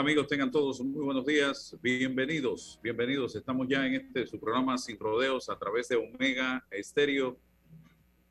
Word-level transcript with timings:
Amigos? 0.00 0.28
Tengan 0.28 0.50
todos 0.50 0.80
muy 0.80 1.04
buenos 1.04 1.26
días. 1.26 1.76
Bienvenidos, 1.82 2.80
bienvenidos. 2.82 3.36
Estamos 3.36 3.68
ya 3.68 3.86
en 3.86 3.96
este 3.96 4.26
su 4.26 4.40
programa 4.40 4.78
Sin 4.78 4.98
Rodeos 4.98 5.50
a 5.50 5.58
través 5.58 5.88
de 5.88 5.96
Omega 5.96 6.66
Estéreo, 6.70 7.38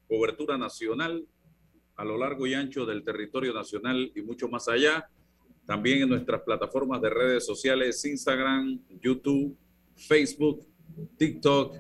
cobertura 0.08 0.58
nacional 0.58 1.28
a 1.96 2.04
lo 2.04 2.18
largo 2.18 2.48
y 2.48 2.56
ancho 2.56 2.88
del 2.88 3.04
territorio 3.04 3.54
nacional 3.54 4.12
y 4.16 4.22
mucho 4.24 4.50
más 4.50 4.68
allá. 4.68 5.12
También 5.68 6.02
en 6.02 6.10
nuestras 6.10 6.42
plataformas 6.42 7.04
de 7.04 7.12
redes 7.12 7.46
sociales, 7.46 8.04
Instagram, 8.04 8.80
YouTube, 9.00 9.56
Facebook, 9.96 10.66
TikTok. 11.20 11.76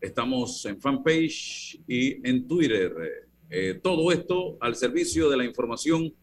Estamos 0.00 0.64
en 0.66 0.80
fanpage 0.80 1.80
y 1.88 2.28
en 2.28 2.46
Twitter. 2.46 3.26
Eh, 3.50 3.80
todo 3.82 4.12
esto 4.12 4.56
al 4.60 4.76
servicio 4.76 5.28
de 5.28 5.36
la 5.36 5.44
información 5.44 6.14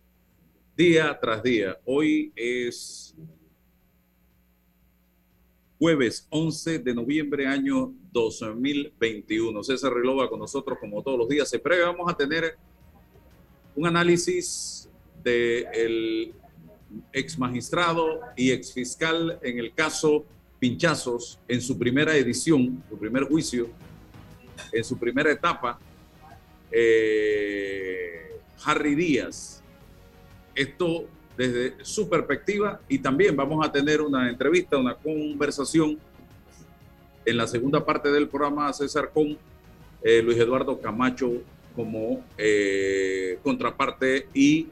día 0.76 1.18
tras 1.20 1.44
día. 1.44 1.78
Hoy 1.86 2.32
es 2.36 3.16
jueves 5.78 6.28
11 6.30 6.80
de 6.80 6.94
noviembre 6.96 7.46
año 7.46 7.94
2021. 8.12 9.64
César 9.64 9.94
Relova 9.94 10.30
con 10.30 10.40
nosotros 10.40 10.80
como 10.80 11.04
todos 11.04 11.18
los 11.18 11.30
días. 11.30 11.50
Se 11.50 11.60
prevé, 11.60 11.84
vamos 11.84 12.12
a 12.12 12.18
tener 12.18 12.58
un 13.76 13.86
análisis 13.86 14.90
del 15.24 16.34
ex 17.12 17.38
magistrado 17.38 18.22
y 18.36 18.52
ex 18.52 18.74
fiscal 18.74 19.40
en 19.42 19.60
el 19.60 19.74
caso 19.74 20.26
Pinchazos 20.60 21.40
en 21.48 21.62
su 21.62 21.78
primera 21.78 22.16
edición, 22.16 22.82
su 22.90 22.98
primer 22.98 23.24
juicio, 23.24 23.70
en 24.72 24.84
su 24.84 24.98
primera 24.98 25.32
etapa. 25.32 25.78
Eh, 26.72 28.40
Harry 28.64 28.96
Díaz, 28.96 29.63
esto 30.56 31.06
desde 31.38 31.84
su 31.84 32.10
perspectiva 32.10 32.80
y 32.88 33.00
también 33.00 33.36
vamos 33.36 33.66
a 33.66 33.72
tener 33.72 34.02
una 34.02 34.30
entrevista, 34.30 34.78
una 34.78 34.96
conversación 34.96 35.98
en 37.26 37.38
la 37.38 37.48
segunda 37.48 37.84
parte 37.84 38.12
del 38.12 38.28
programa 38.28 38.72
César 38.74 39.12
con 39.14 39.38
eh, 40.04 40.22
Luis 40.22 40.38
Eduardo 40.38 40.80
Camacho 40.80 41.32
como 41.76 42.24
eh, 42.38 43.40
contraparte 43.42 44.28
y 44.34 44.68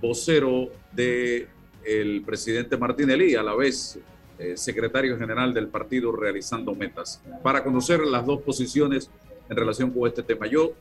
vocero 0.00 0.70
de 0.92 1.48
el 1.84 2.22
presidente 2.22 2.76
Martinelli, 2.76 3.34
a 3.34 3.42
la 3.42 3.54
vez 3.54 3.98
eh, 4.38 4.56
secretario 4.56 5.18
general 5.18 5.52
del 5.52 5.68
partido 5.68 6.10
realizando 6.12 6.74
metas, 6.74 7.22
para 7.42 7.62
conocer 7.62 8.00
las 8.00 8.24
dos 8.24 8.40
posiciones 8.42 9.10
en 9.48 9.56
relación 9.56 9.90
con 9.90 10.08
este 10.08 10.22
tema. 10.22 10.46
Yo 10.46 10.72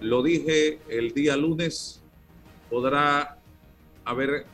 lo 0.00 0.22
dije 0.22 0.78
el 0.88 1.12
día 1.12 1.36
lunes, 1.36 1.97
podrá 2.68 3.38
haber 4.04 4.46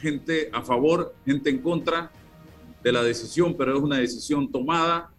gente 0.00 0.48
a 0.52 0.62
favor, 0.62 1.14
gente 1.24 1.50
en 1.50 1.58
contra 1.58 2.10
de 2.82 2.92
la 2.92 3.02
decisión, 3.02 3.56
pero 3.56 3.76
es 3.76 3.82
una 3.82 3.98
decisión 3.98 4.50
tomada. 4.50 5.12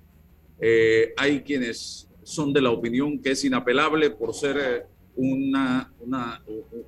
Eh, 0.60 1.14
hay 1.18 1.42
quienes 1.42 2.08
son 2.24 2.54
de 2.54 2.62
la 2.62 2.72
opinión 2.72 3.20
que 3.20 3.32
es 3.32 3.44
inapelable 3.44 4.10
por 4.10 4.34
ser 4.34 4.58
eh, 4.58 4.86
una, 5.16 5.92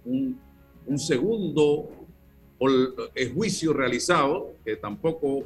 un, 0.06 0.40
segundo 0.98 1.90
juicio 3.34 3.74
realizado, 3.74 4.54
que 4.64 4.76
tampoco 4.76 5.44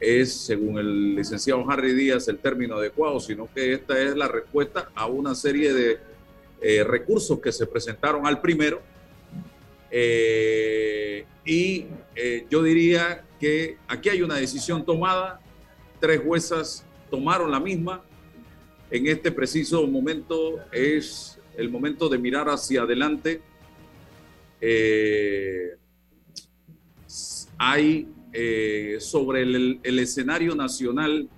es, 0.00 0.32
según 0.32 0.78
el 0.78 1.14
licenciado 1.14 1.68
Harry 1.70 1.94
Díaz, 1.94 2.28
el 2.28 2.38
término 2.38 2.76
adecuado, 2.76 3.20
sino 3.20 3.48
que 3.52 3.72
esta 3.72 3.98
es 4.00 4.16
la 4.16 4.28
respuesta 4.28 4.90
a 4.94 5.06
una 5.06 5.34
serie 5.34 5.72
de 5.72 5.98
eh, 6.60 6.84
recursos 6.84 7.40
que 7.40 7.52
se 7.52 7.66
presentaron 7.66 8.26
al 8.26 8.40
primero 8.40 8.80
eh, 9.96 11.24
y 11.44 11.86
eh, 12.16 12.46
yo 12.50 12.64
diría 12.64 13.24
que 13.38 13.76
aquí 13.86 14.08
hay 14.08 14.22
una 14.22 14.34
decisión 14.34 14.84
tomada, 14.84 15.40
tres 16.00 16.20
juezas 16.20 16.84
tomaron 17.12 17.48
la 17.48 17.60
misma. 17.60 18.02
En 18.90 19.06
este 19.06 19.30
preciso 19.30 19.86
momento 19.86 20.58
es 20.72 21.38
el 21.56 21.70
momento 21.70 22.08
de 22.08 22.18
mirar 22.18 22.48
hacia 22.48 22.82
adelante. 22.82 23.40
Eh, 24.60 25.76
hay 27.56 28.08
sobre 28.98 29.42
el, 29.42 29.78
el 29.80 29.98
escenario 30.00 30.56
nacional 30.56 31.28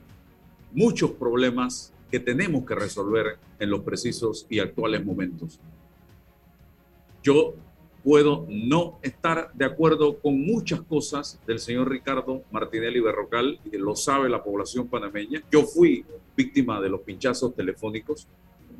muchos 0.72 1.10
problemas 1.10 1.92
que 2.10 2.20
tenemos 2.20 2.64
que 2.64 2.74
resolver 2.74 3.36
en 3.58 3.68
los 3.68 3.80
precisos 3.82 4.46
y 4.48 4.60
actuales 4.60 5.04
momentos. 5.04 5.60
Yo 7.22 7.54
puedo 8.06 8.46
no 8.48 9.00
estar 9.02 9.50
de 9.52 9.64
acuerdo 9.64 10.20
con 10.20 10.40
muchas 10.40 10.80
cosas 10.82 11.40
del 11.44 11.58
señor 11.58 11.90
Ricardo 11.90 12.44
Martinelli 12.52 13.00
Berrocal, 13.00 13.58
y 13.64 13.76
lo 13.78 13.96
sabe 13.96 14.28
la 14.28 14.44
población 14.44 14.86
panameña. 14.86 15.42
Yo 15.50 15.64
fui 15.64 16.04
víctima 16.36 16.80
de 16.80 16.88
los 16.88 17.00
pinchazos 17.00 17.52
telefónicos. 17.56 18.28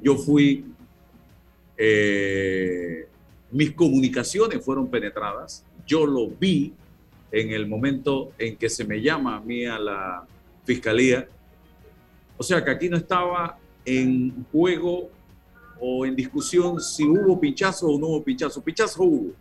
Yo 0.00 0.14
fui, 0.14 0.66
eh, 1.76 3.08
mis 3.50 3.72
comunicaciones 3.72 4.64
fueron 4.64 4.88
penetradas. 4.88 5.64
Yo 5.84 6.06
lo 6.06 6.28
vi 6.28 6.72
en 7.32 7.50
el 7.50 7.66
momento 7.66 8.30
en 8.38 8.56
que 8.56 8.68
se 8.68 8.84
me 8.84 9.02
llama 9.02 9.38
a 9.38 9.40
mí 9.40 9.66
a 9.66 9.80
la 9.80 10.24
fiscalía. 10.64 11.26
O 12.36 12.44
sea 12.44 12.64
que 12.64 12.70
aquí 12.70 12.88
no 12.88 12.96
estaba 12.96 13.58
en 13.84 14.46
juego 14.52 15.10
o 15.80 16.06
en 16.06 16.16
discusión 16.16 16.80
si 16.80 17.04
hubo 17.04 17.38
pinchazo 17.38 17.88
o 17.88 17.98
no 17.98 18.06
hubo 18.08 18.24
pinchazo. 18.24 18.62
Pinchazo 18.62 19.02
hubo. 19.02 19.32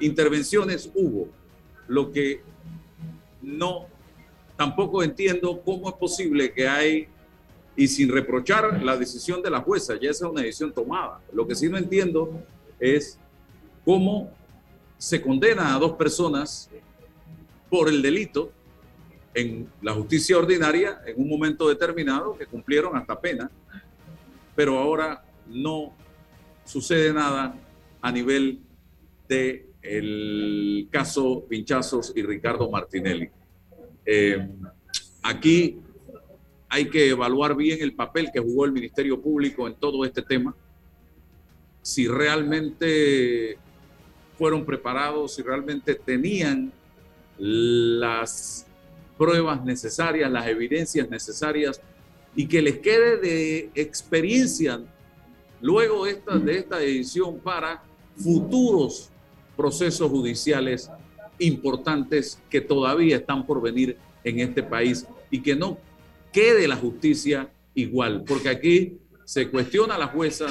intervenciones 0.00 0.90
hubo. 0.94 1.28
Lo 1.88 2.12
que 2.12 2.42
no, 3.42 3.86
tampoco 4.56 5.02
entiendo 5.02 5.60
cómo 5.64 5.88
es 5.88 5.94
posible 5.94 6.52
que 6.52 6.68
hay, 6.68 7.08
y 7.76 7.88
sin 7.88 8.08
reprochar 8.08 8.82
la 8.82 8.96
decisión 8.96 9.42
de 9.42 9.50
la 9.50 9.60
jueza, 9.60 9.94
ya 10.00 10.10
esa 10.10 10.24
es 10.26 10.32
una 10.32 10.40
decisión 10.40 10.72
tomada. 10.72 11.20
Lo 11.32 11.46
que 11.46 11.54
sí 11.54 11.68
no 11.68 11.76
entiendo 11.76 12.30
es 12.80 13.18
cómo 13.84 14.30
se 14.96 15.20
condena 15.20 15.74
a 15.74 15.78
dos 15.78 15.92
personas 15.92 16.70
por 17.68 17.88
el 17.88 18.00
delito 18.00 18.50
en 19.34 19.68
la 19.82 19.92
justicia 19.92 20.38
ordinaria 20.38 21.02
en 21.04 21.20
un 21.20 21.28
momento 21.28 21.68
determinado 21.68 22.36
que 22.38 22.46
cumplieron 22.46 22.96
hasta 22.96 23.20
pena, 23.20 23.50
pero 24.56 24.78
ahora 24.78 25.22
no 25.46 25.94
sucede 26.64 27.12
nada 27.12 27.54
a 28.00 28.10
nivel 28.10 28.60
de 29.28 29.66
el 29.82 30.88
caso 30.90 31.44
Pinchazos 31.48 32.12
y 32.16 32.22
Ricardo 32.22 32.68
Martinelli. 32.68 33.28
Eh, 34.04 34.48
aquí 35.22 35.78
hay 36.68 36.88
que 36.90 37.10
evaluar 37.10 37.54
bien 37.54 37.78
el 37.80 37.94
papel 37.94 38.30
que 38.32 38.40
jugó 38.40 38.64
el 38.64 38.72
Ministerio 38.72 39.20
Público 39.20 39.68
en 39.68 39.74
todo 39.74 40.04
este 40.04 40.22
tema, 40.22 40.54
si 41.82 42.08
realmente 42.08 43.58
fueron 44.36 44.64
preparados, 44.64 45.34
si 45.34 45.42
realmente 45.42 45.94
tenían 45.94 46.72
las 47.38 48.66
pruebas 49.16 49.64
necesarias, 49.64 50.30
las 50.30 50.46
evidencias 50.46 51.08
necesarias 51.08 51.80
y 52.36 52.46
que 52.46 52.60
les 52.60 52.78
quede 52.78 53.16
de 53.16 53.70
experiencia 53.74 54.80
luego 55.60 56.06
esta, 56.06 56.38
de 56.38 56.58
esta 56.58 56.78
decisión 56.78 57.40
para 57.40 57.82
futuros 58.14 59.10
procesos 59.56 60.10
judiciales 60.10 60.90
importantes 61.38 62.40
que 62.50 62.60
todavía 62.60 63.16
están 63.16 63.46
por 63.46 63.60
venir 63.62 63.96
en 64.22 64.40
este 64.40 64.62
país 64.62 65.06
y 65.30 65.40
que 65.40 65.56
no 65.56 65.78
quede 66.32 66.68
la 66.68 66.76
justicia 66.76 67.48
igual, 67.74 68.22
porque 68.26 68.50
aquí 68.50 68.98
se 69.24 69.48
cuestiona 69.48 69.96
la 69.96 70.08
jueza, 70.08 70.46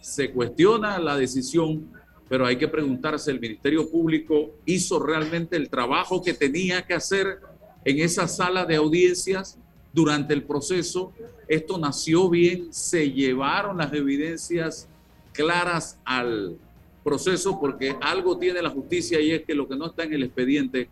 se 0.00 0.32
cuestiona 0.32 0.98
la 0.98 1.16
decisión, 1.16 1.92
pero 2.28 2.44
hay 2.44 2.56
que 2.56 2.68
preguntarse, 2.68 3.30
¿el 3.30 3.40
Ministerio 3.40 3.88
Público 3.88 4.56
hizo 4.66 4.98
realmente 4.98 5.56
el 5.56 5.70
trabajo 5.70 6.22
que 6.22 6.34
tenía 6.34 6.84
que 6.86 6.94
hacer 6.94 7.38
en 7.84 8.00
esa 8.00 8.26
sala 8.26 8.64
de 8.66 8.76
audiencias 8.76 9.58
durante 9.92 10.34
el 10.34 10.42
proceso? 10.44 11.12
Esto 11.48 11.78
nació 11.78 12.28
bien, 12.28 12.72
se 12.72 13.10
llevaron 13.10 13.78
las 13.78 13.92
evidencias 13.92 14.88
claras 15.32 15.98
al 16.04 16.56
proceso 17.02 17.58
porque 17.58 17.96
algo 18.00 18.38
tiene 18.38 18.62
la 18.62 18.70
justicia 18.70 19.20
y 19.20 19.32
es 19.32 19.42
que 19.44 19.54
lo 19.54 19.66
que 19.66 19.76
no 19.76 19.86
está 19.86 20.04
en 20.04 20.14
el 20.14 20.24
expediente 20.24 20.88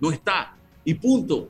no 0.00 0.10
está. 0.10 0.56
Y 0.84 0.94
punto. 0.94 1.48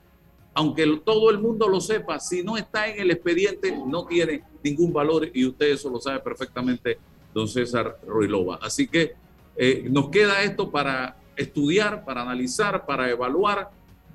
Aunque 0.54 1.00
todo 1.02 1.30
el 1.30 1.38
mundo 1.38 1.66
lo 1.66 1.80
sepa, 1.80 2.20
si 2.20 2.42
no 2.42 2.58
está 2.58 2.86
en 2.86 3.00
el 3.00 3.10
expediente 3.10 3.74
no 3.86 4.04
tiene 4.04 4.42
ningún 4.62 4.92
valor 4.92 5.30
y 5.32 5.46
usted 5.46 5.70
eso 5.70 5.88
lo 5.88 5.98
sabe 5.98 6.20
perfectamente, 6.20 6.98
don 7.32 7.48
César 7.48 7.98
Ruilova. 8.06 8.58
Así 8.60 8.86
que 8.86 9.14
eh, 9.56 9.86
nos 9.90 10.10
queda 10.10 10.42
esto 10.42 10.70
para 10.70 11.16
estudiar, 11.36 12.04
para 12.04 12.20
analizar, 12.20 12.84
para 12.84 13.10
evaluar 13.10 13.70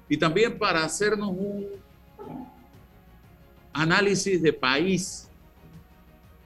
y 0.08 0.18
también 0.18 0.60
para 0.60 0.84
hacernos 0.84 1.30
un 1.30 1.66
análisis 3.78 4.42
de 4.42 4.54
país, 4.54 5.30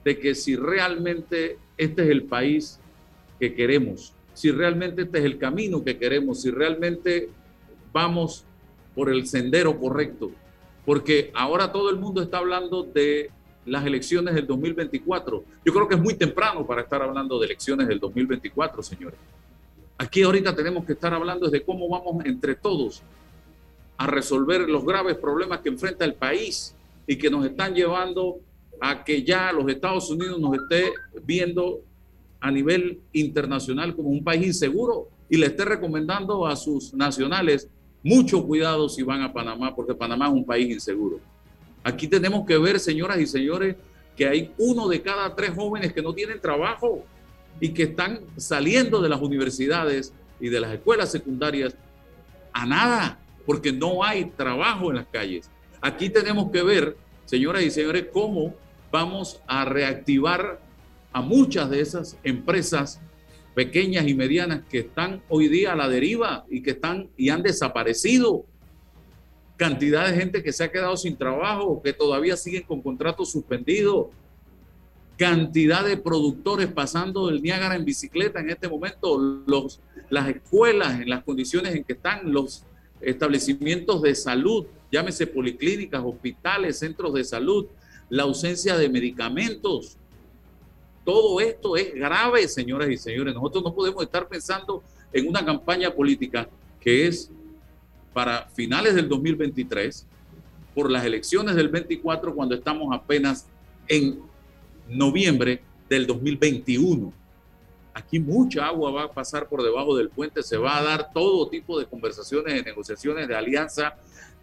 de 0.04 0.18
que 0.18 0.34
si 0.34 0.54
realmente 0.54 1.56
este 1.78 2.02
es 2.02 2.10
el 2.10 2.24
país 2.24 2.78
que 3.40 3.54
queremos, 3.54 4.12
si 4.34 4.50
realmente 4.50 5.02
este 5.02 5.18
es 5.18 5.24
el 5.24 5.38
camino 5.38 5.82
que 5.82 5.96
queremos, 5.96 6.42
si 6.42 6.50
realmente 6.50 7.30
vamos 7.90 8.44
por 8.94 9.10
el 9.10 9.26
sendero 9.26 9.78
correcto, 9.80 10.30
porque 10.84 11.30
ahora 11.34 11.72
todo 11.72 11.88
el 11.88 11.96
mundo 11.96 12.20
está 12.20 12.36
hablando 12.36 12.82
de 12.82 13.30
las 13.64 13.86
elecciones 13.86 14.34
del 14.34 14.46
2024. 14.46 15.42
Yo 15.64 15.72
creo 15.72 15.88
que 15.88 15.94
es 15.94 16.02
muy 16.02 16.14
temprano 16.14 16.66
para 16.66 16.82
estar 16.82 17.00
hablando 17.00 17.38
de 17.38 17.46
elecciones 17.46 17.88
del 17.88 17.98
2024, 17.98 18.82
señores. 18.82 19.18
Aquí 19.96 20.22
ahorita 20.22 20.54
tenemos 20.54 20.84
que 20.84 20.92
estar 20.92 21.14
hablando 21.14 21.48
de 21.48 21.62
cómo 21.62 21.88
vamos 21.88 22.26
entre 22.26 22.56
todos 22.56 23.02
a 23.96 24.06
resolver 24.06 24.68
los 24.68 24.84
graves 24.84 25.16
problemas 25.16 25.60
que 25.60 25.70
enfrenta 25.70 26.04
el 26.04 26.14
país 26.14 26.74
y 27.06 27.16
que 27.16 27.30
nos 27.30 27.44
están 27.44 27.74
llevando 27.74 28.40
a 28.80 29.04
que 29.04 29.22
ya 29.22 29.52
los 29.52 29.68
Estados 29.70 30.10
Unidos 30.10 30.40
nos 30.40 30.54
esté 30.54 30.92
viendo 31.24 31.80
a 32.40 32.50
nivel 32.50 33.00
internacional 33.12 33.94
como 33.94 34.10
un 34.10 34.24
país 34.24 34.46
inseguro 34.46 35.08
y 35.28 35.36
le 35.36 35.46
esté 35.46 35.64
recomendando 35.64 36.46
a 36.46 36.56
sus 36.56 36.92
nacionales 36.92 37.68
mucho 38.02 38.44
cuidado 38.44 38.88
si 38.88 39.02
van 39.02 39.22
a 39.22 39.32
Panamá, 39.32 39.74
porque 39.74 39.94
Panamá 39.94 40.26
es 40.26 40.32
un 40.32 40.44
país 40.44 40.68
inseguro. 40.68 41.20
Aquí 41.84 42.08
tenemos 42.08 42.44
que 42.46 42.58
ver, 42.58 42.80
señoras 42.80 43.20
y 43.20 43.26
señores, 43.26 43.76
que 44.16 44.26
hay 44.26 44.52
uno 44.58 44.88
de 44.88 45.00
cada 45.00 45.34
tres 45.34 45.50
jóvenes 45.54 45.92
que 45.92 46.02
no 46.02 46.12
tienen 46.12 46.40
trabajo 46.40 47.04
y 47.60 47.70
que 47.70 47.84
están 47.84 48.20
saliendo 48.36 49.00
de 49.00 49.08
las 49.08 49.20
universidades 49.20 50.12
y 50.40 50.48
de 50.48 50.60
las 50.60 50.74
escuelas 50.74 51.10
secundarias 51.10 51.76
a 52.52 52.66
nada 52.66 53.18
porque 53.46 53.72
no 53.72 54.04
hay 54.04 54.26
trabajo 54.26 54.90
en 54.90 54.96
las 54.96 55.06
calles. 55.06 55.48
Aquí 55.82 56.10
tenemos 56.10 56.52
que 56.52 56.62
ver, 56.62 56.96
señoras 57.24 57.64
y 57.64 57.70
señores, 57.72 58.06
cómo 58.12 58.54
vamos 58.92 59.42
a 59.48 59.64
reactivar 59.64 60.60
a 61.12 61.20
muchas 61.20 61.68
de 61.70 61.80
esas 61.80 62.16
empresas 62.22 63.00
pequeñas 63.52 64.06
y 64.06 64.14
medianas 64.14 64.62
que 64.70 64.78
están 64.78 65.22
hoy 65.28 65.48
día 65.48 65.72
a 65.72 65.76
la 65.76 65.88
deriva 65.88 66.46
y 66.48 66.62
que 66.62 66.70
están 66.70 67.10
y 67.16 67.30
han 67.30 67.42
desaparecido. 67.42 68.44
Cantidad 69.56 70.06
de 70.06 70.14
gente 70.14 70.44
que 70.44 70.52
se 70.52 70.62
ha 70.62 70.70
quedado 70.70 70.96
sin 70.96 71.16
trabajo, 71.16 71.82
que 71.82 71.92
todavía 71.92 72.36
siguen 72.36 72.62
con 72.62 72.80
contratos 72.80 73.32
suspendidos. 73.32 74.06
Cantidad 75.18 75.84
de 75.84 75.96
productores 75.96 76.68
pasando 76.68 77.26
del 77.26 77.42
Niágara 77.42 77.74
en 77.74 77.84
bicicleta 77.84 78.38
en 78.38 78.50
este 78.50 78.68
momento. 78.68 79.18
Los, 79.18 79.80
las 80.10 80.28
escuelas 80.28 81.00
en 81.00 81.10
las 81.10 81.24
condiciones 81.24 81.74
en 81.74 81.82
que 81.82 81.94
están, 81.94 82.32
los 82.32 82.64
establecimientos 83.00 84.00
de 84.00 84.14
salud, 84.14 84.66
llámese 84.92 85.26
policlínicas, 85.26 86.02
hospitales, 86.04 86.78
centros 86.78 87.14
de 87.14 87.24
salud, 87.24 87.66
la 88.10 88.24
ausencia 88.24 88.76
de 88.76 88.90
medicamentos. 88.90 89.96
Todo 91.02 91.40
esto 91.40 91.76
es 91.76 91.94
grave, 91.94 92.46
señoras 92.46 92.90
y 92.90 92.98
señores. 92.98 93.34
Nosotros 93.34 93.64
no 93.64 93.74
podemos 93.74 94.02
estar 94.04 94.28
pensando 94.28 94.82
en 95.12 95.26
una 95.26 95.44
campaña 95.44 95.90
política 95.90 96.48
que 96.78 97.06
es 97.06 97.30
para 98.12 98.46
finales 98.50 98.94
del 98.94 99.08
2023, 99.08 100.06
por 100.74 100.90
las 100.90 101.04
elecciones 101.04 101.56
del 101.56 101.68
24, 101.68 102.34
cuando 102.34 102.54
estamos 102.54 102.94
apenas 102.94 103.46
en 103.88 104.20
noviembre 104.88 105.62
del 105.88 106.06
2021. 106.06 107.12
Aquí 107.94 108.18
mucha 108.20 108.66
agua 108.66 108.90
va 108.90 109.02
a 109.04 109.12
pasar 109.12 109.48
por 109.48 109.62
debajo 109.62 109.96
del 109.96 110.08
puente, 110.08 110.42
se 110.42 110.56
va 110.56 110.78
a 110.78 110.82
dar 110.82 111.12
todo 111.12 111.48
tipo 111.48 111.78
de 111.78 111.86
conversaciones, 111.86 112.54
de 112.54 112.62
negociaciones, 112.62 113.28
de 113.28 113.36
alianza. 113.36 113.94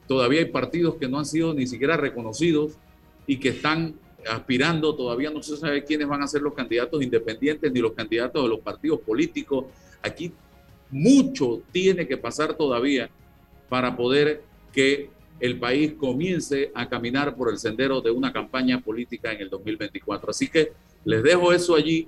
Todavía 0.10 0.40
hay 0.40 0.48
partidos 0.48 0.96
que 0.96 1.08
no 1.08 1.20
han 1.20 1.26
sido 1.28 1.54
ni 1.54 1.68
siquiera 1.68 1.96
reconocidos 1.96 2.74
y 3.28 3.38
que 3.38 3.50
están 3.50 3.94
aspirando, 4.28 4.96
todavía 4.96 5.30
no 5.30 5.44
se 5.44 5.56
sabe 5.56 5.84
quiénes 5.84 6.08
van 6.08 6.24
a 6.24 6.28
ser 6.28 6.42
los 6.42 6.56
candidatos 6.56 7.04
independientes 7.04 7.72
ni 7.72 7.80
los 7.80 7.92
candidatos 7.92 8.42
de 8.42 8.50
los 8.50 8.60
partidos 8.60 9.02
políticos. 9.02 9.66
Aquí 10.02 10.32
mucho 10.90 11.62
tiene 11.72 12.08
que 12.08 12.18
pasar 12.18 12.56
todavía 12.56 13.08
para 13.70 13.96
poder 13.96 14.42
que 14.74 15.12
el 15.40 15.60
país 15.60 15.94
comience 15.94 16.72
a 16.74 16.90
caminar 16.90 17.36
por 17.36 17.52
el 17.52 17.60
sendero 17.60 18.02
de 18.02 18.10
una 18.10 18.34
campaña 18.34 18.82
política 18.82 19.32
en 19.32 19.42
el 19.42 19.50
2024. 19.52 20.32
Así 20.32 20.48
que 20.48 20.72
les 21.06 21.22
dejo 21.22 21.54
eso 21.54 21.76
allí 21.76 22.08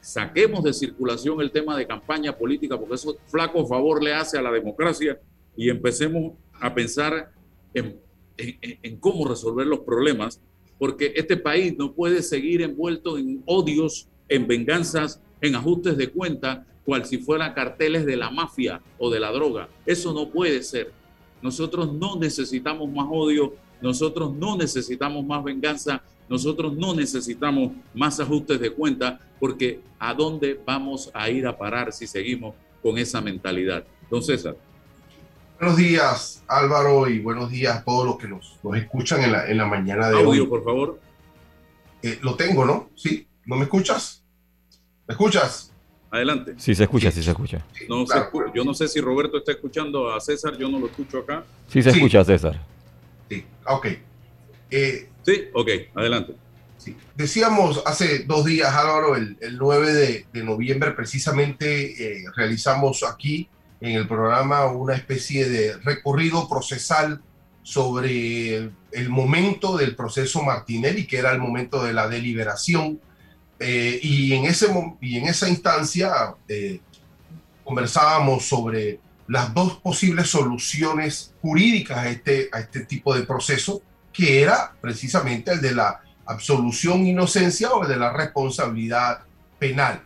saquemos 0.00 0.62
de 0.62 0.72
circulación 0.72 1.40
el 1.40 1.50
tema 1.50 1.76
de 1.76 1.88
campaña 1.88 2.32
política, 2.38 2.78
porque 2.78 2.94
eso 2.94 3.18
flaco 3.26 3.66
favor 3.66 4.00
le 4.00 4.14
hace 4.14 4.38
a 4.38 4.42
la 4.42 4.52
democracia 4.52 5.18
y 5.56 5.68
empecemos 5.68 6.34
a 6.60 6.74
pensar 6.74 7.32
en, 7.74 8.00
cómo 9.00 9.26
resolver 9.26 9.66
los 9.66 9.80
problemas, 9.80 10.40
porque 10.78 11.12
este 11.16 11.36
país 11.36 11.74
no 11.76 11.92
puede 11.92 12.22
seguir 12.22 12.62
envuelto 12.62 13.16
en 13.18 13.42
odios, 13.46 14.08
en 14.28 14.46
venganzas, 14.46 15.20
en 15.40 15.54
ajustes 15.54 15.96
de 15.96 16.08
cuenta, 16.08 16.66
cual 16.84 17.04
si 17.04 17.18
fueran 17.18 17.54
carteles 17.54 18.06
de 18.06 18.16
la 18.16 18.30
mafia 18.30 18.80
o 18.98 19.10
de 19.10 19.20
la 19.20 19.32
droga. 19.32 19.68
Eso 19.86 20.12
no 20.12 20.30
puede 20.30 20.62
ser. 20.62 20.92
Nosotros 21.42 21.92
no 21.92 22.16
necesitamos 22.16 22.90
más 22.90 23.06
odio, 23.10 23.54
nosotros 23.80 24.34
no 24.34 24.56
necesitamos 24.56 25.24
más 25.24 25.42
venganza, 25.44 26.02
nosotros 26.28 26.76
no 26.76 26.94
necesitamos 26.94 27.72
más 27.94 28.18
ajustes 28.20 28.60
de 28.60 28.70
cuenta 28.70 29.20
porque 29.38 29.80
¿a 29.98 30.14
dónde 30.14 30.58
vamos 30.64 31.10
a 31.14 31.30
ir 31.30 31.46
a 31.46 31.56
parar 31.56 31.92
si 31.92 32.06
seguimos 32.06 32.54
con 32.82 32.98
esa 32.98 33.20
mentalidad? 33.20 33.84
Don 34.10 34.22
César. 34.22 34.56
Buenos 35.58 35.78
días, 35.78 36.44
Álvaro, 36.48 37.08
y 37.08 37.18
buenos 37.18 37.50
días 37.50 37.78
a 37.78 37.82
todos 37.82 38.04
los 38.04 38.18
que 38.18 38.28
nos, 38.28 38.58
escuchan 38.76 39.22
en 39.22 39.32
la, 39.32 39.48
en 39.48 39.56
la 39.56 39.64
mañana 39.64 40.10
de 40.10 40.16
Audio, 40.16 40.42
hoy. 40.42 40.46
por 40.46 40.62
favor. 40.62 41.00
Eh, 42.02 42.18
lo 42.20 42.34
tengo, 42.34 42.66
¿no? 42.66 42.90
¿Sí? 42.94 43.26
¿No 43.46 43.56
me 43.56 43.62
escuchas? 43.62 44.22
¿Me 45.08 45.12
escuchas? 45.14 45.72
Adelante. 46.10 46.54
Sí, 46.58 46.74
se 46.74 46.82
escucha, 46.82 47.10
sí, 47.10 47.22
se 47.22 47.30
escucha. 47.30 47.64
No 47.88 48.04
yo 48.54 48.64
no 48.64 48.74
sé 48.74 48.86
si 48.86 49.00
Roberto 49.00 49.38
está 49.38 49.52
escuchando 49.52 50.12
a 50.12 50.20
César, 50.20 50.58
yo 50.58 50.68
no 50.68 50.78
lo 50.78 50.86
escucho 50.88 51.20
acá. 51.20 51.42
Sí, 51.68 51.82
se 51.82 51.88
escucha, 51.88 52.22
César. 52.22 52.62
Sí, 53.30 53.42
ok. 53.66 53.86
Eh, 54.70 55.08
sí, 55.22 55.44
ok, 55.54 55.68
adelante. 55.94 56.34
Sí. 56.76 56.94
Decíamos 57.14 57.82
hace 57.86 58.24
dos 58.24 58.44
días, 58.44 58.74
Álvaro, 58.74 59.16
el, 59.16 59.38
9 59.56 60.26
de, 60.32 60.44
noviembre, 60.44 60.90
precisamente 60.90 62.18
eh, 62.18 62.24
realizamos 62.36 63.02
aquí 63.02 63.48
en 63.80 63.96
el 63.96 64.08
programa 64.08 64.66
una 64.66 64.94
especie 64.94 65.48
de 65.48 65.76
recorrido 65.78 66.48
procesal 66.48 67.20
sobre 67.62 68.70
el 68.92 69.08
momento 69.08 69.76
del 69.76 69.96
proceso 69.96 70.42
Martinelli, 70.42 71.06
que 71.06 71.18
era 71.18 71.32
el 71.32 71.38
momento 71.38 71.82
de 71.82 71.92
la 71.92 72.08
deliberación. 72.08 73.00
Eh, 73.58 73.98
y, 74.02 74.32
en 74.34 74.44
ese, 74.44 74.68
y 75.00 75.18
en 75.18 75.26
esa 75.26 75.48
instancia 75.48 76.34
eh, 76.48 76.80
conversábamos 77.64 78.44
sobre 78.44 79.00
las 79.26 79.52
dos 79.52 79.78
posibles 79.78 80.30
soluciones 80.30 81.34
jurídicas 81.42 81.98
a 81.98 82.08
este, 82.08 82.48
a 82.52 82.60
este 82.60 82.80
tipo 82.80 83.14
de 83.14 83.24
proceso, 83.24 83.82
que 84.12 84.42
era 84.42 84.72
precisamente 84.80 85.50
el 85.50 85.60
de 85.60 85.74
la 85.74 86.00
absolución 86.24 87.06
inocencia 87.06 87.72
o 87.72 87.82
el 87.82 87.88
de 87.88 87.96
la 87.96 88.12
responsabilidad 88.12 89.24
penal. 89.58 90.02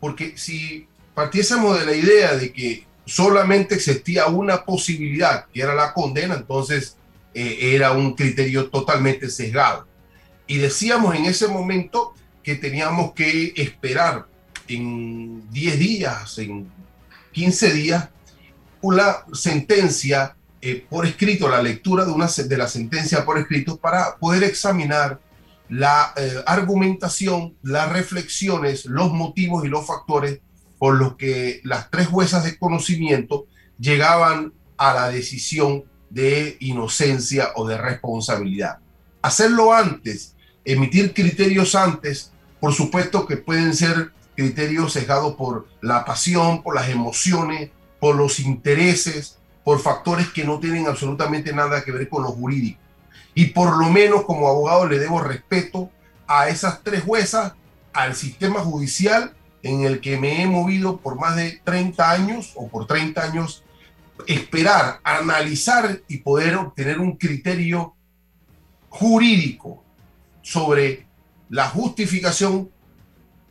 Porque 0.00 0.38
si 0.38 0.88
partiésemos 1.14 1.78
de 1.78 1.86
la 1.86 1.94
idea 1.94 2.34
de 2.36 2.52
que 2.52 2.86
solamente 3.12 3.74
existía 3.74 4.26
una 4.28 4.64
posibilidad, 4.64 5.44
que 5.52 5.60
era 5.60 5.74
la 5.74 5.92
condena, 5.92 6.34
entonces 6.34 6.96
eh, 7.34 7.74
era 7.74 7.92
un 7.92 8.14
criterio 8.14 8.70
totalmente 8.70 9.28
sesgado. 9.28 9.86
Y 10.46 10.56
decíamos 10.56 11.14
en 11.14 11.26
ese 11.26 11.46
momento 11.46 12.14
que 12.42 12.54
teníamos 12.54 13.12
que 13.12 13.52
esperar 13.54 14.26
en 14.66 15.50
10 15.50 15.78
días, 15.78 16.38
en 16.38 16.72
15 17.32 17.74
días, 17.74 18.08
una 18.80 19.18
sentencia 19.34 20.34
eh, 20.62 20.86
por 20.88 21.04
escrito, 21.04 21.50
la 21.50 21.60
lectura 21.60 22.06
de, 22.06 22.12
una, 22.12 22.28
de 22.28 22.56
la 22.56 22.66
sentencia 22.66 23.26
por 23.26 23.36
escrito 23.36 23.76
para 23.76 24.16
poder 24.16 24.42
examinar 24.44 25.20
la 25.68 26.14
eh, 26.16 26.42
argumentación, 26.46 27.56
las 27.62 27.92
reflexiones, 27.92 28.86
los 28.86 29.12
motivos 29.12 29.66
y 29.66 29.68
los 29.68 29.86
factores 29.86 30.40
por 30.82 30.96
los 30.96 31.14
que 31.14 31.60
las 31.62 31.92
tres 31.92 32.08
juezas 32.08 32.42
de 32.42 32.58
conocimiento 32.58 33.46
llegaban 33.78 34.52
a 34.76 34.92
la 34.92 35.10
decisión 35.10 35.84
de 36.10 36.56
inocencia 36.58 37.50
o 37.54 37.68
de 37.68 37.78
responsabilidad. 37.78 38.80
Hacerlo 39.22 39.72
antes, 39.72 40.34
emitir 40.64 41.14
criterios 41.14 41.76
antes, 41.76 42.32
por 42.58 42.72
supuesto 42.74 43.28
que 43.28 43.36
pueden 43.36 43.76
ser 43.76 44.10
criterios 44.34 44.94
sesgados 44.94 45.36
por 45.36 45.68
la 45.82 46.04
pasión, 46.04 46.64
por 46.64 46.74
las 46.74 46.88
emociones, 46.88 47.70
por 48.00 48.16
los 48.16 48.40
intereses, 48.40 49.38
por 49.62 49.78
factores 49.78 50.30
que 50.30 50.42
no 50.42 50.58
tienen 50.58 50.88
absolutamente 50.88 51.52
nada 51.52 51.84
que 51.84 51.92
ver 51.92 52.08
con 52.08 52.24
lo 52.24 52.30
jurídico. 52.32 52.80
Y 53.34 53.44
por 53.50 53.76
lo 53.76 53.88
menos 53.88 54.24
como 54.24 54.48
abogado 54.48 54.88
le 54.88 54.98
debo 54.98 55.20
respeto 55.20 55.92
a 56.26 56.48
esas 56.48 56.82
tres 56.82 57.04
juezas, 57.04 57.52
al 57.92 58.16
sistema 58.16 58.58
judicial 58.58 59.36
en 59.62 59.84
el 59.84 60.00
que 60.00 60.18
me 60.18 60.42
he 60.42 60.46
movido 60.46 60.98
por 60.98 61.18
más 61.18 61.36
de 61.36 61.60
30 61.64 62.10
años 62.10 62.52
o 62.56 62.68
por 62.68 62.86
30 62.86 63.22
años, 63.22 63.64
esperar, 64.26 65.00
analizar 65.04 66.00
y 66.08 66.18
poder 66.18 66.56
obtener 66.56 66.98
un 67.00 67.16
criterio 67.16 67.94
jurídico 68.88 69.82
sobre 70.42 71.06
la 71.48 71.68
justificación 71.68 72.70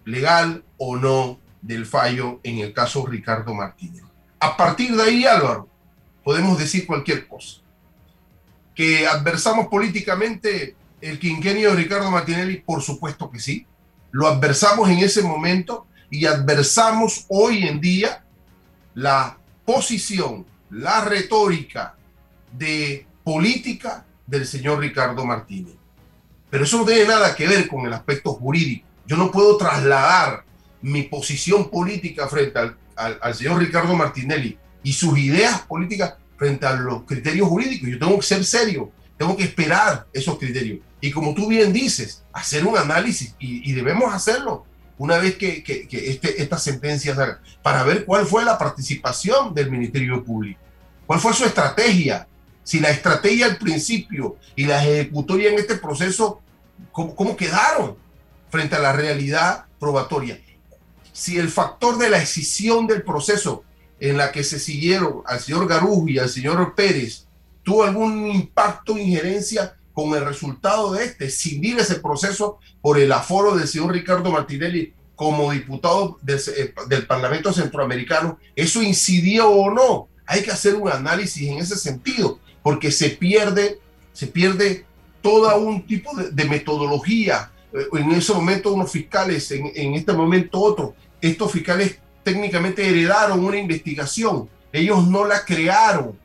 legal 0.05 0.63
o 0.77 0.97
no 0.97 1.39
del 1.61 1.85
fallo 1.85 2.39
en 2.43 2.59
el 2.59 2.73
caso 2.73 3.05
Ricardo 3.05 3.53
Martínez. 3.53 4.03
A 4.39 4.57
partir 4.57 4.95
de 4.95 5.03
ahí, 5.03 5.25
Álvaro, 5.25 5.69
podemos 6.23 6.57
decir 6.57 6.85
cualquier 6.85 7.27
cosa. 7.27 7.61
Que 8.75 9.07
adversamos 9.07 9.67
políticamente 9.67 10.75
el 10.99 11.19
quinquenio 11.19 11.71
de 11.71 11.75
Ricardo 11.77 12.09
Martinelli, 12.09 12.57
por 12.57 12.81
supuesto 12.81 13.29
que 13.29 13.39
sí. 13.39 13.65
Lo 14.11 14.27
adversamos 14.27 14.89
en 14.89 14.99
ese 14.99 15.21
momento 15.21 15.87
y 16.11 16.25
adversamos 16.25 17.25
hoy 17.29 17.63
en 17.63 17.79
día 17.79 18.23
la 18.93 19.37
posición, 19.65 20.45
la 20.69 21.05
retórica 21.05 21.95
de 22.51 23.07
política 23.23 24.05
del 24.27 24.45
señor 24.45 24.79
Ricardo 24.79 25.25
Martínez. 25.25 25.73
Pero 26.49 26.65
eso 26.65 26.77
no 26.77 26.85
tiene 26.85 27.05
nada 27.05 27.33
que 27.33 27.47
ver 27.47 27.67
con 27.67 27.85
el 27.85 27.93
aspecto 27.93 28.33
jurídico. 28.33 28.85
Yo 29.07 29.15
no 29.15 29.31
puedo 29.31 29.57
trasladar 29.57 30.43
mi 30.81 31.03
posición 31.03 31.69
política 31.69 32.27
frente 32.27 32.59
al, 32.59 32.77
al, 32.95 33.33
señor 33.33 33.59
Ricardo 33.59 33.95
Martinelli 33.95 34.57
y 34.83 34.91
sus 34.91 35.17
ideas 35.17 35.61
políticas 35.61 36.15
frente 36.37 36.65
a 36.65 36.73
los 36.73 37.03
criterios 37.03 37.47
jurídicos. 37.47 37.87
Yo 37.87 37.99
tengo 37.99 38.17
que 38.17 38.25
ser 38.25 38.43
serio, 38.43 38.91
tengo 39.17 39.37
que 39.37 39.43
esperar 39.43 40.07
esos 40.11 40.37
criterios. 40.37 40.79
Y 40.99 41.09
como 41.11 41.33
tú 41.33 41.47
bien 41.47 41.71
dices, 41.71 42.23
hacer 42.33 42.65
un 42.65 42.77
análisis 42.77 43.33
y, 43.39 43.69
y 43.69 43.73
debemos 43.73 44.13
hacerlo 44.13 44.65
una 45.01 45.17
vez 45.17 45.35
que, 45.35 45.63
que, 45.63 45.87
este, 45.91 46.43
esta 46.43 46.59
sentencia 46.59 47.15
salga, 47.15 47.41
para 47.63 47.81
ver 47.81 48.05
cuál 48.05 48.27
fue 48.27 48.45
la 48.45 48.59
participación 48.59 49.51
del 49.51 49.71
Ministerio 49.71 50.23
Público, 50.23 50.59
cuál 51.07 51.19
fue 51.19 51.33
su 51.33 51.43
estrategia, 51.43 52.27
si 52.63 52.79
la 52.79 52.91
estrategia 52.91 53.47
al 53.47 53.57
principio 53.57 54.37
y 54.55 54.65
la 54.65 54.83
ejecutoria 54.83 55.49
en 55.49 55.57
este 55.57 55.73
proceso, 55.73 56.43
cómo, 56.91 57.35
quedaron 57.35 57.97
frente 58.51 58.75
a 58.75 58.79
la 58.79 58.93
realidad 58.93 59.65
probatoria. 59.79 60.39
Si 61.11 61.39
el 61.39 61.49
factor 61.49 61.97
de 61.97 62.07
la 62.07 62.19
decisión 62.19 62.85
del 62.85 63.01
proceso 63.01 63.63
en 63.99 64.17
la 64.17 64.31
que 64.31 64.43
se 64.43 64.59
siguieron 64.59 65.23
al 65.25 65.39
señor 65.39 65.67
Garujo 65.67 66.07
y 66.09 66.19
al 66.19 66.29
señor 66.29 66.75
Pérez 66.75 67.25
tuvo 67.63 67.85
algún 67.85 68.27
impacto, 68.29 68.99
injerencia 68.99 69.75
con 69.93 70.15
el 70.15 70.25
resultado 70.25 70.93
de 70.93 71.05
este, 71.05 71.29
civil 71.29 71.79
ese 71.79 71.95
proceso 71.95 72.59
por 72.81 72.99
el 72.99 73.11
aforo 73.11 73.55
del 73.55 73.67
señor 73.67 73.93
Ricardo 73.93 74.31
Martinelli 74.31 74.93
como 75.15 75.51
diputado 75.51 76.17
eh, 76.27 76.73
del, 76.87 77.05
Parlamento 77.05 77.53
Centroamericano, 77.53 78.39
¿eso 78.55 78.81
incidió 78.81 79.49
o 79.49 79.71
no? 79.71 80.07
Hay 80.25 80.41
que 80.41 80.49
hacer 80.49 80.73
un 80.73 80.89
análisis 80.89 81.47
en 81.47 81.59
ese 81.59 81.75
sentido, 81.75 82.39
porque 82.63 82.91
se 82.91 83.11
pierde, 83.11 83.79
se 84.13 84.25
pierde 84.25 84.85
todo 85.21 85.55
un 85.59 85.85
tipo 85.85 86.15
de, 86.15 86.45
metodología. 86.45 87.51
Eh, 87.71 87.85
en 87.93 88.11
ese 88.13 88.33
momento 88.33 88.73
unos 88.73 88.91
fiscales, 88.91 89.51
en, 89.51 89.71
en 89.75 89.93
este 89.93 90.11
momento 90.11 90.59
otro. 90.59 90.95
Estos 91.21 91.51
fiscales 91.51 91.99
técnicamente 92.23 92.87
heredaron 92.87 93.45
una 93.45 93.57
investigación, 93.57 94.49
ellos 94.73 95.07
no 95.07 95.25
la 95.25 95.45
crearon, 95.45 96.17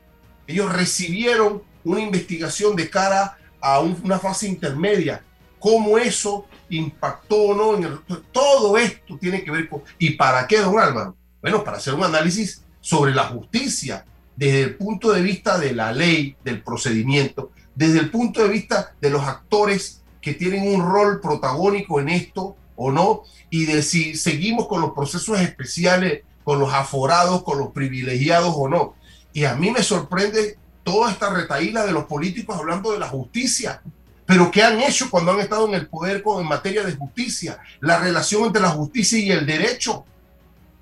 ellos 0.47 0.73
recibieron 0.73 1.61
una 1.83 2.01
investigación 2.01 2.75
de 2.75 2.89
cara 2.89 3.37
a 3.67 3.79
una 3.79 4.19
fase 4.19 4.47
intermedia, 4.47 5.21
cómo 5.59 5.97
eso 5.97 6.45
impactó 6.69 7.35
o 7.35 7.55
no 7.55 7.77
en 7.77 7.83
el, 7.83 7.99
todo 8.31 8.77
esto 8.77 9.17
tiene 9.19 9.43
que 9.43 9.51
ver 9.51 9.67
con 9.67 9.81
y 9.97 10.11
para 10.11 10.47
qué 10.47 10.59
don 10.59 10.79
Álvaro 10.79 11.15
bueno 11.41 11.63
para 11.63 11.77
hacer 11.77 11.93
un 11.93 12.03
análisis 12.03 12.61
sobre 12.81 13.13
la 13.13 13.23
justicia 13.25 14.05
desde 14.35 14.61
el 14.61 14.75
punto 14.75 15.11
de 15.11 15.21
vista 15.21 15.57
de 15.57 15.73
la 15.73 15.91
ley 15.91 16.35
del 16.43 16.61
procedimiento 16.61 17.51
desde 17.73 17.99
el 17.99 18.11
punto 18.11 18.43
de 18.43 18.49
vista 18.49 18.93
de 18.99 19.09
los 19.09 19.23
actores 19.23 20.03
que 20.21 20.33
tienen 20.33 20.75
un 20.75 20.81
rol 20.81 21.21
protagónico 21.21 21.99
en 21.99 22.09
esto 22.09 22.55
o 22.75 22.91
no 22.91 23.23
y 23.49 23.65
de 23.65 23.81
si 23.81 24.15
seguimos 24.15 24.67
con 24.67 24.81
los 24.81 24.91
procesos 24.91 25.39
especiales 25.39 26.23
con 26.43 26.59
los 26.59 26.73
aforados 26.73 27.43
con 27.43 27.59
los 27.59 27.73
privilegiados 27.73 28.53
o 28.55 28.69
no. 28.69 28.95
Y 29.33 29.43
a 29.43 29.55
mí 29.55 29.69
me 29.69 29.83
sorprende 29.83 30.57
toda 30.87 31.11
esta 31.11 31.29
retaíla 31.29 31.85
de 31.85 31.91
los 31.91 32.05
políticos 32.05 32.57
hablando 32.57 32.93
de 32.93 32.99
la 32.99 33.09
justicia. 33.09 33.81
Pero 34.25 34.49
¿qué 34.49 34.63
han 34.63 34.79
hecho 34.79 35.09
cuando 35.09 35.33
han 35.33 35.41
estado 35.41 35.67
en 35.67 35.73
el 35.73 35.87
poder 35.87 36.23
con, 36.23 36.41
en 36.41 36.47
materia 36.47 36.81
de 36.81 36.95
justicia? 36.95 37.59
La 37.81 37.99
relación 37.99 38.45
entre 38.45 38.61
la 38.61 38.69
justicia 38.69 39.19
y 39.19 39.29
el 39.29 39.45
derecho, 39.45 40.05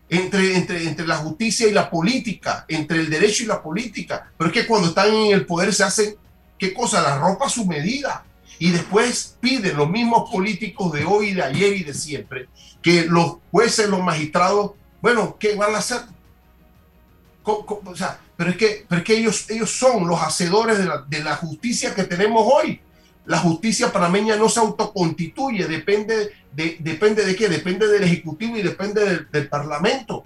entre, 0.08 0.58
entre, 0.58 0.88
entre 0.88 1.08
la 1.08 1.18
justicia 1.18 1.68
y 1.68 1.72
la 1.72 1.90
política, 1.90 2.66
entre 2.68 3.00
el 3.00 3.10
derecho 3.10 3.42
y 3.42 3.48
la 3.48 3.64
política. 3.64 4.32
Pero 4.38 4.52
es 4.52 4.54
que 4.54 4.68
cuando 4.68 4.90
están 4.90 5.12
en 5.12 5.34
el 5.34 5.48
poder 5.48 5.74
se 5.74 5.84
hacen, 5.84 6.16
¿qué 6.60 6.72
cosa? 6.72 7.02
La 7.02 7.18
ropa 7.18 7.48
a 7.48 7.50
su 7.50 7.66
medida. 7.66 8.24
Y 8.60 8.70
después 8.70 9.38
piden 9.40 9.76
los 9.76 9.90
mismos 9.90 10.30
políticos 10.30 10.94
de 10.94 11.04
hoy, 11.04 11.34
de 11.34 11.42
ayer 11.42 11.78
y 11.78 11.84
de 11.84 11.96
siempre, 11.96 12.48
que 12.84 13.06
los 13.06 13.38
jueces, 13.50 13.90
los 13.90 14.04
magistrados, 14.04 14.74
bueno, 15.02 15.36
¿qué 15.40 15.56
van 15.56 15.74
a 15.74 15.80
hacer? 15.80 16.02
O 17.46 17.96
sea, 17.96 18.20
pero 18.36 18.50
es 18.50 18.58
que, 18.58 18.86
pero 18.88 19.04
que 19.04 19.18
ellos, 19.18 19.50
ellos 19.50 19.70
son 19.70 20.08
los 20.08 20.20
hacedores 20.22 20.78
de 20.78 20.86
la, 20.86 21.06
de 21.08 21.24
la, 21.24 21.36
justicia 21.36 21.94
que 21.94 22.04
tenemos 22.04 22.44
hoy. 22.52 22.82
La 23.26 23.40
justicia 23.40 23.92
panameña 23.92 24.36
no 24.36 24.50
se 24.50 24.60
autoconstituye, 24.60 25.66
depende 25.68 26.32
de, 26.52 26.78
depende 26.80 27.24
de 27.24 27.36
qué, 27.36 27.48
depende 27.48 27.88
del 27.88 28.04
Ejecutivo 28.04 28.58
y 28.58 28.62
depende 28.62 29.26
del, 29.32 29.48
Parlamento. 29.48 30.24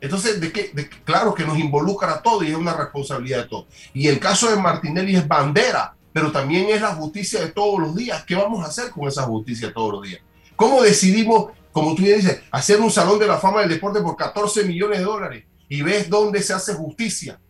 Entonces, 0.00 0.40
de 0.40 0.52
qué, 0.52 0.70
de, 0.72 0.88
claro 0.88 1.34
que 1.34 1.44
nos 1.44 1.58
involucra 1.58 2.12
a 2.12 2.22
todos 2.22 2.44
y 2.44 2.48
es 2.48 2.56
una 2.56 2.74
responsabilidad 2.74 3.44
de 3.44 3.48
todos. 3.48 3.66
Y 3.92 4.08
el 4.08 4.18
caso 4.18 4.50
de 4.50 4.56
Martinelli 4.56 5.16
es 5.16 5.26
bandera, 5.26 5.94
pero 6.12 6.32
también 6.32 6.68
es 6.70 6.80
la 6.80 6.94
justicia 6.94 7.40
de 7.40 7.48
todos 7.48 7.80
los 7.80 7.94
días. 7.94 8.24
¿Qué 8.24 8.34
vamos 8.34 8.64
a 8.64 8.68
hacer 8.68 8.90
con 8.90 9.06
esa 9.06 9.22
justicia 9.22 9.72
todos 9.72 9.92
los 9.92 10.02
días? 10.02 10.20
¿Cómo 10.56 10.82
decidimos 10.82 11.52
como 11.72 11.94
tú 11.94 12.02
dices, 12.02 12.42
hacer 12.50 12.82
un 12.82 12.90
salón 12.90 13.18
de 13.18 13.26
la 13.26 13.38
fama 13.38 13.60
del 13.60 13.70
deporte 13.70 14.02
por 14.02 14.14
14 14.14 14.64
millones 14.64 14.98
de 14.98 15.04
dólares 15.04 15.44
y 15.72 15.80
ves 15.80 16.10
dónde 16.10 16.42
se 16.42 16.52
hace 16.52 16.74
justicia. 16.74 17.40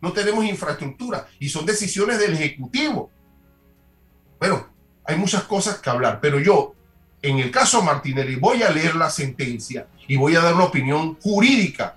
No 0.00 0.12
tenemos 0.12 0.44
infraestructura 0.44 1.28
y 1.38 1.48
son 1.48 1.64
decisiones 1.64 2.18
del 2.18 2.32
Ejecutivo. 2.32 3.08
Bueno, 4.40 4.66
hay 5.04 5.16
muchas 5.16 5.44
cosas 5.44 5.76
que 5.76 5.88
hablar, 5.88 6.18
pero 6.20 6.40
yo, 6.40 6.74
en 7.22 7.38
el 7.38 7.52
caso 7.52 7.84
Martinelli, 7.84 8.34
voy 8.34 8.64
a 8.64 8.70
leer 8.70 8.96
la 8.96 9.10
sentencia 9.10 9.86
y 10.08 10.16
voy 10.16 10.34
a 10.34 10.40
dar 10.40 10.54
una 10.54 10.64
opinión 10.64 11.20
jurídica, 11.20 11.94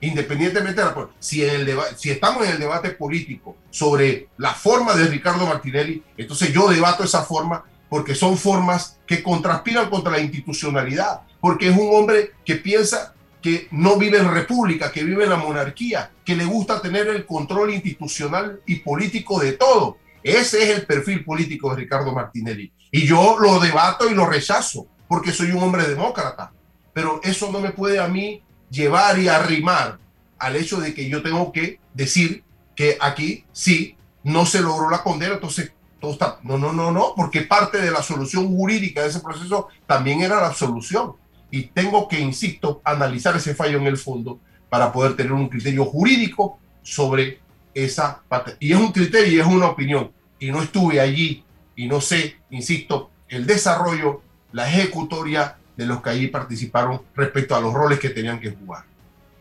independientemente 0.00 0.80
de 0.80 0.86
la... 0.86 1.08
Si, 1.18 1.44
en 1.44 1.68
el 1.68 1.78
si 1.96 2.12
estamos 2.12 2.46
en 2.46 2.52
el 2.52 2.60
debate 2.60 2.90
político 2.90 3.56
sobre 3.70 4.28
la 4.38 4.54
forma 4.54 4.94
de 4.94 5.08
Ricardo 5.08 5.46
Martinelli, 5.46 6.00
entonces 6.16 6.52
yo 6.52 6.68
debato 6.68 7.02
esa 7.02 7.24
forma 7.24 7.64
porque 7.88 8.14
son 8.14 8.38
formas 8.38 9.00
que 9.04 9.20
contraspiran 9.20 9.90
contra 9.90 10.12
la 10.12 10.20
institucionalidad, 10.20 11.22
porque 11.40 11.70
es 11.70 11.76
un 11.76 11.92
hombre 11.92 12.34
que 12.44 12.54
piensa 12.54 13.15
que 13.46 13.68
no 13.70 13.96
vive 13.96 14.18
en 14.18 14.28
república, 14.28 14.90
que 14.90 15.04
vive 15.04 15.22
en 15.22 15.30
la 15.30 15.36
monarquía, 15.36 16.10
que 16.24 16.34
le 16.34 16.44
gusta 16.44 16.82
tener 16.82 17.06
el 17.06 17.24
control 17.24 17.72
institucional 17.72 18.60
y 18.66 18.80
político 18.80 19.38
de 19.38 19.52
todo. 19.52 19.98
Ese 20.20 20.64
es 20.64 20.76
el 20.76 20.84
perfil 20.84 21.24
político 21.24 21.70
de 21.70 21.76
Ricardo 21.76 22.12
Martinelli. 22.12 22.72
Y 22.90 23.06
yo 23.06 23.38
lo 23.38 23.60
debato 23.60 24.10
y 24.10 24.14
lo 24.14 24.26
rechazo, 24.26 24.88
porque 25.06 25.30
soy 25.30 25.52
un 25.52 25.62
hombre 25.62 25.86
demócrata. 25.86 26.50
Pero 26.92 27.20
eso 27.22 27.52
no 27.52 27.60
me 27.60 27.70
puede 27.70 28.00
a 28.00 28.08
mí 28.08 28.42
llevar 28.68 29.16
y 29.20 29.28
arrimar 29.28 30.00
al 30.40 30.56
hecho 30.56 30.80
de 30.80 30.92
que 30.92 31.08
yo 31.08 31.22
tengo 31.22 31.52
que 31.52 31.78
decir 31.94 32.42
que 32.74 32.98
aquí 33.00 33.44
sí 33.52 33.96
no 34.24 34.44
se 34.44 34.60
logró 34.60 34.90
la 34.90 35.04
condena, 35.04 35.34
entonces 35.34 35.70
todo 36.00 36.14
está. 36.14 36.40
No, 36.42 36.58
no, 36.58 36.72
no, 36.72 36.90
no, 36.90 37.12
porque 37.14 37.42
parte 37.42 37.80
de 37.80 37.92
la 37.92 38.02
solución 38.02 38.48
jurídica 38.48 39.02
de 39.02 39.10
ese 39.10 39.20
proceso 39.20 39.68
también 39.86 40.20
era 40.20 40.40
la 40.40 40.48
absolución. 40.48 41.12
Y 41.50 41.64
tengo 41.64 42.08
que, 42.08 42.20
insisto, 42.20 42.80
analizar 42.84 43.36
ese 43.36 43.54
fallo 43.54 43.78
en 43.78 43.86
el 43.86 43.96
fondo 43.96 44.40
para 44.68 44.92
poder 44.92 45.16
tener 45.16 45.32
un 45.32 45.48
criterio 45.48 45.84
jurídico 45.84 46.58
sobre 46.82 47.40
esa. 47.74 48.22
Y 48.58 48.72
es 48.72 48.78
un 48.78 48.92
criterio 48.92 49.32
y 49.32 49.40
es 49.40 49.46
una 49.46 49.66
opinión. 49.66 50.10
Y 50.38 50.50
no 50.50 50.62
estuve 50.62 51.00
allí 51.00 51.44
y 51.76 51.86
no 51.86 52.00
sé, 52.00 52.36
insisto, 52.50 53.10
el 53.28 53.46
desarrollo, 53.46 54.22
la 54.52 54.68
ejecutoria 54.68 55.58
de 55.76 55.86
los 55.86 56.02
que 56.02 56.10
allí 56.10 56.26
participaron 56.28 57.02
respecto 57.14 57.54
a 57.54 57.60
los 57.60 57.72
roles 57.72 57.98
que 58.00 58.10
tenían 58.10 58.40
que 58.40 58.50
jugar. 58.50 58.84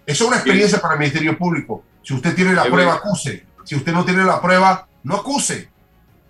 Eso 0.05 0.25
es 0.25 0.27
una 0.27 0.38
experiencia 0.38 0.79
para 0.79 0.95
el 0.95 1.00
Ministerio 1.00 1.38
Público. 1.38 1.83
Si 2.03 2.13
usted 2.13 2.35
tiene 2.35 2.53
la 2.53 2.65
prueba, 2.65 2.95
acuse. 2.95 3.45
Si 3.63 3.75
usted 3.75 3.93
no 3.93 4.05
tiene 4.05 4.24
la 4.24 4.41
prueba, 4.41 4.88
no 5.03 5.15
acuse. 5.15 5.69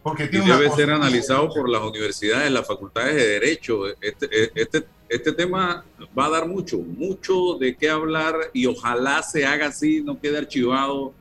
Porque 0.03 0.27
tiene 0.27 0.45
debe 0.45 0.69
ser 0.69 0.91
analizado 0.91 1.49
por 1.49 1.67
las 1.67 1.81
universidades, 1.81 2.51
las 2.51 2.67
facultades 2.67 3.15
de 3.15 3.27
Derecho. 3.27 3.87
Este, 3.99 4.29
este, 4.53 4.85
este 5.09 5.31
tema 5.31 5.85
va 6.17 6.25
a 6.25 6.29
dar 6.29 6.47
mucho, 6.47 6.79
mucho 6.79 7.57
de 7.59 7.75
qué 7.75 7.89
hablar 7.89 8.35
y 8.53 8.65
ojalá 8.65 9.21
se 9.23 9.45
haga 9.45 9.67
así, 9.67 10.01
no 10.01 10.19
quede 10.19 10.37
archivado 10.37 11.13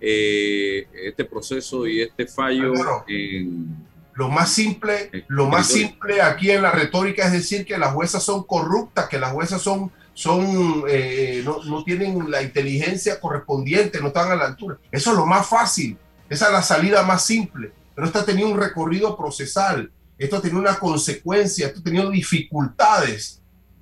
eh, 0.00 0.86
este 1.04 1.24
proceso 1.24 1.86
y 1.86 2.00
este 2.00 2.26
fallo 2.26 2.72
en 3.06 3.92
lo 4.14 4.28
más 4.28 4.50
simple, 4.50 5.10
lo 5.28 5.46
más 5.46 5.68
simple 5.68 6.20
aquí 6.20 6.50
en 6.50 6.62
la 6.62 6.70
retórica 6.70 7.26
es 7.26 7.32
decir 7.32 7.64
que 7.64 7.78
las 7.78 7.94
juezas 7.94 8.22
son 8.22 8.44
corruptas, 8.44 9.08
que 9.08 9.18
las 9.18 9.32
juezas 9.32 9.62
son, 9.62 9.90
son 10.12 10.84
eh, 10.88 11.40
no, 11.44 11.64
no, 11.64 11.82
tienen 11.82 12.30
la 12.30 12.42
inteligencia 12.42 13.18
correspondiente, 13.18 14.00
no 14.00 14.08
están 14.08 14.30
a 14.30 14.36
la 14.36 14.44
altura. 14.44 14.76
Eso 14.90 15.12
es 15.12 15.16
lo 15.16 15.24
más 15.24 15.46
fácil, 15.46 15.96
esa 16.28 16.46
es 16.46 16.52
la 16.52 16.62
salida 16.62 17.02
más 17.04 17.24
simple. 17.24 17.72
Pero 17.94 18.06
esto 18.06 18.18
ha 18.18 18.24
tenido 18.24 18.48
un 18.48 18.58
recorrido 18.58 19.16
procesal, 19.16 19.90
esto 20.18 20.40
tenido 20.40 20.60
una 20.60 20.78
consecuencia, 20.78 21.66
esto 21.66 21.80
ha 21.80 21.82
tenido 21.82 22.10
dificultades. 22.10 23.40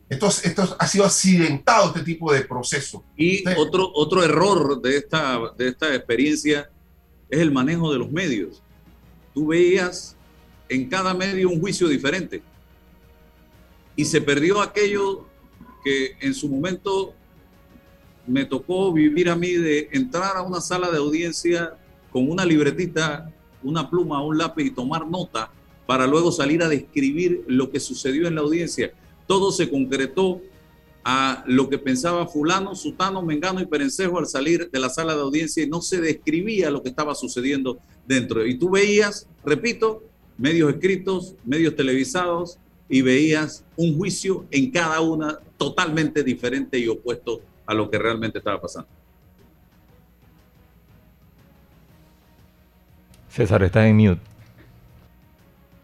Esto, 0.09 0.27
esto 0.27 0.77
ha 0.79 0.87
sido 0.89 1.05
accidentado 1.05 1.89
este 1.89 2.03
tipo 2.03 2.33
de 2.33 2.41
proceso. 2.41 3.05
Y 3.17 3.49
otro, 3.57 3.93
otro 3.95 4.25
error 4.25 4.81
de 4.81 4.97
esta, 4.97 5.39
de 5.57 5.69
esta 5.69 5.95
experiencia 5.95 6.69
es 7.29 7.39
el 7.39 7.53
manejo 7.53 7.93
de 7.93 7.99
los 7.99 8.11
medios. 8.11 8.61
Tú 9.33 9.49
veías 9.49 10.17
en 10.69 10.89
cada 10.89 11.15
medio 11.15 11.49
un 11.49 11.61
juicio 11.61 11.87
diferente. 11.87 12.43
Y 13.95 14.05
se 14.05 14.21
perdió 14.21 14.61
aquello 14.61 15.27
que 15.85 16.17
en 16.21 16.35
su 16.35 16.49
momento 16.49 17.15
me 18.27 18.45
tocó 18.45 18.93
vivir 18.93 19.29
a 19.29 19.37
mí 19.37 19.53
de 19.53 19.91
entrar 19.93 20.37
a 20.37 20.43
una 20.43 20.61
sala 20.61 20.91
de 20.91 20.99
audiencia 20.99 21.77
con 22.11 22.29
una 22.29 22.45
libretita, 22.45 23.31
una 23.63 23.89
pluma, 23.89 24.23
un 24.23 24.39
lápiz 24.39 24.65
y 24.65 24.71
tomar 24.71 25.07
nota 25.07 25.53
para 25.91 26.07
luego 26.07 26.31
salir 26.31 26.63
a 26.63 26.69
describir 26.69 27.43
lo 27.49 27.69
que 27.69 27.81
sucedió 27.81 28.29
en 28.29 28.37
la 28.37 28.43
audiencia. 28.43 28.93
Todo 29.27 29.51
se 29.51 29.69
concretó 29.69 30.41
a 31.03 31.43
lo 31.49 31.69
que 31.69 31.79
pensaba 31.79 32.29
fulano, 32.29 32.77
sutano, 32.77 33.23
mengano 33.23 33.61
y 33.61 33.67
perencejo 33.67 34.21
al 34.21 34.29
salir 34.29 34.71
de 34.71 34.79
la 34.79 34.89
sala 34.89 35.17
de 35.17 35.23
audiencia 35.23 35.65
y 35.65 35.69
no 35.69 35.83
se 35.83 36.01
describía 36.01 36.71
lo 36.71 36.81
que 36.81 36.91
estaba 36.91 37.17
sucediendo 37.17 37.81
dentro. 38.07 38.47
Y 38.47 38.57
tú 38.57 38.71
veías, 38.71 39.27
repito, 39.45 40.05
medios 40.39 40.73
escritos, 40.73 41.35
medios 41.45 41.75
televisados, 41.75 42.61
y 42.89 43.03
veías 43.03 43.65
un 43.75 43.99
juicio 43.99 44.47
en 44.53 44.71
cada 44.71 45.01
una 45.01 45.41
totalmente 45.57 46.23
diferente 46.23 46.79
y 46.79 46.87
opuesto 46.87 47.41
a 47.67 47.75
lo 47.75 47.91
que 47.91 47.99
realmente 47.99 48.39
estaba 48.39 48.61
pasando. 48.61 48.89
César 53.29 53.65
está 53.65 53.89
en 53.89 53.97
mute. 53.97 54.31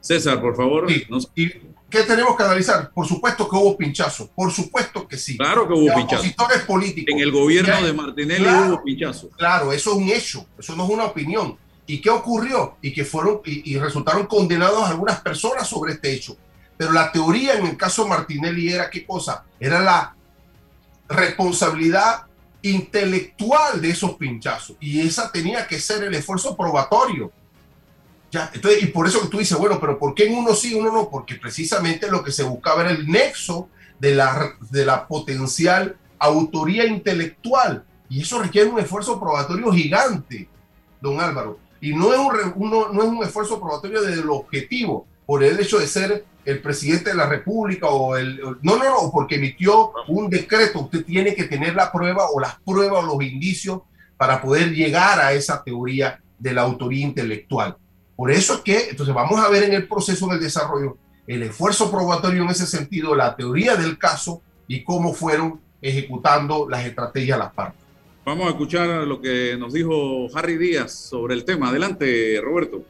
César, 0.06 0.40
por 0.40 0.54
favor. 0.54 0.86
¿Y 1.34 1.50
qué 1.90 2.02
tenemos 2.02 2.36
que 2.36 2.42
analizar? 2.44 2.92
Por 2.92 3.06
supuesto 3.06 3.48
que 3.48 3.56
hubo 3.56 3.76
pinchazo. 3.76 4.30
Por 4.34 4.52
supuesto 4.52 5.06
que 5.08 5.18
sí. 5.18 5.36
Claro 5.36 5.66
que 5.66 5.74
hubo 5.74 5.92
pinchazo. 5.94 6.24
políticos. 6.66 7.12
En 7.12 7.20
el 7.20 7.32
gobierno 7.32 7.84
de 7.84 7.92
Martinelli 7.92 8.46
hubo 8.46 8.82
pinchazo. 8.84 9.30
Claro, 9.30 9.72
eso 9.72 9.90
es 9.90 9.96
un 9.96 10.08
hecho. 10.08 10.46
Eso 10.58 10.76
no 10.76 10.84
es 10.84 10.90
una 10.90 11.06
opinión. 11.06 11.56
¿Y 11.86 12.00
qué 12.00 12.10
ocurrió? 12.10 12.76
Y 12.82 12.92
que 12.92 13.04
fueron 13.04 13.40
y, 13.44 13.76
resultaron 13.78 14.26
condenados 14.26 14.88
algunas 14.88 15.20
personas 15.20 15.68
sobre 15.68 15.94
este 15.94 16.12
hecho. 16.12 16.36
Pero 16.76 16.92
la 16.92 17.10
teoría 17.10 17.54
en 17.54 17.66
el 17.66 17.76
caso 17.76 18.06
Martinelli 18.06 18.72
era 18.72 18.88
qué 18.90 19.04
cosa? 19.04 19.44
Era 19.58 19.80
la 19.80 20.14
responsabilidad 21.08 22.26
intelectual 22.62 23.80
de 23.80 23.90
esos 23.90 24.14
pinchazos. 24.14 24.76
Y 24.78 25.00
esa 25.00 25.32
tenía 25.32 25.66
que 25.66 25.80
ser 25.80 26.04
el 26.04 26.14
esfuerzo 26.14 26.56
probatorio. 26.56 27.32
Ya, 28.36 28.50
entonces, 28.52 28.82
y 28.82 28.86
por 28.88 29.06
eso 29.06 29.22
que 29.22 29.28
tú 29.28 29.38
dices, 29.38 29.56
bueno, 29.56 29.80
pero 29.80 29.98
¿por 29.98 30.14
qué 30.14 30.26
en 30.26 30.36
uno 30.36 30.54
sí, 30.54 30.74
uno 30.74 30.92
no? 30.92 31.08
Porque 31.08 31.36
precisamente 31.36 32.10
lo 32.10 32.22
que 32.22 32.30
se 32.30 32.42
buscaba 32.42 32.82
era 32.82 32.90
el 32.90 33.08
nexo 33.08 33.70
de 33.98 34.14
la, 34.14 34.52
de 34.70 34.84
la 34.84 35.08
potencial 35.08 35.96
autoría 36.18 36.84
intelectual. 36.84 37.82
Y 38.10 38.20
eso 38.20 38.38
requiere 38.38 38.68
un 38.68 38.78
esfuerzo 38.78 39.18
probatorio 39.18 39.72
gigante, 39.72 40.50
don 41.00 41.18
Álvaro. 41.18 41.58
Y 41.80 41.94
no 41.94 42.12
es 42.12 42.20
un, 42.54 42.70
no 42.70 43.02
es 43.02 43.08
un 43.08 43.24
esfuerzo 43.24 43.58
probatorio 43.58 44.02
del 44.02 44.28
objetivo, 44.28 45.06
por 45.24 45.42
el 45.42 45.58
hecho 45.58 45.78
de 45.78 45.86
ser 45.86 46.26
el 46.44 46.60
presidente 46.60 47.10
de 47.10 47.16
la 47.16 47.26
República 47.26 47.88
o 47.88 48.18
el... 48.18 48.38
No, 48.60 48.76
no, 48.76 48.84
no, 48.84 49.10
porque 49.10 49.36
emitió 49.36 49.92
un 50.08 50.28
decreto. 50.28 50.80
Usted 50.80 51.06
tiene 51.06 51.34
que 51.34 51.44
tener 51.44 51.74
la 51.74 51.90
prueba 51.90 52.28
o 52.30 52.38
las 52.38 52.60
pruebas 52.60 53.02
o 53.02 53.06
los 53.06 53.22
indicios 53.22 53.80
para 54.18 54.42
poder 54.42 54.74
llegar 54.74 55.20
a 55.20 55.32
esa 55.32 55.64
teoría 55.64 56.20
de 56.38 56.52
la 56.52 56.62
autoría 56.62 57.06
intelectual. 57.06 57.78
Por 58.16 58.30
eso 58.30 58.54
es 58.54 58.60
que, 58.60 58.90
entonces 58.90 59.14
vamos 59.14 59.38
a 59.38 59.48
ver 59.48 59.64
en 59.64 59.74
el 59.74 59.86
proceso 59.86 60.26
del 60.28 60.40
desarrollo 60.40 60.96
el 61.26 61.42
esfuerzo 61.42 61.90
probatorio 61.90 62.42
en 62.42 62.50
ese 62.50 62.66
sentido, 62.66 63.14
la 63.14 63.36
teoría 63.36 63.76
del 63.76 63.98
caso 63.98 64.40
y 64.68 64.84
cómo 64.84 65.12
fueron 65.12 65.60
ejecutando 65.82 66.66
las 66.68 66.86
estrategias 66.86 67.38
las 67.38 67.52
partes. 67.52 67.80
Vamos 68.24 68.46
a 68.46 68.50
escuchar 68.50 68.88
lo 69.06 69.20
que 69.20 69.56
nos 69.58 69.72
dijo 69.72 70.28
Harry 70.34 70.56
Díaz 70.56 70.92
sobre 70.92 71.34
el 71.34 71.44
tema. 71.44 71.68
Adelante, 71.68 72.40
Roberto. 72.42 72.82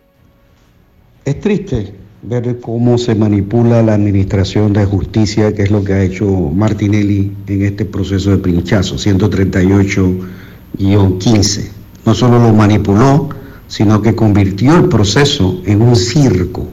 Es 1.24 1.40
triste 1.40 1.94
ver 2.22 2.60
cómo 2.60 2.98
se 2.98 3.14
manipula 3.14 3.82
la 3.82 3.94
administración 3.94 4.72
de 4.72 4.84
justicia, 4.86 5.54
que 5.54 5.62
es 5.62 5.70
lo 5.70 5.84
que 5.84 5.92
ha 5.92 6.02
hecho 6.02 6.26
Martinelli 6.26 7.36
en 7.46 7.64
este 7.64 7.84
proceso 7.84 8.30
de 8.30 8.38
pinchazo, 8.38 8.96
138-15. 8.96 11.70
No 12.04 12.14
solo 12.14 12.38
lo 12.38 12.54
manipuló, 12.54 13.28
sino 13.68 14.02
que 14.02 14.14
convirtió 14.14 14.76
el 14.76 14.88
proceso 14.88 15.60
en 15.66 15.82
un 15.82 15.96
circo 15.96 16.68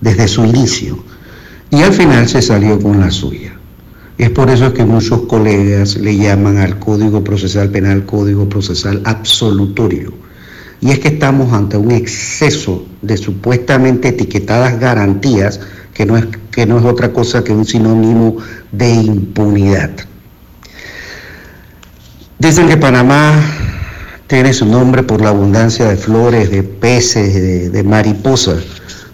desde 0.00 0.28
su 0.28 0.44
inicio. 0.44 0.98
Y 1.70 1.82
al 1.82 1.92
final 1.92 2.28
se 2.28 2.42
salió 2.42 2.80
con 2.80 3.00
la 3.00 3.10
suya. 3.10 3.54
Es 4.16 4.30
por 4.30 4.50
eso 4.50 4.72
que 4.72 4.84
muchos 4.84 5.22
colegas 5.22 5.96
le 5.96 6.16
llaman 6.16 6.58
al 6.58 6.78
Código 6.78 7.22
Procesal 7.22 7.70
Penal 7.70 8.04
Código 8.04 8.48
Procesal 8.48 9.00
Absolutorio. 9.04 10.12
Y 10.80 10.90
es 10.90 10.98
que 10.98 11.08
estamos 11.08 11.52
ante 11.52 11.76
un 11.76 11.90
exceso 11.90 12.86
de 13.02 13.16
supuestamente 13.16 14.08
etiquetadas 14.08 14.78
garantías 14.80 15.60
que 15.94 16.06
no 16.06 16.16
es, 16.16 16.26
que 16.50 16.66
no 16.66 16.78
es 16.78 16.84
otra 16.84 17.12
cosa 17.12 17.42
que 17.42 17.52
un 17.52 17.64
sinónimo 17.64 18.36
de 18.72 18.90
impunidad. 18.90 19.90
Dicen 22.38 22.68
que 22.68 22.76
Panamá 22.76 23.32
tiene 24.28 24.52
su 24.52 24.66
nombre 24.66 25.02
por 25.02 25.22
la 25.22 25.30
abundancia 25.30 25.88
de 25.88 25.96
flores, 25.96 26.50
de 26.50 26.62
peces, 26.62 27.72
de 27.72 27.82
mariposas, 27.82 28.62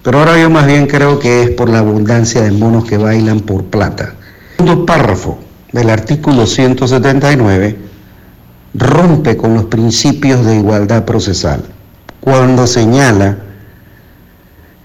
Pero 0.02 0.18
ahora 0.18 0.38
yo 0.38 0.50
más 0.50 0.66
bien 0.66 0.86
creo 0.86 1.18
que 1.18 1.44
es 1.44 1.50
por 1.50 1.70
la 1.70 1.78
abundancia 1.78 2.42
de 2.42 2.50
monos 2.50 2.84
que 2.84 2.98
bailan 2.98 3.40
por 3.40 3.64
plata. 3.64 4.16
El 4.58 4.66
segundo 4.66 4.84
párrafo 4.84 5.38
del 5.72 5.88
artículo 5.88 6.46
179 6.46 7.78
rompe 8.74 9.36
con 9.36 9.54
los 9.54 9.64
principios 9.66 10.44
de 10.44 10.56
igualdad 10.56 11.04
procesal 11.04 11.62
cuando 12.20 12.66
señala 12.66 13.38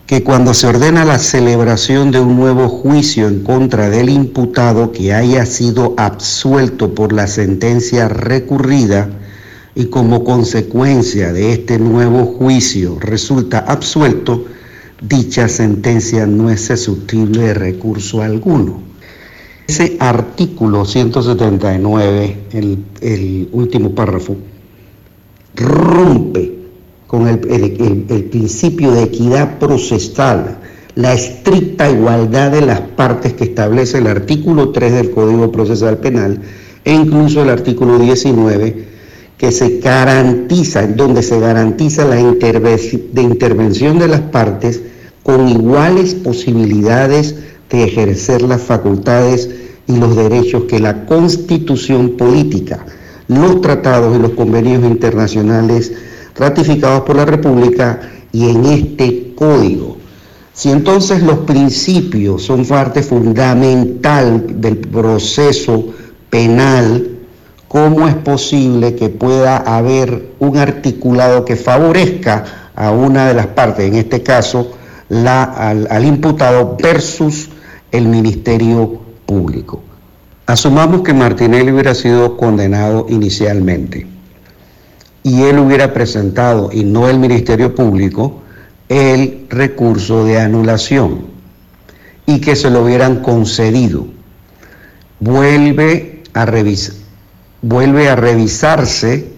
que 0.06 0.24
cuando 0.24 0.54
se 0.54 0.68
ordena 0.68 1.06
la 1.06 1.18
celebración 1.20 2.12
de 2.12 2.20
un 2.20 2.36
nuevo 2.36 2.70
juicio 2.70 3.28
en 3.28 3.44
contra 3.44 3.89
del 3.89 4.10
imputado 4.10 4.92
que 4.92 5.13
haya 5.13 5.46
sido 5.46 5.96
absuelto 5.98 6.94
por 6.94 7.13
la 7.13 7.28
sentencia 7.28 8.10
recurrida 8.10 9.10
y 9.80 9.86
como 9.86 10.26
consecuencia 10.26 11.32
de 11.32 11.54
este 11.54 11.80
nuevo 11.80 12.26
juicio 12.26 12.98
resulta 13.00 13.60
absuelto, 13.60 14.44
dicha 15.02 15.48
sentencia 15.48 16.28
no 16.28 16.50
es 16.50 16.65
susceptible 16.65 17.44
de 17.44 17.54
recurso 17.54 18.22
alguno. 18.22 18.82
Ese 19.70 19.96
artículo 20.02 20.84
179, 20.84 22.38
el, 22.52 22.84
el 23.00 23.48
último 23.54 23.96
párrafo, 23.96 24.36
rompe 25.56 26.56
con 27.08 27.30
el, 27.30 27.39
principio 28.30 28.92
de 28.92 29.04
equidad 29.04 29.60
procesal, 29.60 30.58
la 30.96 31.13
estricta 31.13 31.89
igualdad 31.89 32.52
de 32.52 32.65
las 32.65 32.82
partes 32.82 33.32
que 33.32 33.46
establece 33.46 34.00
el 34.00 34.08
artículo 34.08 34.72
3 34.72 34.92
del 34.92 35.12
Código 35.12 35.54
Procesal 35.54 36.00
Penal 36.00 36.42
e 36.84 36.94
incluso 36.94 37.42
el 37.44 37.50
artículo 37.50 37.98
19 37.98 38.88
que 39.39 39.54
se 39.54 39.80
garantiza, 39.80 40.86
donde 40.86 41.23
se 41.23 41.39
garantiza 41.39 42.04
la 42.04 42.17
de 42.17 43.21
intervención 43.21 43.97
de 43.97 44.10
las 44.10 44.19
partes 44.19 44.82
con 45.23 45.47
iguales 45.47 46.13
posibilidades 46.13 47.36
de 47.69 47.86
ejercer 47.86 48.41
las 48.41 48.62
facultades 48.62 49.49
y 49.88 49.95
los 49.95 50.17
derechos 50.17 50.65
que 50.65 50.80
la 50.80 51.06
constitución 51.06 52.17
política, 52.17 52.86
los 53.30 53.62
tratados 53.62 54.17
y 54.17 54.21
los 54.21 54.32
convenios 54.32 54.84
internacionales 54.84 55.93
ratificados 56.36 57.04
por 57.04 57.15
la 57.15 57.25
República 57.25 58.02
y 58.34 58.49
en 58.49 58.65
este 58.65 59.34
código. 59.36 59.95
Si 60.54 60.69
entonces 60.69 61.23
los 61.23 61.39
principios 61.39 62.43
son 62.43 62.65
parte 62.65 63.02
fundamental 63.04 64.60
del 64.60 64.80
proceso 64.80 65.93
penal, 66.30 67.18
¿cómo 67.69 68.10
es 68.10 68.15
posible 68.15 68.95
que 68.95 69.08
pueda 69.08 69.55
haber 69.55 70.34
un 70.39 70.58
articulado 70.58 71.45
que 71.45 71.55
favorezca 71.55 72.71
a 72.75 72.91
una 72.91 73.29
de 73.29 73.36
las 73.36 73.47
partes, 73.47 73.88
en 73.88 73.95
este 73.95 74.21
caso 74.21 74.73
al, 75.10 75.88
al 75.89 76.05
imputado 76.05 76.75
versus 76.82 77.49
el 77.93 78.10
Ministerio 78.10 78.99
Público? 79.25 79.82
Asumamos 80.45 81.03
que 81.03 81.13
Martinelli 81.13 81.71
hubiera 81.71 81.95
sido 81.95 82.36
condenado 82.36 83.05
inicialmente 83.08 84.05
y 85.23 85.43
él 85.43 85.60
hubiera 85.60 85.93
presentado, 85.93 86.69
y 86.73 86.84
no 86.84 87.08
el 87.08 87.19
Ministerio 87.19 87.75
Público, 87.75 88.41
el 88.89 89.45
recurso 89.49 90.25
de 90.25 90.39
anulación 90.39 91.27
y 92.25 92.41
que 92.41 92.55
se 92.55 92.69
lo 92.69 92.84
hubieran 92.84 93.21
concedido. 93.21 94.08
Vuelve 95.19 96.23
a, 96.34 96.45
vuelve 97.62 98.10
a 98.10 98.15
revisarse 98.15 99.32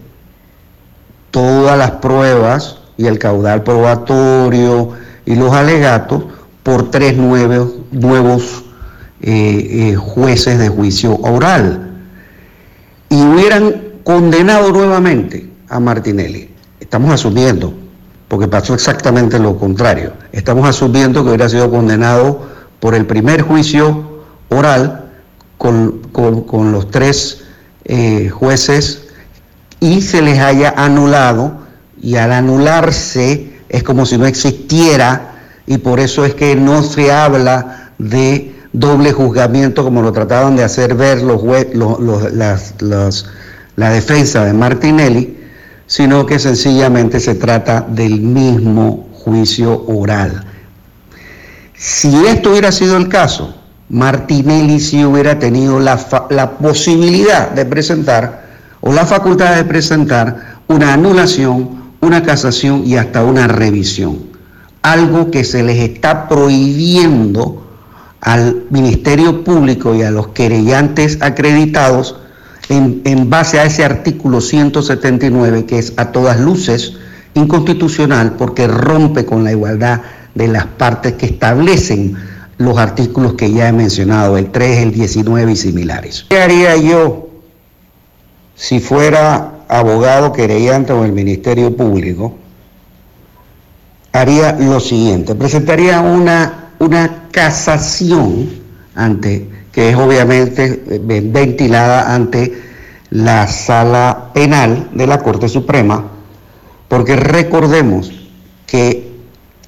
todas 1.30 1.78
las 1.78 1.92
pruebas 1.92 2.78
y 2.96 3.06
el 3.06 3.18
caudal 3.18 3.62
probatorio 3.62 4.90
y 5.24 5.34
los 5.34 5.52
alegatos 5.52 6.24
por 6.62 6.90
tres 6.90 7.16
nuevos, 7.16 7.72
nuevos 7.90 8.64
eh, 9.20 9.90
eh, 9.90 9.96
jueces 9.96 10.58
de 10.58 10.68
juicio 10.68 11.16
oral. 11.16 11.90
Y 13.08 13.22
hubieran 13.22 13.74
condenado 14.04 14.72
nuevamente 14.72 15.48
a 15.68 15.80
Martinelli. 15.80 16.50
Estamos 16.80 17.12
asumiendo, 17.12 17.72
porque 18.28 18.48
pasó 18.48 18.74
exactamente 18.74 19.38
lo 19.38 19.56
contrario. 19.56 20.12
Estamos 20.32 20.68
asumiendo 20.68 21.22
que 21.22 21.28
hubiera 21.28 21.48
sido 21.48 21.70
condenado 21.70 22.46
por 22.80 22.94
el 22.94 23.06
primer 23.06 23.42
juicio 23.42 24.24
oral 24.48 25.10
con, 25.56 26.72
los 26.72 26.90
tres 26.90 27.41
eh, 27.84 28.28
jueces 28.30 29.08
y 29.80 30.02
se 30.02 30.22
les 30.22 30.38
haya 30.38 30.74
anulado 30.76 31.62
y 32.00 32.16
al 32.16 32.32
anularse 32.32 33.52
es 33.68 33.82
como 33.82 34.06
si 34.06 34.18
no 34.18 34.26
existiera 34.26 35.32
y 35.66 35.78
por 35.78 36.00
eso 36.00 36.24
es 36.24 36.34
que 36.34 36.54
no 36.56 36.82
se 36.82 37.12
habla 37.12 37.92
de 37.98 38.54
doble 38.72 39.12
juzgamiento 39.12 39.84
como 39.84 40.02
lo 40.02 40.12
trataban 40.12 40.56
de 40.56 40.64
hacer 40.64 40.94
ver 40.94 41.22
los, 41.22 41.42
los, 41.74 43.26
la 43.76 43.90
defensa 43.90 44.44
de 44.44 44.52
Martinelli, 44.52 45.38
sino 45.86 46.26
que 46.26 46.38
sencillamente 46.38 47.20
se 47.20 47.34
trata 47.34 47.80
del 47.88 48.20
mismo 48.20 49.08
juicio 49.12 49.84
oral. 49.86 50.44
Si 51.74 52.26
esto 52.26 52.50
hubiera 52.50 52.72
sido 52.72 52.96
el 52.96 53.08
caso, 53.08 53.61
Martinelli 53.92 54.80
sí 54.80 55.04
hubiera 55.04 55.38
tenido 55.38 55.78
la, 55.78 56.00
la 56.30 56.52
posibilidad 56.52 57.50
de 57.50 57.66
presentar 57.66 58.46
o 58.80 58.90
la 58.90 59.04
facultad 59.04 59.54
de 59.54 59.64
presentar 59.64 60.56
una 60.66 60.94
anulación, 60.94 61.92
una 62.00 62.22
casación 62.22 62.84
y 62.86 62.96
hasta 62.96 63.22
una 63.22 63.46
revisión. 63.48 64.18
Algo 64.80 65.30
que 65.30 65.44
se 65.44 65.62
les 65.62 65.78
está 65.78 66.26
prohibiendo 66.26 67.62
al 68.22 68.64
Ministerio 68.70 69.44
Público 69.44 69.94
y 69.94 70.02
a 70.02 70.10
los 70.10 70.28
querellantes 70.28 71.18
acreditados 71.20 72.16
en, 72.70 73.28
base 73.28 73.60
a 73.60 73.64
ese 73.64 73.84
artículo 73.84 74.40
179 74.40 75.66
que 75.66 75.78
es 75.78 75.92
a 75.98 76.12
todas 76.12 76.40
luces 76.40 76.94
inconstitucional 77.34 78.36
porque 78.38 78.66
rompe 78.68 79.26
con 79.26 79.44
la 79.44 79.52
igualdad 79.52 80.00
de 80.34 80.48
las 80.48 80.64
partes 80.64 81.12
que 81.14 81.26
establecen 81.26 82.16
los 82.62 82.78
artículos 82.78 83.34
que 83.34 83.52
ya 83.52 83.68
he 83.68 83.72
mencionado, 83.72 84.38
el 84.38 84.50
3, 84.50 84.78
el 84.78 84.92
19 84.92 85.52
y 85.52 85.56
similares. 85.56 86.26
¿Qué 86.28 86.38
haría 86.38 86.76
yo 86.76 87.28
si 88.54 88.80
fuera 88.80 89.64
abogado 89.68 90.32
querellante 90.32 90.92
o 90.92 91.04
el 91.04 91.12
Ministerio 91.12 91.76
Público? 91.76 92.34
Haría 94.12 94.52
lo 94.52 94.80
siguiente, 94.80 95.34
presentaría 95.34 96.00
una, 96.00 96.72
una 96.78 97.28
casación 97.30 98.50
ante 98.94 99.48
que 99.72 99.88
es 99.88 99.96
obviamente 99.96 100.84
eh, 100.86 101.00
ventilada 101.24 102.14
ante 102.14 102.52
la 103.10 103.46
sala 103.48 104.30
penal 104.32 104.90
de 104.92 105.06
la 105.06 105.18
Corte 105.18 105.48
Suprema, 105.48 106.04
porque 106.88 107.16
recordemos 107.16 108.12
que 108.66 109.10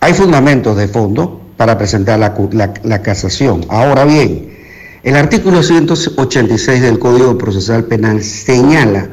hay 0.00 0.12
fundamentos 0.12 0.76
de 0.76 0.88
fondo 0.88 1.40
para 1.56 1.78
presentar 1.78 2.18
la, 2.18 3.02
casación. 3.02 3.64
Ahora 3.68 4.04
bien, 4.04 4.50
el 5.02 5.16
artículo 5.16 5.62
186 5.62 6.82
del 6.82 6.98
Código 6.98 7.38
Procesal 7.38 7.84
Penal 7.84 8.22
señala 8.22 9.08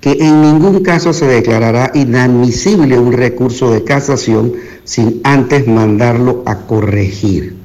que 0.00 0.12
en 0.20 0.42
ningún 0.42 0.82
caso 0.82 1.12
se 1.12 1.26
declarará 1.26 1.90
inadmisible 1.94 2.98
un 2.98 3.12
recurso 3.12 3.72
de 3.72 3.84
casación 3.84 4.52
sin 4.84 5.20
antes 5.24 5.66
mandarlo 5.66 6.42
a 6.46 6.58
corregir 6.66 7.56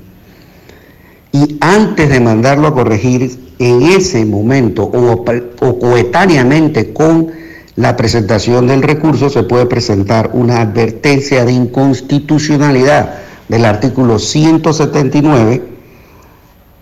y 1.31 1.57
antes 1.61 2.09
de 2.09 2.19
mandarlo 2.19 2.67
a 2.67 2.73
corregir 2.73 3.37
en 3.59 3.81
ese 3.83 4.25
momento 4.25 4.83
o, 4.83 5.79
coetáneamente 5.79 6.93
con 6.93 7.27
la 7.75 7.95
presentación 7.95 8.67
del 8.67 8.81
recurso 8.81 9.29
se 9.29 9.43
puede 9.43 9.65
presentar 9.65 10.31
una 10.33 10.61
advertencia 10.61 11.45
de 11.45 11.51
inconstitucionalidad 11.51 13.28
del 13.49 13.65
artículo 13.65 14.19
179 14.19 15.63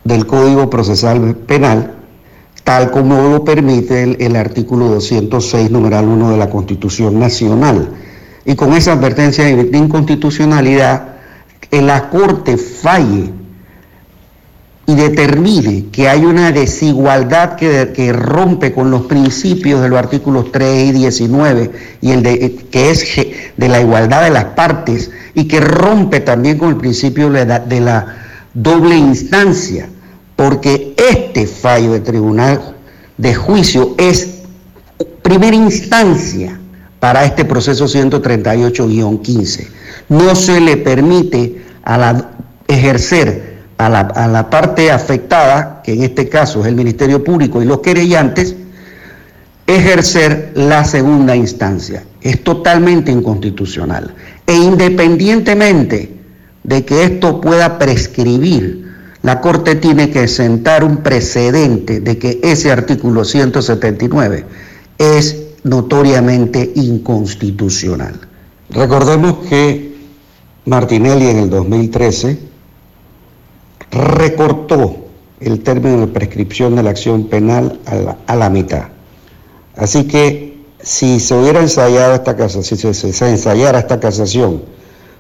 del 0.04 0.28
Código 0.28 0.70
Procesal 0.70 1.36
Penal, 1.36 1.96
tal 2.64 2.92
como 2.92 3.30
lo 3.30 3.44
permite 3.44 4.04
el, 4.24 4.36
artículo 4.36 4.90
206, 4.90 5.72
numeral 5.72 6.06
1 6.06 6.32
de 6.32 6.38
la 6.38 6.50
Constitución 6.50 7.20
Nacional. 7.20 7.90
Y 8.46 8.56
con 8.56 8.74
esa 8.74 8.94
advertencia 8.94 9.46
de 9.46 9.78
inconstitucionalidad, 9.78 11.16
la 11.72 12.10
Corte 12.10 12.58
falle 12.58 13.32
y 14.90 14.96
determine 14.96 15.88
que 15.92 16.08
hay 16.08 16.24
una 16.24 16.54
desigualdad 16.54 17.58
que, 17.58 18.14
rompe 18.14 18.72
con 18.72 18.90
los 18.90 19.02
principios 19.06 19.82
de 19.82 19.90
los 19.90 20.00
artículos 20.00 20.50
3 20.54 20.88
y 20.88 20.92
19 20.94 21.72
y 22.00 22.12
el 22.12 22.24
de, 22.24 22.56
que 22.72 22.90
es 22.90 23.06
de 23.58 23.68
la 23.68 23.82
igualdad 23.82 24.24
de 24.24 24.30
las 24.30 24.46
partes 24.46 25.12
y 25.34 25.46
que 25.46 25.60
rompe 25.60 26.22
también 26.22 26.58
con 26.58 26.70
el 26.70 26.78
principio 26.78 27.30
de 27.30 27.46
la, 27.46 27.60
de 27.60 27.82
la 27.82 28.18
doble 28.54 28.96
instancia, 28.96 29.90
porque 30.38 30.96
este 31.12 31.48
fallo 31.48 31.92
de 31.92 32.00
tribunal 32.00 32.78
de 33.18 33.36
juicio 33.36 33.94
es 33.98 34.36
primera 35.22 35.58
instancia 35.58 36.58
para 37.02 37.26
este 37.26 37.44
proceso 37.44 37.88
138-15. 37.88 39.68
No 40.08 40.34
se 40.34 40.62
le 40.62 40.78
permite 40.78 41.62
a 41.84 41.98
la, 41.98 42.32
ejercer 42.70 43.57
a 43.78 43.90
la, 43.90 44.00
a 44.00 44.28
la 44.28 44.50
parte 44.50 44.92
afectada, 44.92 45.82
que 45.84 45.94
en 45.94 46.04
este 46.04 46.30
caso 46.30 46.62
es 46.62 46.68
el 46.68 46.76
Ministerio 46.76 47.24
Público 47.24 47.62
y 47.62 47.66
los 47.66 47.80
querellantes, 47.80 48.56
ejercer 49.68 50.54
la 50.56 50.84
segunda 50.86 51.36
instancia. 51.36 52.04
Es 52.22 52.44
totalmente 52.44 53.12
inconstitucional. 53.12 54.14
E 54.46 54.56
independientemente 54.56 56.18
de 56.64 56.86
que 56.86 57.04
esto 57.04 57.40
pueda 57.42 57.78
prescribir, 57.78 58.88
la 59.22 59.42
Corte 59.42 59.76
tiene 59.76 60.10
que 60.10 60.28
sentar 60.28 60.84
un 60.84 60.98
precedente 60.98 62.00
de 62.00 62.18
que 62.18 62.40
ese 62.44 62.72
artículo 62.72 63.26
179 63.26 64.46
es 64.98 65.44
notoriamente 65.64 66.72
inconstitucional. 66.76 68.20
Recordemos 68.70 69.46
que 69.48 69.96
Martinelli 70.66 71.28
en 71.28 71.38
el 71.40 71.50
2013 71.50 72.40
recortó 73.92 74.96
el 75.40 75.62
término 75.62 76.02
de 76.02 76.08
prescripción 76.08 76.76
de 76.76 76.84
la 76.84 76.90
acción 76.90 77.26
penal 77.28 77.80
a 77.86 77.96
la, 77.96 78.18
a 78.26 78.36
la 78.36 78.50
mitad. 78.50 78.86
Así 79.76 80.06
que 80.08 80.58
si 80.82 81.20
se 81.20 81.36
hubiera 81.36 81.62
ensayado 81.62 82.16
esta 82.16 82.36
casación, 82.36 82.94
si 82.94 82.94
se, 82.94 83.14
se, 83.14 83.30
ensayara 83.30 83.80
esta 83.80 84.00
casación 84.00 84.64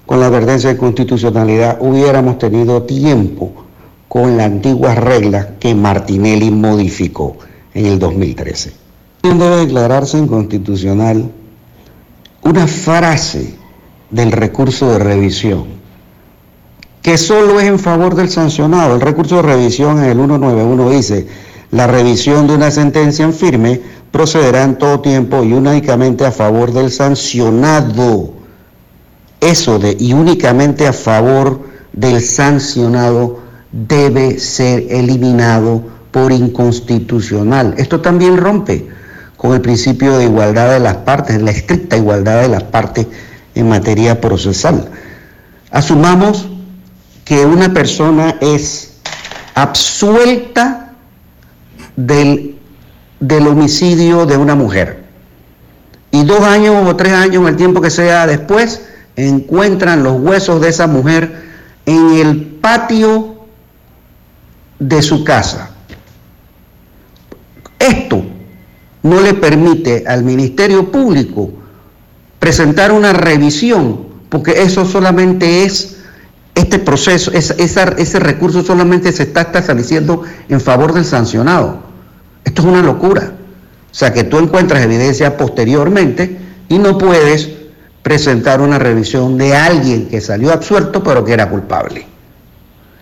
con 0.06 0.20
la 0.20 0.28
advertencia 0.28 0.70
de 0.70 0.78
constitucionalidad, 0.78 1.78
hubiéramos 1.82 2.40
tenido 2.40 2.84
tiempo 2.84 3.52
con 4.08 4.38
las 4.38 4.48
antiguas 4.48 4.98
reglas 4.98 5.48
que 5.60 5.76
Martinelli 5.76 6.50
modificó 6.50 7.38
en 7.74 7.86
el 7.86 8.00
2013. 8.00 8.74
Debe 9.24 9.58
declararse 9.58 10.18
inconstitucional 10.18 11.30
una 12.44 12.66
frase 12.66 13.56
del 14.10 14.32
recurso 14.32 14.90
de 14.92 15.00
revisión 15.00 15.77
que 17.02 17.18
solo 17.18 17.60
es 17.60 17.68
en 17.68 17.80
favor 17.80 18.16
del 18.16 18.30
sancionado. 18.30 18.96
El 18.96 19.02
recurso 19.02 19.38
de 19.38 19.44
revisión 19.44 20.00
en 20.00 20.06
el 20.06 20.18
191 20.18 20.90
dice, 20.90 21.28
la 21.72 21.88
revisión 21.88 22.48
de 22.48 22.56
una 22.56 22.72
sentencia 22.72 23.26
en 23.26 23.34
firme 23.34 23.82
procederá 24.12 24.64
en 24.64 24.78
todo 24.78 25.02
tiempo 25.02 25.44
y 25.44 25.54
únicamente 25.54 26.26
a 26.26 26.32
favor 26.32 26.72
del 26.72 26.92
sancionado. 26.92 28.34
Eso 29.40 29.78
de 29.78 29.96
y 30.00 30.14
únicamente 30.14 30.88
a 30.88 30.94
favor 30.94 31.62
del 31.94 32.22
sancionado 32.22 33.40
debe 33.72 34.40
ser 34.40 34.86
eliminado 34.90 35.84
por 36.12 36.32
inconstitucional. 36.32 37.76
Esto 37.78 38.02
también 38.02 38.38
rompe 38.38 38.88
con 39.36 39.54
el 39.54 39.62
principio 39.62 40.18
de 40.18 40.26
igualdad 40.26 40.72
de 40.72 40.80
las 40.80 40.98
partes, 40.98 41.42
la 41.42 41.52
estricta 41.52 41.96
igualdad 41.98 42.42
de 42.42 42.48
las 42.48 42.64
partes 42.64 43.08
en 43.54 43.70
materia 43.70 44.20
procesal. 44.20 44.90
Asumamos 45.70 46.48
que 47.28 47.46
una 47.46 47.74
persona 47.74 48.38
es 48.42 49.00
absuelta 49.54 50.94
del, 51.96 52.58
del 53.20 53.48
homicidio 53.48 54.26
de 54.26 54.38
una 54.38 54.56
mujer 54.56 55.08
y 56.12 56.24
dos 56.24 56.42
años 56.42 56.88
o 56.88 56.96
tres 56.96 57.14
años, 57.14 57.48
el 57.48 57.56
tiempo 57.56 57.82
que 57.82 57.90
sea 57.90 58.26
después, 58.28 58.82
encuentran 59.16 60.04
los 60.04 60.20
huesos 60.20 60.62
de 60.62 60.70
esa 60.70 60.88
mujer 60.88 61.44
en 61.86 62.14
el 62.14 62.46
patio 62.62 63.46
de 64.80 65.02
su 65.02 65.24
casa. 65.24 65.72
Esto 67.80 68.24
no 69.04 69.22
le 69.22 69.34
permite 69.34 70.06
al 70.08 70.24
Ministerio 70.24 70.92
Público 70.92 71.52
presentar 72.40 72.92
una 72.92 73.14
revisión, 73.14 74.08
porque 74.30 74.62
eso 74.62 74.86
solamente 74.86 75.64
es, 75.64 75.97
este 76.58 76.80
proceso, 76.80 77.32
ese 77.32 78.20
recurso 78.20 78.64
solamente 78.64 79.12
se 79.12 79.24
está 79.24 79.42
estableciendo 79.42 80.24
en 80.50 80.60
favor 80.60 80.94
del 80.94 81.06
sancionado. 81.06 81.84
Esto 82.44 82.64
es 82.64 82.68
una 82.68 82.82
locura. 82.82 83.34
O 83.92 83.96
sea, 83.96 84.12
que 84.12 84.24
tú 84.24 84.40
encuentras 84.40 84.84
evidencia 84.84 85.38
posteriormente 85.38 86.38
y 86.68 86.80
no 86.80 86.98
puedes 86.98 87.50
presentar 88.02 88.62
una 88.62 88.80
revisión 88.80 89.38
de 89.38 89.56
alguien 89.56 90.08
que 90.08 90.20
salió 90.20 90.52
absuelto 90.52 91.04
pero 91.04 91.24
que 91.24 91.34
era 91.34 91.50
culpable. 91.50 92.08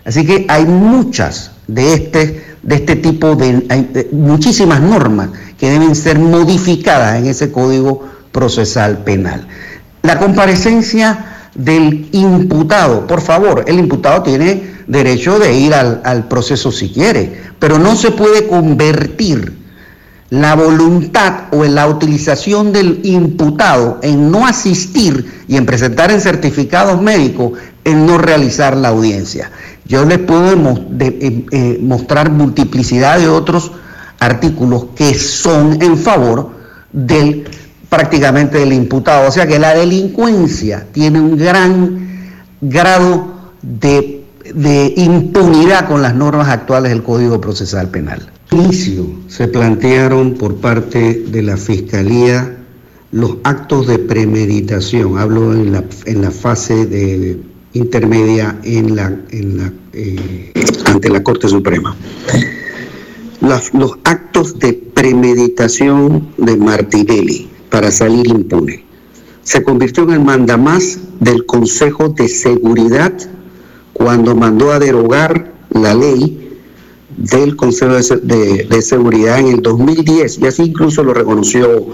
Así 0.03 0.25
que 0.25 0.45
hay 0.49 0.65
muchas 0.65 1.51
de 1.67 1.93
este, 1.93 2.45
de 2.61 2.75
este 2.75 2.97
tipo 2.97 3.35
de, 3.35 3.53
de 3.53 4.09
muchísimas 4.11 4.81
normas 4.81 5.29
que 5.57 5.69
deben 5.69 5.95
ser 5.95 6.19
modificadas 6.19 7.15
en 7.19 7.27
ese 7.27 7.51
código 7.51 8.03
procesal 8.31 8.99
penal. 9.03 9.47
La 10.03 10.19
comparecencia 10.19 11.34
del 11.55 12.09
imputado, 12.11 13.07
por 13.07 13.21
favor, 13.21 13.63
el 13.67 13.79
imputado 13.79 14.21
tiene 14.23 14.75
derecho 14.87 15.39
de 15.39 15.53
ir 15.57 15.73
al, 15.73 16.01
al 16.03 16.27
proceso 16.27 16.71
si 16.71 16.89
quiere, 16.89 17.41
pero 17.59 17.79
no 17.79 17.95
se 17.95 18.11
puede 18.11 18.47
convertir 18.47 19.65
la 20.29 20.55
voluntad 20.55 21.45
o 21.51 21.63
en 21.63 21.75
la 21.75 21.87
utilización 21.87 22.73
del 22.73 22.99
imputado 23.03 23.99
en 24.01 24.31
no 24.31 24.45
asistir 24.45 25.43
y 25.47 25.55
en 25.55 25.65
presentar 25.65 26.11
en 26.11 26.19
certificados 26.19 27.01
médicos 27.01 27.53
en 27.83 28.05
no 28.05 28.17
realizar 28.17 28.75
la 28.75 28.89
audiencia. 28.89 29.51
Yo 29.85 30.03
les 30.03 30.17
puedo 30.19 30.51
eh, 30.99 31.45
eh, 31.51 31.79
mostrar 31.81 32.31
multiplicidad 32.31 33.19
de 33.19 33.29
otros 33.29 33.71
artículos 34.19 34.87
que 34.95 35.13
son 35.13 35.81
en 35.81 35.97
favor 35.97 36.49
del 36.91 37.47
prácticamente 37.95 38.59
del 38.59 38.73
imputado. 38.73 39.29
O 39.29 39.31
sea 39.31 39.47
que 39.47 39.57
la 39.57 39.73
delincuencia 39.73 40.85
tiene 40.91 41.21
un 41.21 41.37
gran 41.37 42.07
grado 42.59 43.33
de, 43.61 44.21
impunidad 44.97 45.87
con 45.87 46.01
las 46.01 46.13
normas 46.13 46.49
actuales 46.49 46.91
del 46.91 47.03
Código 47.03 47.39
Procesal 47.39 47.89
Penal. 47.89 48.29
Al 48.51 48.59
inicio 48.59 49.05
se 49.27 49.47
plantearon 49.47 50.33
por 50.33 50.57
parte 50.57 51.23
de 51.27 51.41
la 51.41 51.57
Fiscalía 51.57 52.57
los 53.11 53.37
actos 53.43 53.87
de 53.87 53.97
premeditación, 53.97 55.17
hablo 55.17 55.53
en 55.53 55.71
la, 55.71 55.83
en 56.05 56.21
la 56.21 56.31
fase 56.31 56.85
de 56.85 57.39
intermedia 57.73 58.57
en 58.63 58.95
la, 58.95 59.17
en 59.31 59.57
la, 59.57 59.71
eh, 59.93 60.51
ante 60.85 61.09
la 61.09 61.23
Corte 61.23 61.47
Suprema. 61.47 61.95
Los 63.41 63.97
actos 64.03 64.59
de 64.59 64.73
premeditación 64.73 66.29
de 66.37 66.57
Martinelli 66.57 67.54
para 67.75 67.91
salir 67.91 68.25
impune. 68.27 68.85
Se 69.43 69.61
convirtió 69.61 70.03
en 70.03 70.11
el 70.11 70.21
mandamás 70.21 70.97
del 71.19 71.45
Consejo 71.45 72.07
de 72.07 72.29
Seguridad 72.29 73.11
cuando 73.91 74.33
mandó 74.33 74.71
a 74.71 74.79
derogar 74.79 75.51
la 75.71 75.93
ley 75.93 76.57
del 77.17 77.57
Consejo 77.57 77.95
de, 77.95 78.65
de, 78.69 78.81
Seguridad 78.81 79.39
en 79.39 79.47
el 79.47 79.61
2010 79.61 80.39
y 80.39 80.47
así 80.47 80.63
incluso 80.63 81.03
lo 81.03 81.13
reconoció 81.13 81.85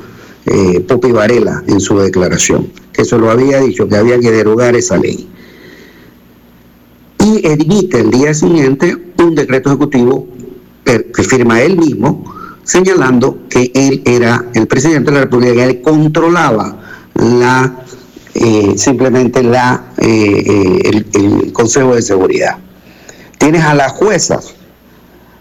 eh, 0.45 0.81
Popi 0.81 1.11
Varela 1.11 1.63
en 1.65 1.79
su 1.79 1.97
declaración, 1.97 2.71
que 2.93 3.01
eso 3.01 3.17
lo 3.17 3.31
había 3.31 3.59
dicho, 3.59 3.87
que 3.87 3.95
había 3.95 4.19
que 4.19 4.29
derogar 4.29 4.75
esa 4.75 4.97
ley 4.97 5.27
y 7.17 7.47
emite 7.47 8.01
el 8.01 8.11
día 8.11 8.35
siguiente 8.35 8.95
un 9.17 9.33
decreto 9.33 9.69
ejecutivo 9.69 10.27
que 10.83 11.23
firma 11.23 11.59
él 11.63 11.75
mismo, 11.75 12.30
señalando 12.63 13.47
que 13.50 13.71
él 13.74 14.02
era 14.06 14.45
el 14.54 14.67
presidente 14.67 15.12
de 15.12 15.17
la 15.17 15.24
República, 15.24 15.54
que 15.54 15.63
él 15.63 15.82
controlaba 15.82 16.78
la 17.15 17.82
eh, 18.34 18.76
simplemente 18.78 19.43
la 19.43 19.91
eh, 19.97 20.08
eh, 20.08 21.06
el, 21.13 21.52
Consejo 21.52 21.95
de 21.95 22.02
Seguridad. 22.02 22.58
Tienes 23.38 23.63
a 23.63 23.74
las 23.74 23.91
juezas 23.91 24.54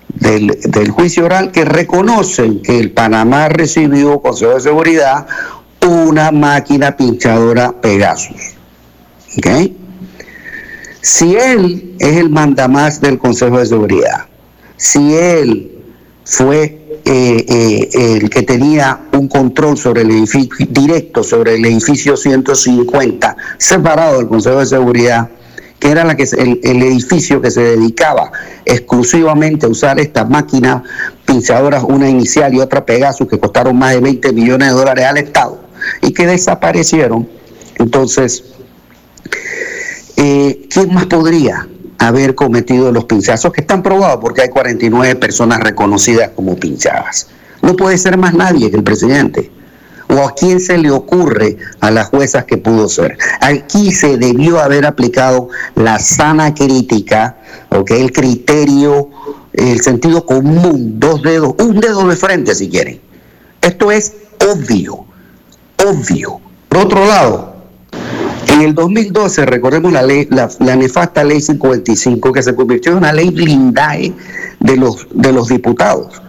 del, 0.08 0.58
del, 0.64 0.90
juicio 0.90 1.24
oral 1.24 1.52
que 1.52 1.64
reconocen 1.64 2.60
que 2.62 2.80
el 2.80 2.90
Panamá 2.90 3.48
recibió 3.48 4.20
Consejo 4.20 4.54
de 4.54 4.60
Seguridad 4.60 5.26
una 5.86 6.32
máquina 6.32 6.96
pinchadora 6.96 7.72
Pegasus. 7.80 8.54
¿Okay? 9.38 9.76
Si 11.00 11.36
él 11.36 11.94
es 12.00 12.16
el 12.16 12.28
mandamás 12.28 13.00
del 13.00 13.18
Consejo 13.18 13.58
de 13.58 13.66
Seguridad, 13.66 14.26
si 14.76 15.14
él 15.14 15.78
fue 16.24 16.79
eh, 17.12 17.44
eh, 17.48 18.18
el 18.22 18.30
que 18.30 18.44
tenía 18.44 19.08
un 19.14 19.26
control 19.26 19.76
sobre 19.76 20.02
el 20.02 20.12
edificio, 20.12 20.64
directo 20.70 21.24
sobre 21.24 21.56
el 21.56 21.64
edificio 21.64 22.16
150, 22.16 23.36
separado 23.58 24.18
del 24.18 24.28
Consejo 24.28 24.60
de 24.60 24.66
Seguridad, 24.66 25.28
que 25.80 25.88
era 25.88 26.04
la 26.04 26.14
que, 26.14 26.22
el, 26.22 26.82
edificio 26.84 27.42
que 27.42 27.50
se 27.50 27.62
dedicaba 27.62 28.30
exclusivamente 28.64 29.66
a 29.66 29.70
usar 29.70 29.98
estas 29.98 30.30
máquinas 30.30 30.84
pinchadoras, 31.24 31.82
una 31.82 32.08
inicial 32.08 32.54
y 32.54 32.60
otra 32.60 32.86
Pegasus, 32.86 33.26
que 33.26 33.40
costaron 33.40 33.76
más 33.76 33.94
de 33.94 34.00
20 34.02 34.32
millones 34.32 34.68
de 34.68 34.74
dólares 34.74 35.04
al 35.06 35.18
Estado 35.18 35.58
y 36.02 36.12
que 36.12 36.28
desaparecieron. 36.28 37.28
Entonces, 37.74 38.44
eh, 40.16 40.68
¿quién 40.70 40.94
más 40.94 41.06
podría 41.06 41.66
haber 42.00 42.34
cometido 42.34 42.90
los 42.90 43.04
pinchazos 43.04 43.52
que 43.52 43.60
están 43.60 43.82
probados? 43.82 44.18
Porque 44.20 44.42
hay 44.42 44.48
49 44.48 45.16
personas 45.16 45.60
reconocidas 45.60 46.30
como 46.34 46.56
pinchadas. 46.56 47.28
No 47.62 47.76
puede 47.76 47.98
ser 47.98 48.16
más 48.16 48.34
nadie 48.34 48.70
que 48.70 48.76
el 48.76 48.82
presidente. 48.82 49.52
o 50.08 50.26
a 50.26 50.34
quién 50.34 50.58
se 50.58 50.76
le 50.76 50.90
ocurre 50.90 51.56
a 51.78 51.92
las 51.92 52.08
juezas 52.08 52.44
que 52.44 52.58
pudo 52.58 52.88
ser. 52.88 53.16
Aquí 53.40 53.92
se 53.92 54.18
debió 54.18 54.58
haber 54.58 54.84
aplicado 54.84 55.50
la 55.76 56.00
sana 56.00 56.52
crítica, 56.52 57.36
¿okay? 57.68 58.02
el 58.02 58.10
criterio, 58.10 59.08
el 59.52 59.80
sentido 59.80 60.26
común, 60.26 60.98
dos 60.98 61.22
dedos, 61.22 61.54
un 61.60 61.78
dedo 61.78 62.08
de 62.08 62.16
frente 62.16 62.56
si 62.56 62.68
quieren. 62.68 63.00
Esto 63.60 63.92
es 63.92 64.14
obvio, 64.52 65.04
obvio. 65.86 66.40
Por 66.68 66.86
otro 66.86 67.06
lado, 67.06 67.59
en 68.60 68.66
el 68.66 68.74
2012, 68.74 69.46
recordemos 69.46 69.90
la, 69.90 70.02
ley, 70.02 70.28
la, 70.30 70.76
nefasta 70.76 71.24
ley 71.24 71.40
55, 71.40 72.30
que 72.30 72.42
se 72.42 72.54
convirtió 72.54 72.92
en 72.92 72.98
una 72.98 73.12
ley 73.12 73.30
blindaje 73.30 74.12
de 74.58 74.76
los, 74.76 75.06
de 75.14 75.32
los 75.32 75.48
diputados. 75.48 76.20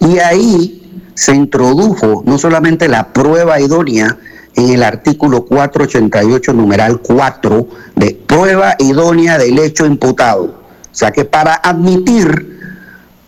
Y 0.00 0.18
ahí 0.18 1.02
se 1.14 1.34
introdujo 1.34 2.22
no 2.24 2.38
solamente 2.38 2.88
la 2.88 3.12
prueba 3.12 3.60
idónea 3.60 4.16
en 4.56 4.70
el 4.70 4.82
artículo 4.82 5.44
488, 5.44 6.54
numeral 6.54 7.00
4, 7.00 7.68
de 7.96 8.14
prueba 8.26 8.76
idónea 8.78 9.36
del 9.36 9.58
hecho 9.58 9.84
imputado. 9.84 10.44
O 10.44 10.94
sea 10.94 11.12
que 11.12 11.26
para 11.26 11.54
admitir 11.54 12.60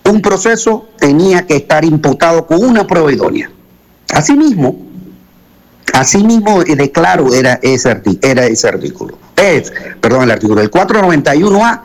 un 0.08 0.22
proceso 0.22 0.88
tenía 0.98 1.46
que 1.46 1.56
estar 1.56 1.84
imputado 1.84 2.46
con 2.46 2.64
una 2.64 2.86
prueba 2.86 3.12
idónea. 3.12 3.50
Asimismo, 4.12 4.85
asimismo 5.92 6.62
declaro 6.62 7.32
era 7.32 7.58
ese, 7.62 8.00
era 8.22 8.46
ese 8.46 8.68
artículo. 8.68 9.18
Es, 9.36 9.72
perdón, 10.00 10.24
el 10.24 10.30
artículo 10.30 10.60
del 10.60 10.70
491A 10.70 11.82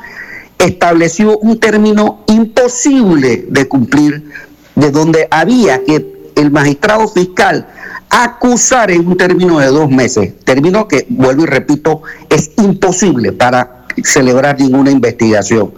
estableció 0.58 1.38
un 1.40 1.60
término 1.60 2.24
imposible 2.28 3.46
de 3.50 3.68
cumplir, 3.68 4.32
de 4.76 4.92
donde 4.92 5.28
había 5.32 5.84
que 5.84 6.32
el 6.36 6.52
magistrado 6.52 7.08
fiscal 7.08 7.68
acusar 8.10 8.92
en 8.92 9.08
un 9.08 9.18
término 9.18 9.60
de 9.60 9.68
dos 9.68 9.90
meses, 9.90 10.34
término 10.44 10.88
que, 10.88 11.06
vuelvo 11.10 11.44
y 11.44 11.46
repito, 11.46 12.02
es 12.30 12.52
imposible 12.58 13.32
para 13.32 13.86
celebrar 14.04 14.60
ninguna 14.60 14.92
investigación. 14.92 15.74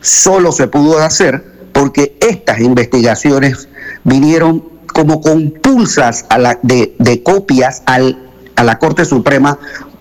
Solo 0.00 0.52
se 0.52 0.66
pudo 0.66 0.98
hacer 0.98 1.44
porque 1.72 2.16
estas 2.20 2.60
investigaciones 2.60 3.68
vinieron 4.04 4.73
como 4.94 5.20
compulsas 5.20 6.24
de, 6.62 7.22
copias 7.22 7.82
a 7.84 7.98
la 8.64 8.78
Corte 8.78 9.04
Suprema 9.04 9.58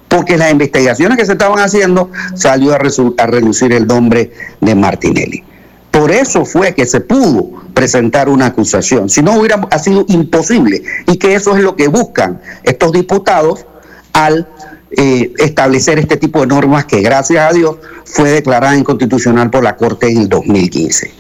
porque 0.07 0.37
las 0.37 0.51
investigaciones 0.51 1.17
que 1.17 1.25
se 1.25 1.31
estaban 1.31 1.57
haciendo 1.59 2.11
salió 2.35 2.73
a, 2.73 2.77
a 2.77 3.25
relucir 3.25 3.73
el 3.73 3.87
nombre 3.87 4.31
de 4.61 4.75
Martinelli. 4.75 5.43
Por 5.89 6.11
eso 6.11 6.45
fue 6.45 6.75
que 6.75 6.85
se 6.85 7.01
pudo 7.01 7.49
presentar 7.73 8.29
una 8.29 8.47
acusación. 8.47 9.09
Si 9.09 9.23
no, 9.23 9.39
hubiera 9.39 9.67
sido 9.79 10.05
imposible. 10.07 10.83
Y 11.07 11.17
que 11.17 11.33
eso 11.33 11.55
es 11.57 11.63
lo 11.63 11.75
que 11.75 11.87
buscan 11.87 12.41
estos 12.63 12.91
diputados 12.91 13.65
al 14.13 14.47
eh, 14.91 15.33
establecer 15.39 15.97
este 15.97 16.17
tipo 16.17 16.41
de 16.41 16.47
normas 16.47 16.85
que, 16.85 17.01
gracias 17.01 17.49
a 17.49 17.53
Dios, 17.53 17.77
fue 18.05 18.29
declarada 18.29 18.77
inconstitucional 18.77 19.49
por 19.49 19.63
la 19.63 19.75
Corte 19.75 20.11
en 20.11 20.19
el 20.19 20.29
2015. 20.29 21.11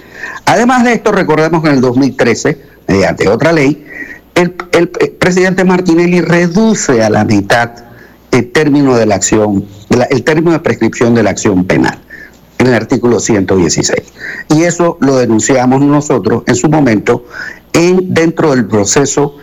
Además 0.45 0.83
de 0.83 0.93
esto, 0.93 1.11
recordemos 1.11 1.63
que 1.63 1.69
en 1.69 1.75
el 1.75 1.81
2013, 1.81 2.72
mediante 2.87 3.27
otra 3.27 3.51
ley, 3.51 3.85
el, 4.35 4.55
el 4.71 4.89
presidente 4.89 5.63
Martinelli 5.63 6.21
reduce 6.21 7.03
a 7.03 7.09
la 7.09 7.23
mitad 7.23 7.71
el 8.31 8.51
término 8.51 8.95
de 8.97 9.05
la 9.05 9.15
acción, 9.15 9.65
el 10.09 10.23
término 10.23 10.51
de 10.53 10.59
prescripción 10.59 11.13
de 11.13 11.23
la 11.23 11.29
acción 11.29 11.65
penal 11.65 11.99
en 12.57 12.67
el 12.67 12.73
artículo 12.73 13.19
116. 13.19 14.01
Y 14.49 14.63
eso 14.63 14.97
lo 15.01 15.17
denunciamos 15.17 15.81
nosotros 15.81 16.43
en 16.47 16.55
su 16.55 16.69
momento 16.69 17.25
en, 17.73 18.13
dentro 18.13 18.51
del 18.51 18.65
proceso 18.65 19.35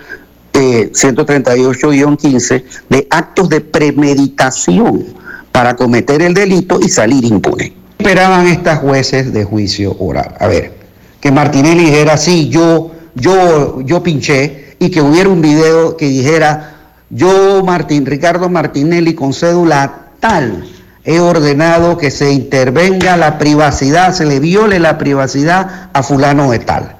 eh, 0.53 0.91
138-15 0.93 2.65
de 2.89 3.07
actos 3.11 3.49
de 3.49 3.61
premeditación 3.61 5.05
para 5.53 5.77
cometer 5.77 6.23
el 6.23 6.35
delito 6.35 6.81
y 6.81 6.89
salir 6.89 7.25
impune. 7.25 7.75
Esperaban 7.99 8.47
estas 8.47 8.79
jueces 8.79 9.33
de 9.33 9.45
juicio 9.45 9.95
oral. 9.99 10.35
A 10.39 10.49
ver, 10.49 10.73
que 11.21 11.31
Martinelli 11.31 11.85
dijera, 11.85 12.17
sí, 12.17 12.49
yo, 12.49 12.91
yo, 13.15 13.81
yo 13.81 14.03
pinché, 14.03 14.77
y 14.79 14.91
que 14.91 15.03
hubiera 15.03 15.29
un 15.29 15.43
video 15.43 15.97
que 15.97 16.07
dijera, 16.07 16.77
yo, 17.11 17.63
Martín, 17.65 18.07
Ricardo 18.07 18.49
Martinelli, 18.49 19.15
con 19.15 19.33
cédula 19.33 20.11
tal, 20.21 20.65
he 21.05 21.21
ordenado 21.21 21.97
que 21.99 22.11
se 22.11 22.33
intervenga 22.33 23.17
la 23.17 23.39
privacidad, 23.39 24.13
se 24.13 24.27
le 24.27 24.39
viole 24.39 24.79
la 24.79 24.99
privacidad 24.99 25.91
a 25.93 26.03
fulano 26.03 26.51
de 26.51 26.61
tal. 26.61 26.97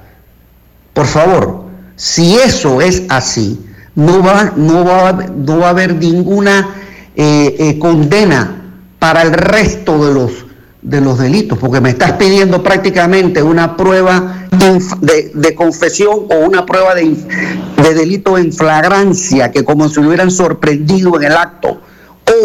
Por 0.93 1.05
favor, 1.05 1.65
si 1.95 2.35
eso 2.35 2.81
es 2.81 3.03
así, 3.09 3.65
no 3.95 4.21
va, 4.21 4.53
no 4.55 4.83
va, 4.83 5.13
no 5.13 5.59
va 5.59 5.67
a 5.67 5.69
haber 5.69 5.95
ninguna 5.95 6.75
eh, 7.15 7.55
eh, 7.59 7.79
condena 7.79 8.57
para 8.99 9.21
el 9.21 9.33
resto 9.33 10.05
de 10.05 10.13
los, 10.13 10.45
de 10.81 10.99
los 10.99 11.19
delitos, 11.19 11.57
porque 11.59 11.79
me 11.79 11.89
estás 11.89 12.13
pidiendo 12.13 12.63
prácticamente 12.63 13.43
una 13.43 13.77
prueba 13.77 14.47
de, 15.01 15.55
confesión 15.55 16.25
o 16.29 16.45
una 16.45 16.65
prueba 16.65 16.95
de, 16.95 17.15
de 17.77 17.93
delito 17.93 18.37
en 18.37 18.51
flagrancia, 18.51 19.51
que 19.51 19.63
como 19.63 19.89
si 19.89 19.99
hubieran 19.99 20.31
sorprendido 20.31 21.15
en 21.17 21.23
el 21.23 21.33
acto. 21.33 21.81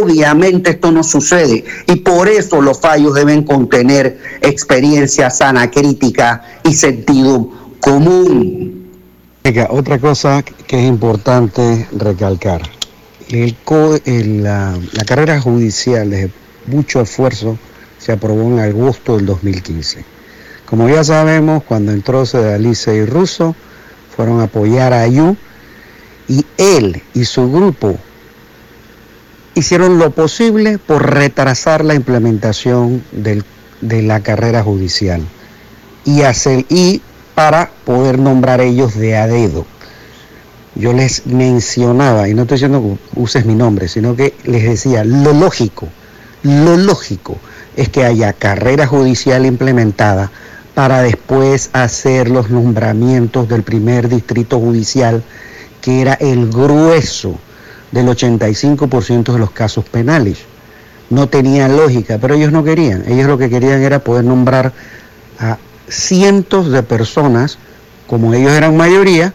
Obviamente 0.00 0.70
esto 0.70 0.90
no 0.90 1.04
sucede 1.04 1.64
y 1.86 1.96
por 1.96 2.28
eso 2.28 2.60
los 2.60 2.80
fallos 2.80 3.14
deben 3.14 3.44
contener 3.44 4.18
experiencia 4.40 5.30
sana, 5.30 5.70
crítica 5.70 6.42
y 6.64 6.72
sentido 6.74 7.50
común. 7.78 8.90
Otra 9.68 9.98
cosa 10.00 10.42
que 10.42 10.80
es 10.80 10.88
importante 10.88 11.86
recalcar, 11.92 12.62
el, 13.28 14.42
la, 14.42 14.76
la 14.92 15.04
carrera 15.04 15.40
judicial 15.40 16.10
de 16.10 16.30
mucho 16.66 17.00
esfuerzo 17.00 17.56
se 18.06 18.12
aprobó 18.12 18.42
en 18.42 18.60
agosto 18.60 19.16
del 19.16 19.26
2015. 19.26 20.04
Como 20.64 20.88
ya 20.88 21.02
sabemos, 21.02 21.64
cuando 21.64 21.90
entró 21.90 22.24
Sedalice 22.24 22.94
y 22.94 23.04
Russo, 23.04 23.56
fueron 24.14 24.38
a 24.38 24.44
apoyar 24.44 24.92
a 24.92 25.02
Ayu 25.02 25.36
y 26.28 26.46
él 26.56 27.02
y 27.14 27.24
su 27.24 27.50
grupo 27.50 27.98
hicieron 29.56 29.98
lo 29.98 30.10
posible 30.12 30.78
por 30.78 31.14
retrasar 31.14 31.84
la 31.84 31.96
implementación 31.96 33.02
de 33.10 34.02
la 34.02 34.20
carrera 34.20 34.62
judicial 34.62 35.22
y, 36.04 36.22
hacer, 36.22 36.64
y 36.68 37.02
para 37.34 37.70
poder 37.84 38.20
nombrar 38.20 38.60
ellos 38.60 38.94
de 38.94 39.16
a 39.16 39.26
dedo. 39.26 39.66
Yo 40.76 40.92
les 40.92 41.26
mencionaba, 41.26 42.28
y 42.28 42.34
no 42.34 42.42
estoy 42.42 42.56
diciendo 42.56 42.98
que 43.14 43.20
uses 43.20 43.46
mi 43.46 43.56
nombre, 43.56 43.88
sino 43.88 44.14
que 44.14 44.34
les 44.44 44.62
decía, 44.62 45.02
lo 45.02 45.32
lógico, 45.32 45.88
lo 46.44 46.76
lógico 46.76 47.40
es 47.76 47.88
que 47.88 48.04
haya 48.04 48.32
carrera 48.32 48.86
judicial 48.86 49.46
implementada 49.46 50.30
para 50.74 51.02
después 51.02 51.70
hacer 51.72 52.28
los 52.28 52.50
nombramientos 52.50 53.48
del 53.48 53.62
primer 53.62 54.08
distrito 54.08 54.58
judicial, 54.58 55.22
que 55.80 56.02
era 56.02 56.14
el 56.14 56.50
grueso 56.50 57.38
del 57.92 58.08
85% 58.08 59.32
de 59.32 59.38
los 59.38 59.50
casos 59.52 59.84
penales. 59.86 60.38
No 61.08 61.28
tenía 61.28 61.68
lógica, 61.68 62.18
pero 62.20 62.34
ellos 62.34 62.52
no 62.52 62.64
querían. 62.64 63.04
Ellos 63.06 63.26
lo 63.26 63.38
que 63.38 63.48
querían 63.48 63.82
era 63.82 64.00
poder 64.00 64.24
nombrar 64.24 64.72
a 65.38 65.58
cientos 65.88 66.70
de 66.70 66.82
personas, 66.82 67.58
como 68.06 68.34
ellos 68.34 68.52
eran 68.52 68.76
mayoría, 68.76 69.32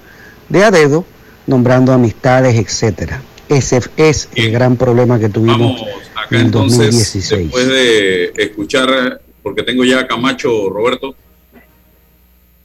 de 0.50 0.64
a 0.64 0.72
dedo, 0.72 1.06
nombrando 1.48 1.94
amistades, 1.94 2.56
etcétera. 2.56 3.22
Ese 3.50 3.82
es 3.98 4.30
el 4.36 4.52
gran 4.52 4.76
problema 4.76 5.20
que 5.20 5.30
tuvimos 5.30 5.82
en 6.30 6.38
el 6.38 6.52
2016. 6.52 7.44
Después 7.44 7.68
de 7.68 8.34
escuchar, 8.38 9.22
porque 9.42 9.64
tengo 9.64 9.84
ya 9.84 10.02
a 10.02 10.08
Camacho, 10.08 10.70
Roberto, 10.70 11.16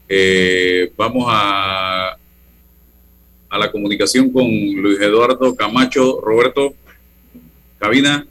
eh, 0.09 0.93
vamos 0.97 1.27
a, 1.29 2.17
a 3.49 3.59
la 3.59 3.73
comunicación 3.73 4.31
con 4.31 4.45
Luis 4.45 5.01
Eduardo 5.01 5.55
Camacho. 5.57 6.21
Roberto, 6.21 6.75
cabina. 7.79 8.27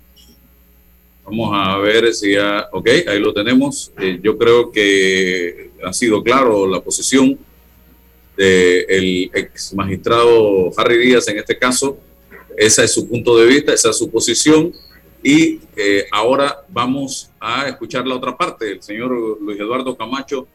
Vamos 1.26 1.50
a 1.54 1.78
ver 1.80 2.14
si 2.14 2.34
ya, 2.34 2.70
ok, 2.72 2.88
ahí 3.08 3.20
lo 3.20 3.34
tenemos. 3.34 3.92
Eh, 4.00 4.20
yo 4.22 4.38
creo 4.38 4.72
que 4.72 5.72
ha 5.84 5.92
sido 5.92 6.24
claro 6.24 6.68
la 6.68 6.80
posición 6.82 7.38
del 8.38 9.32
ex 9.34 9.74
magistrado 9.74 10.72
Harry 10.78 10.98
Díaz 10.98 11.28
en 11.28 11.40
este 11.40 11.58
caso. 11.58 11.98
Esa 12.56 12.84
es 12.84 12.94
su 12.94 13.08
punto 13.08 13.38
de 13.38 13.48
vista, 13.48 13.74
esa 13.74 13.90
es 13.90 13.98
su 13.98 14.10
posición. 14.10 14.72
Y 15.28 15.60
eh, 15.76 16.06
ahora 16.12 16.64
vamos 16.70 17.32
a 17.40 17.68
escuchar 17.68 18.06
la 18.06 18.14
otra 18.14 18.38
parte, 18.38 18.74
el 18.74 18.84
señor 18.84 19.42
Luis 19.42 19.60
Eduardo 19.60 19.98
Camacho 19.98 20.48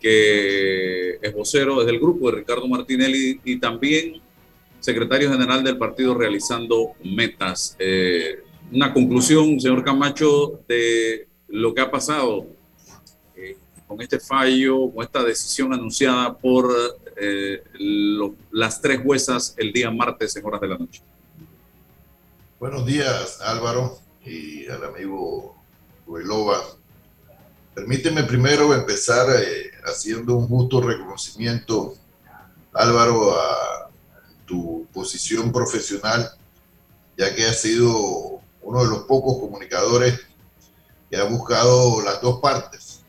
que 0.00 1.18
es 1.20 1.34
vocero 1.34 1.80
desde 1.80 1.90
el 1.90 1.98
grupo 1.98 2.30
de 2.30 2.36
Ricardo 2.36 2.68
Martinelli 2.68 3.40
y 3.44 3.58
también 3.58 4.20
secretario 4.78 5.28
general 5.32 5.64
del 5.64 5.76
partido 5.76 6.14
realizando 6.14 6.92
metas. 7.02 7.74
Eh, 7.80 8.44
una 8.70 8.92
conclusión, 8.92 9.58
señor 9.58 9.82
Camacho, 9.82 10.60
de 10.68 11.26
lo 11.48 11.74
que 11.74 11.80
ha 11.80 11.90
pasado. 11.90 12.46
Eh, 13.34 13.56
con 13.88 14.00
este 14.00 14.20
fallo, 14.20 14.88
con 14.88 15.02
esta 15.02 15.24
decisión 15.24 15.72
anunciada 15.72 16.38
por 16.38 16.72
las 18.52 18.80
tres 18.80 19.00
juezas 19.00 19.56
el 19.58 19.72
día 19.72 19.90
martes 19.90 20.36
en 20.36 20.46
horas 20.46 20.60
de 20.60 20.68
la 20.68 20.78
noche? 20.78 21.02
Buenos 22.58 22.86
días, 22.86 23.42
Álvaro, 23.42 23.98
y 24.24 24.66
al 24.68 24.82
amigo 24.82 25.62
Ruelova. 26.06 26.58
Permíteme 27.74 28.22
primero 28.22 28.72
empezar 28.72 29.26
eh, 29.38 29.72
haciendo 29.84 30.36
un 30.36 30.48
justo 30.48 30.80
reconocimiento, 30.80 31.96
Álvaro, 32.72 33.38
a 33.38 33.90
tu 34.46 34.86
posición 34.90 35.52
profesional, 35.52 36.30
ya 37.18 37.34
que 37.34 37.44
has 37.44 37.60
sido 37.60 38.40
uno 38.62 38.84
de 38.84 38.88
los 38.88 39.00
pocos 39.00 39.38
comunicadores 39.38 40.18
que 41.10 41.18
ha 41.18 41.24
buscado 41.24 42.00
las 42.00 42.22
dos 42.22 42.40
partes. 42.40 43.02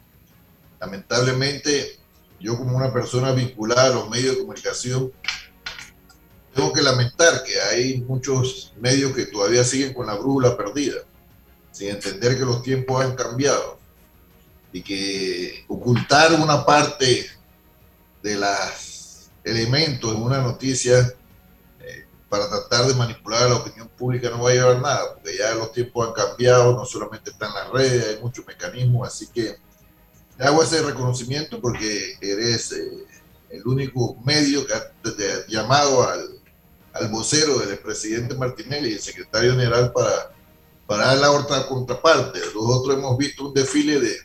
Lamentablemente, 0.78 1.98
yo 2.42 2.58
como 2.58 2.76
una 2.76 2.92
persona 2.92 3.32
vinculada 3.32 3.86
a 3.86 3.96
los 3.96 4.10
medios 4.10 4.36
de 4.36 4.42
comunicación, 4.42 5.14
tengo 6.58 6.74
que 6.74 6.82
lamentar 6.82 7.44
que 7.44 7.62
hay 7.62 8.02
muchos 8.02 8.74
medios 8.80 9.14
que 9.14 9.28
todavía 9.28 9.64
siguen 9.64 9.94
con 9.94 10.08
la 10.08 10.16
brújula 10.16 10.58
perdida, 10.58 10.96
sin 11.72 11.90
entender 11.90 12.36
que 12.36 12.46
los 12.46 12.64
tiempos 12.64 13.06
han 13.06 13.16
cambiado 13.16 13.78
y 14.74 14.82
que 14.82 15.64
ocultar 15.68 16.34
una 16.34 16.66
parte 16.66 17.30
de 18.24 18.36
los 18.38 19.30
elementos 19.44 20.16
en 20.16 20.20
una 20.20 20.40
noticia 20.40 21.14
eh, 21.80 22.08
para 22.28 22.50
tratar 22.50 22.88
de 22.88 22.96
manipular 22.96 23.44
a 23.44 23.50
la 23.50 23.56
opinión 23.58 23.88
pública 23.90 24.32
no 24.32 24.42
va 24.42 24.50
a 24.50 24.54
llevar 24.54 24.82
nada, 24.82 25.14
porque 25.14 25.38
ya 25.38 25.54
los 25.54 25.72
tiempos 25.72 26.08
han 26.08 26.14
cambiado, 26.14 26.76
no 26.76 26.86
solamente 26.86 27.30
están 27.30 27.54
las 27.54 27.70
redes, 27.70 28.16
hay 28.16 28.24
muchos 28.24 28.48
mecanismos, 28.48 29.08
así 29.08 29.28
que 29.28 29.58
hago 30.40 30.64
ese 30.64 30.82
reconocimiento 30.82 31.62
porque 31.62 32.18
eres 32.20 32.72
eh, 32.72 33.06
el 33.52 33.68
único 33.68 34.16
medio 34.26 34.66
que 34.66 34.74
ha 34.74 34.92
llamado 35.48 36.02
al 36.02 36.37
al 37.00 37.10
vocero 37.10 37.60
del 37.60 37.72
expresidente 37.72 38.36
Martinelli 38.36 38.90
y 38.90 38.94
el 38.94 39.00
secretario 39.00 39.52
general 39.52 39.92
para, 39.94 40.32
para 40.86 41.16
la 41.16 41.32
otra 41.32 41.68
contraparte. 41.68 42.40
Nosotros 42.54 42.98
hemos 42.98 43.18
visto 43.18 43.48
un 43.48 43.54
desfile 43.54 44.00
de, 44.00 44.16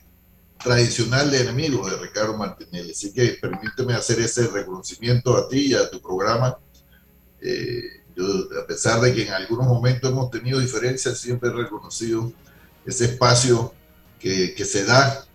tradicional 0.62 1.31
de 1.31 1.43
enemigos 1.43 1.91
de 1.91 1.97
Ricardo 1.99 2.37
Martinelli. 2.37 2.93
Así 2.93 3.12
que 3.12 3.39
permíteme 3.41 3.95
hacer 3.95 4.20
ese 4.20 4.47
reconocimiento 4.49 5.37
a 5.37 5.49
ti 5.49 5.68
y 5.68 5.75
a 5.75 5.91
tu 5.91 6.01
programa. 6.01 6.59
Eh, 7.41 7.83
yo, 8.14 8.25
a 8.62 8.66
pesar 8.66 9.01
de 9.01 9.14
que 9.14 9.27
en 9.27 9.33
algunos 9.33 9.66
momentos 9.66 10.11
hemos 10.11 10.31
tenido 10.31 10.61
diferencias, 10.61 11.18
siempre 11.18 11.51
he 11.51 11.53
reconocido 11.53 12.33
ese 12.87 13.07
espacio 13.07 13.73
que, 14.18 14.55
que 14.55 14.64
se 14.64 14.85
da 14.85 15.27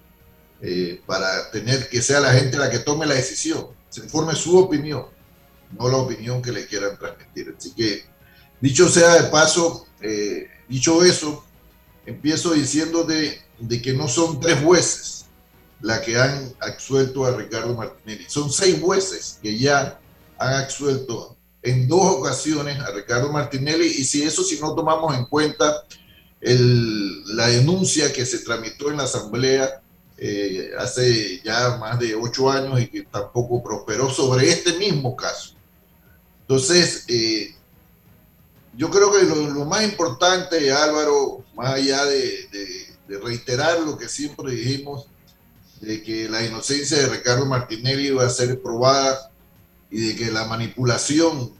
eh, 0.61 1.01
para 1.05 1.51
tener 1.51 1.89
que 1.89 2.01
sea 2.01 2.19
la 2.19 2.33
gente 2.33 2.57
la 2.57 2.69
que 2.69 2.79
tome 2.79 3.05
la 3.05 3.15
decisión, 3.15 3.67
se 3.89 4.01
informe 4.01 4.35
su 4.35 4.57
opinión 4.57 5.16
no 5.71 5.89
la 5.89 5.97
opinión 5.97 6.41
que 6.41 6.51
le 6.51 6.65
quieran 6.67 6.97
transmitir. 6.97 7.53
Así 7.57 7.73
que, 7.73 8.05
dicho 8.61 8.89
sea 8.89 9.21
de 9.21 9.29
paso, 9.29 9.87
eh, 10.01 10.47
dicho 10.67 11.03
eso, 11.03 11.43
empiezo 12.05 12.53
diciendo 12.53 13.03
de, 13.03 13.41
que 13.81 13.93
no 13.93 14.07
son 14.07 14.39
tres 14.39 14.59
jueces 14.63 15.25
la 15.81 16.01
que 16.01 16.17
han 16.17 16.53
absuelto 16.59 17.25
a 17.25 17.35
Ricardo 17.35 17.75
Martinelli, 17.75 18.25
son 18.27 18.51
seis 18.51 18.79
jueces 18.81 19.39
que 19.41 19.57
ya 19.57 19.99
han 20.39 20.53
absuelto 20.53 21.37
en 21.61 21.87
dos 21.87 22.15
ocasiones 22.15 22.79
a 22.79 22.91
Ricardo 22.91 23.31
Martinelli 23.31 23.85
y 23.85 24.03
si 24.03 24.23
eso 24.23 24.43
si 24.43 24.59
no 24.59 24.73
tomamos 24.73 25.15
en 25.15 25.25
cuenta 25.25 25.83
la 26.39 27.47
denuncia 27.47 28.13
que 28.13 28.25
se 28.25 28.39
tramitó 28.39 28.89
en 28.89 28.97
la 28.97 29.03
Asamblea 29.03 29.81
eh, 30.17 30.71
hace 30.79 31.41
ya 31.43 31.77
más 31.77 31.99
de 31.99 32.15
ocho 32.15 32.49
años 32.49 32.79
y 32.79 32.87
que 32.87 33.03
tampoco 33.03 33.61
prosperó 33.61 34.09
sobre 34.09 34.49
este 34.49 34.73
mismo 34.73 35.15
caso. 35.15 35.56
Entonces, 36.49 37.03
eh, 37.09 37.53
yo 38.77 38.89
creo 38.89 39.11
que 39.11 39.23
lo, 39.23 39.65
más 39.65 39.83
importante, 39.83 40.71
Álvaro, 40.71 41.43
más 41.53 41.73
allá 41.73 42.05
de, 42.05 42.87
reiterar 43.21 43.81
lo 43.81 43.97
que 43.97 44.07
siempre 44.07 44.53
dijimos, 44.53 45.07
de 45.81 46.01
que 46.01 46.29
la 46.29 46.45
inocencia 46.45 46.97
de 46.97 47.09
Ricardo 47.09 47.45
Martinelli 47.45 48.07
iba 48.07 48.25
a 48.25 48.29
ser 48.29 48.61
probada 48.61 49.29
y 49.91 50.07
de 50.07 50.15
que 50.15 50.31
la 50.31 50.45
manipulación 50.45 51.51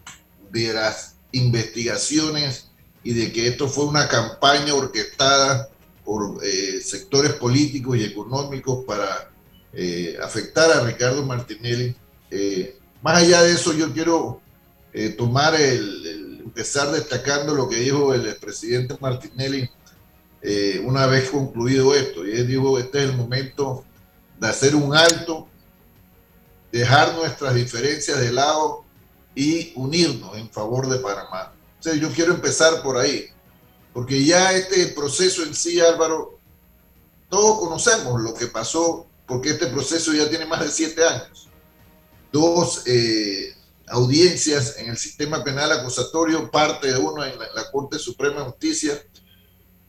de 0.51 0.73
las 0.73 1.15
investigaciones 1.33 2.69
y 3.03 3.13
de 3.13 3.33
que 3.33 3.47
esto 3.47 3.67
fue 3.67 3.85
una 3.85 4.07
campaña 4.07 4.73
orquestada 4.73 5.69
por 6.05 6.39
eh, 6.45 6.79
sectores 6.81 7.33
políticos 7.33 7.97
y 7.97 8.05
económicos 8.05 8.85
para 8.85 9.31
eh, 9.73 10.17
afectar 10.23 10.71
a 10.71 10.85
Ricardo 10.85 11.25
Martinelli. 11.25 11.93
más 13.01 13.21
allá 13.21 13.43
de 13.43 13.51
eso, 13.51 13.73
yo 13.73 13.91
quiero 13.93 14.41
eh, 14.99 15.09
tomar 15.09 15.53
el, 15.53 16.41
empezar 16.43 16.89
destacando 16.91 17.53
lo 17.53 17.69
que 17.69 17.75
dijo 17.75 18.15
el 18.15 18.35
presidente 18.37 18.97
Martinelli 18.99 19.69
eh, 20.41 20.81
una 20.83 21.05
vez 21.05 21.29
concluido 21.29 21.93
esto. 21.93 22.25
Y 22.25 22.31
él 22.31 22.47
dijo, 22.47 22.79
este 22.79 23.03
es 23.03 23.09
el 23.11 23.15
momento 23.15 23.85
de 24.39 24.47
hacer 24.47 24.75
un 24.75 24.95
alto, 24.95 25.47
dejar 26.71 27.13
nuestras 27.13 27.53
diferencias 27.53 28.19
de 28.19 28.31
lado 28.31 28.85
y 29.35 29.71
unirnos 29.75 30.35
en 30.35 30.49
favor 30.49 30.89
de 30.89 30.97
Panamá. 30.97 31.53
O 31.85 31.93
yo 31.93 32.11
quiero 32.11 32.33
empezar 32.33 32.81
por 32.81 32.97
ahí, 32.97 33.27
porque 33.93 34.25
ya 34.25 34.51
este 34.53 34.87
proceso 34.87 35.43
en 35.43 35.53
sí, 35.53 35.79
Álvaro, 35.79 36.39
todos 37.29 37.59
conocemos 37.59 38.19
lo 38.19 38.33
que 38.33 38.47
pasó, 38.47 39.05
porque 39.27 39.51
este 39.51 39.67
proceso 39.67 40.11
ya 40.11 40.27
tiene 40.27 40.47
más 40.47 40.61
de 40.61 40.69
siete 40.69 41.03
años. 41.03 41.49
Dos 42.31 42.81
eh, 42.87 43.56
audiencias 43.87 44.77
en 44.77 44.89
el 44.89 44.97
sistema 44.97 45.43
penal 45.43 45.71
acusatorio, 45.71 46.51
parte 46.51 46.91
de 46.91 46.97
uno 46.97 47.23
en 47.23 47.37
la, 47.39 47.71
Corte 47.71 47.97
Suprema 47.97 48.39
de 48.39 48.45
Justicia, 48.45 49.01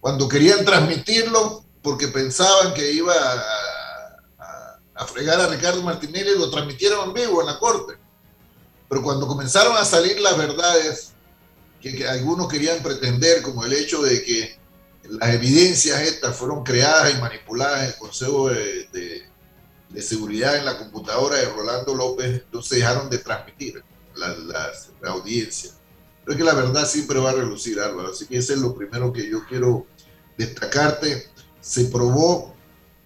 cuando 0.01 0.29
querían 0.29 0.65
transmitirlo 0.65 1.65
porque 1.83 2.09
pensaban 2.09 2.75
que 2.75 2.93
iba 2.93 3.15
a, 3.15 4.77
a, 4.95 5.07
fregar 5.07 5.41
a 5.41 5.49
Ricardo 5.49 5.83
Martinelli, 5.83 6.37
lo 6.37 6.51
transmitieron 6.51 7.09
en 7.09 7.15
vivo 7.15 7.41
en 7.41 7.47
la 7.47 7.59
Corte. 7.59 7.95
Pero 8.89 9.03
cuando 9.03 9.27
comenzaron 9.27 9.77
a 9.77 9.85
salir 9.85 10.21
las 10.21 10.37
verdades 10.37 11.13
que, 11.81 12.07
algunos 12.07 12.49
querían 12.49 12.83
pretender, 12.83 13.43
como 13.43 13.65
el 13.65 13.73
hecho 13.73 14.03
de 14.03 14.23
que 14.23 14.59
las 15.03 15.35
evidencias 15.35 16.01
estas 16.03 16.37
fueron 16.37 16.63
creadas 16.63 17.15
y 17.15 17.21
manipuladas 17.21 17.81
en 17.81 17.87
el 17.87 17.97
Consejo 17.97 18.49
de, 18.49 18.89
de 18.93 19.28
de 19.91 20.03
seguridad 20.03 20.57
en 20.57 20.65
la 20.65 20.79
computadora 20.79 21.37
de 21.37 21.47
Rolando 21.47 21.95
López, 21.95 22.43
entonces 22.45 22.79
dejaron 22.79 23.09
de 23.09 23.19
transmitir 23.19 23.83
la, 24.17 25.11
audiencia. 25.11 25.71
Creo 26.25 26.37
que 26.37 26.45
la 26.45 26.55
verdad 26.55 26.87
siempre 26.87 27.19
va 27.19 27.31
a 27.31 27.35
relucir, 27.35 27.81
Álvaro. 27.81 28.11
Así 28.11 28.27
que 28.27 28.37
ese 28.37 28.55
es 28.55 28.59
lo 28.59 28.75
primero 28.75 29.13
que 29.13 29.31
yo 29.31 29.47
quiero 29.49 29.87
destacarte. 30.37 31.29
Se 31.61 31.87
probó 31.87 32.55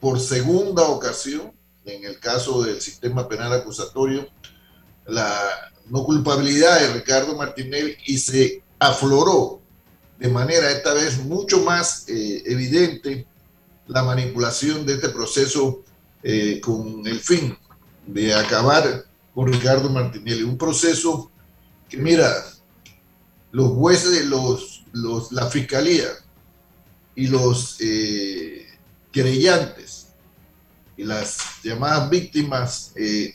por 0.00 0.18
segunda 0.18 0.82
ocasión, 0.84 1.52
en 1.84 2.04
el 2.04 2.18
caso 2.18 2.62
del 2.62 2.80
sistema 2.80 3.28
penal 3.28 3.52
acusatorio, 3.52 4.28
la 5.06 5.72
no 5.86 6.04
culpabilidad 6.04 6.80
de 6.80 6.92
Ricardo 6.94 7.36
Martinelli 7.36 7.96
y 8.06 8.18
se 8.18 8.62
afloró 8.78 9.60
de 10.18 10.28
manera 10.28 10.70
esta 10.70 10.94
vez 10.94 11.18
mucho 11.18 11.62
más 11.62 12.08
eh, 12.08 12.42
evidente 12.46 13.26
la 13.88 14.04
manipulación 14.04 14.86
de 14.86 14.94
este 14.94 15.08
proceso 15.08 15.82
eh, 16.22 16.60
con 16.60 17.06
el 17.06 17.20
fin 17.20 17.56
de 18.06 18.34
acabar 18.34 19.04
con 19.34 19.52
Ricardo 19.52 19.90
Martinelli. 19.90 20.42
Un 20.42 20.58
proceso 20.58 21.30
que, 21.88 21.96
mira, 21.96 22.32
los 23.50 23.72
jueces, 23.72 24.26
los, 24.26 24.84
los, 24.92 25.32
la 25.32 25.46
fiscalía 25.46 26.08
y 27.14 27.26
los 27.26 27.76
eh, 27.80 28.66
querellantes 29.10 30.08
y 30.96 31.04
las 31.04 31.38
llamadas 31.62 32.08
víctimas 32.08 32.92
eh, 32.96 33.34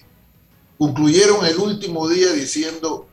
concluyeron 0.77 1.45
el 1.45 1.57
último 1.57 2.07
día 2.07 2.31
diciendo 2.33 3.07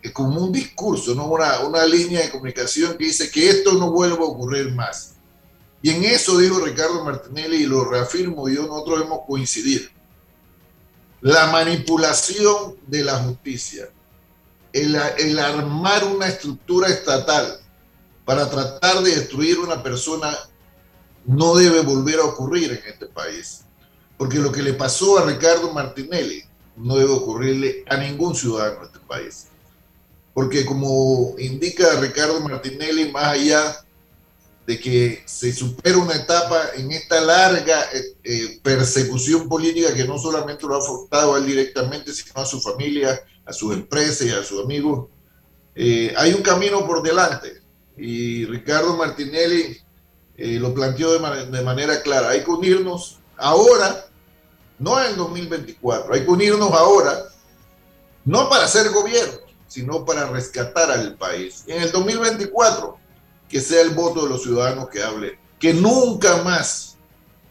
que 0.00 0.12
como 0.12 0.40
un 0.40 0.52
discurso, 0.52 1.14
¿no? 1.14 1.26
una, 1.26 1.60
una 1.60 1.84
línea 1.84 2.22
de 2.22 2.30
comunicación 2.30 2.96
que 2.96 3.04
dice 3.04 3.30
que 3.30 3.48
esto 3.48 3.72
no 3.74 3.90
vuelva 3.90 4.18
a 4.18 4.28
ocurrir 4.28 4.72
más. 4.72 5.15
Y 5.86 5.90
en 5.90 6.02
eso 6.02 6.38
dijo 6.38 6.58
Ricardo 6.58 7.04
Martinelli, 7.04 7.58
y 7.58 7.66
lo 7.66 7.84
reafirmo 7.84 8.48
yo, 8.48 8.66
nosotros 8.66 9.02
hemos 9.02 9.20
coincidido 9.24 9.88
la 11.20 11.46
manipulación 11.46 12.74
de 12.88 13.04
la 13.04 13.20
justicia, 13.20 13.88
el, 14.72 15.38
armar 15.38 16.02
una 16.02 16.26
estructura 16.26 16.88
estatal 16.88 17.60
para 18.24 18.50
tratar 18.50 19.00
de 19.04 19.14
destruir 19.14 19.60
una 19.60 19.80
persona 19.80 20.36
no 21.24 21.54
debe 21.54 21.82
volver 21.82 22.18
a 22.18 22.24
ocurrir 22.24 22.72
en 22.72 22.92
este 22.92 23.06
país. 23.06 23.60
Porque 24.18 24.38
lo 24.38 24.50
que 24.50 24.64
le 24.64 24.72
pasó 24.72 25.18
a 25.18 25.26
Ricardo 25.26 25.72
Martinelli 25.72 26.42
no 26.74 26.96
debe 26.96 27.12
ocurrirle 27.12 27.84
a 27.88 27.96
ningún 27.96 28.34
ciudadano 28.34 28.80
de 28.80 28.86
este 28.86 28.98
país. 29.06 29.46
Porque 30.34 30.66
como 30.66 31.36
indica 31.38 32.00
Ricardo 32.00 32.40
Martinelli, 32.40 33.12
más 33.12 33.34
allá 33.34 33.85
de 34.66 34.80
que 34.80 35.22
se 35.26 35.52
supera 35.52 35.96
una 35.96 36.16
etapa 36.16 36.70
en 36.74 36.90
esta 36.90 37.20
larga 37.20 37.84
eh, 37.92 38.16
eh, 38.24 38.60
persecución 38.62 39.48
política 39.48 39.94
que 39.94 40.04
no 40.04 40.18
solamente 40.18 40.66
lo 40.66 40.74
ha 40.74 40.78
afectado 40.78 41.34
a 41.34 41.38
él 41.38 41.46
directamente, 41.46 42.12
sino 42.12 42.40
a 42.40 42.44
su 42.44 42.60
familia, 42.60 43.20
a 43.44 43.52
sus 43.52 43.72
empresas 43.72 44.26
y 44.26 44.30
a 44.30 44.42
sus 44.42 44.64
amigos. 44.64 45.08
Eh, 45.76 46.12
hay 46.16 46.32
un 46.34 46.42
camino 46.42 46.84
por 46.84 47.00
delante 47.00 47.62
y 47.96 48.44
Ricardo 48.46 48.96
Martinelli 48.96 49.78
lo 50.38 50.74
planteó 50.74 51.12
de, 51.12 51.46
de, 51.46 51.62
manera 51.62 52.02
clara. 52.02 52.30
Hay 52.30 52.44
que 52.44 52.50
unirnos 52.50 53.20
ahora, 53.38 54.06
no 54.78 55.02
en 55.02 55.16
2024, 55.16 56.12
hay 56.12 56.24
que 56.24 56.30
unirnos 56.30 56.72
ahora, 56.72 57.24
no 58.24 58.50
para 58.50 58.68
ser 58.68 58.90
gobierno, 58.90 59.38
sino 59.66 60.04
para 60.04 60.28
rescatar 60.28 60.90
al 60.90 61.14
país. 61.14 61.64
En 61.68 61.80
el 61.80 61.90
2024 61.90 63.05
que 63.48 63.60
sea 63.60 63.82
el 63.82 63.90
voto 63.90 64.24
de 64.24 64.30
los 64.30 64.42
ciudadanos 64.42 64.88
que 64.88 65.02
hable, 65.02 65.38
que 65.58 65.72
nunca 65.72 66.42
más 66.42 66.96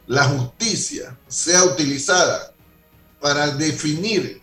la 0.08 0.26
justicia 0.26 1.18
sea 1.28 1.64
utilizada 1.64 2.54
para 3.20 3.48
definir 3.52 4.42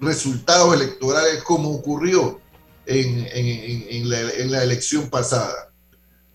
resultados 0.00 0.74
electorales 0.74 1.42
como 1.44 1.70
ocurrió 1.70 2.40
en, 2.86 3.26
en, 3.30 4.50
la, 4.50 4.62
elección 4.62 5.08
pasada. 5.08 5.70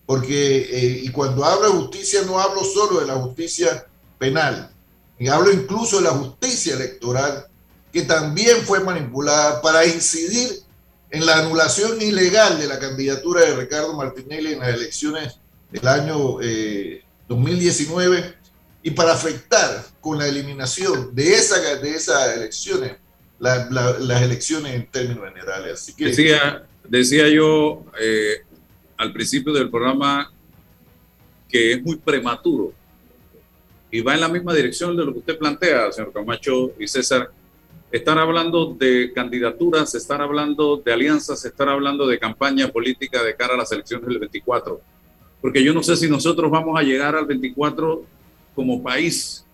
Porque, 0.06 0.62
eh, 0.62 1.00
y 1.04 1.08
cuando 1.10 1.44
hablo 1.44 1.66
de 1.70 1.78
justicia, 1.78 2.22
no 2.22 2.40
hablo 2.40 2.64
solo 2.64 3.00
de 3.00 3.06
la 3.06 3.14
justicia 3.14 3.86
penal, 4.18 4.74
y 5.18 5.28
hablo 5.28 5.52
incluso 5.52 5.98
de 5.98 6.04
la 6.04 6.10
justicia 6.10 6.74
electoral, 6.74 7.46
que 7.92 8.02
también 8.02 8.62
fue 8.64 8.80
manipulada 8.80 9.60
para 9.60 9.84
incidir 9.84 10.62
en 11.10 11.26
la 11.26 11.38
anulación 11.38 12.00
ilegal 12.00 12.58
de 12.58 12.68
la 12.68 12.78
candidatura 12.78 13.42
de 13.42 13.56
Ricardo 13.56 13.94
Martinelli 13.94 14.52
en 14.52 14.60
las 14.60 14.74
elecciones 14.74 15.38
del 15.70 15.86
año 15.86 16.38
2019 17.28 18.18
eh, 18.18 18.34
y 18.82 18.90
para 18.92 19.12
afectar 19.12 19.84
con 20.00 20.18
la 20.18 20.28
eliminación 20.28 21.14
de, 21.14 21.34
esa, 21.34 21.76
de 21.76 21.90
esas 21.90 22.36
elecciones, 22.36 22.96
las 23.38 24.22
elecciones 24.22 24.74
en 24.74 24.86
términos 24.86 25.24
generales. 25.28 25.94
Decía, 25.96 26.64
decía 26.88 27.28
yo 27.28 27.84
eh, 28.00 28.42
al 28.96 29.12
principio 29.12 29.52
del 29.52 29.70
programa 29.70 30.32
que 31.48 31.72
es 31.72 31.82
muy 31.82 31.96
prematuro 31.96 32.72
y 33.90 34.00
va 34.00 34.14
en 34.14 34.20
la 34.20 34.28
misma 34.28 34.54
dirección 34.54 34.96
de 34.96 35.04
lo 35.04 35.12
que 35.12 35.18
usted 35.18 35.38
plantea, 35.38 35.90
señor 35.90 36.12
Camacho 36.12 36.72
y 36.78 36.86
César, 36.86 37.32
están 37.90 38.18
hablando 38.18 38.76
de 38.78 39.12
candidaturas, 39.12 39.94
están 39.94 40.20
hablando 40.20 40.76
de 40.76 40.92
alianzas, 40.92 41.44
están 41.44 41.68
hablando 41.68 42.06
de 42.06 42.18
campaña 42.18 42.68
política 42.68 43.22
de 43.22 43.34
cara 43.34 43.54
a 43.54 43.56
las 43.56 43.72
elecciones 43.72 44.06
del 44.06 44.20
24. 44.20 44.80
Porque 45.40 45.64
yo 45.64 45.74
no 45.74 45.82
sé 45.82 45.96
si 45.96 46.08
nosotros 46.08 46.50
vamos 46.50 46.78
a 46.78 46.82
llegar 46.82 47.16
al 47.16 47.26
24 47.26 48.04
como 48.54 48.82
país 48.82 49.44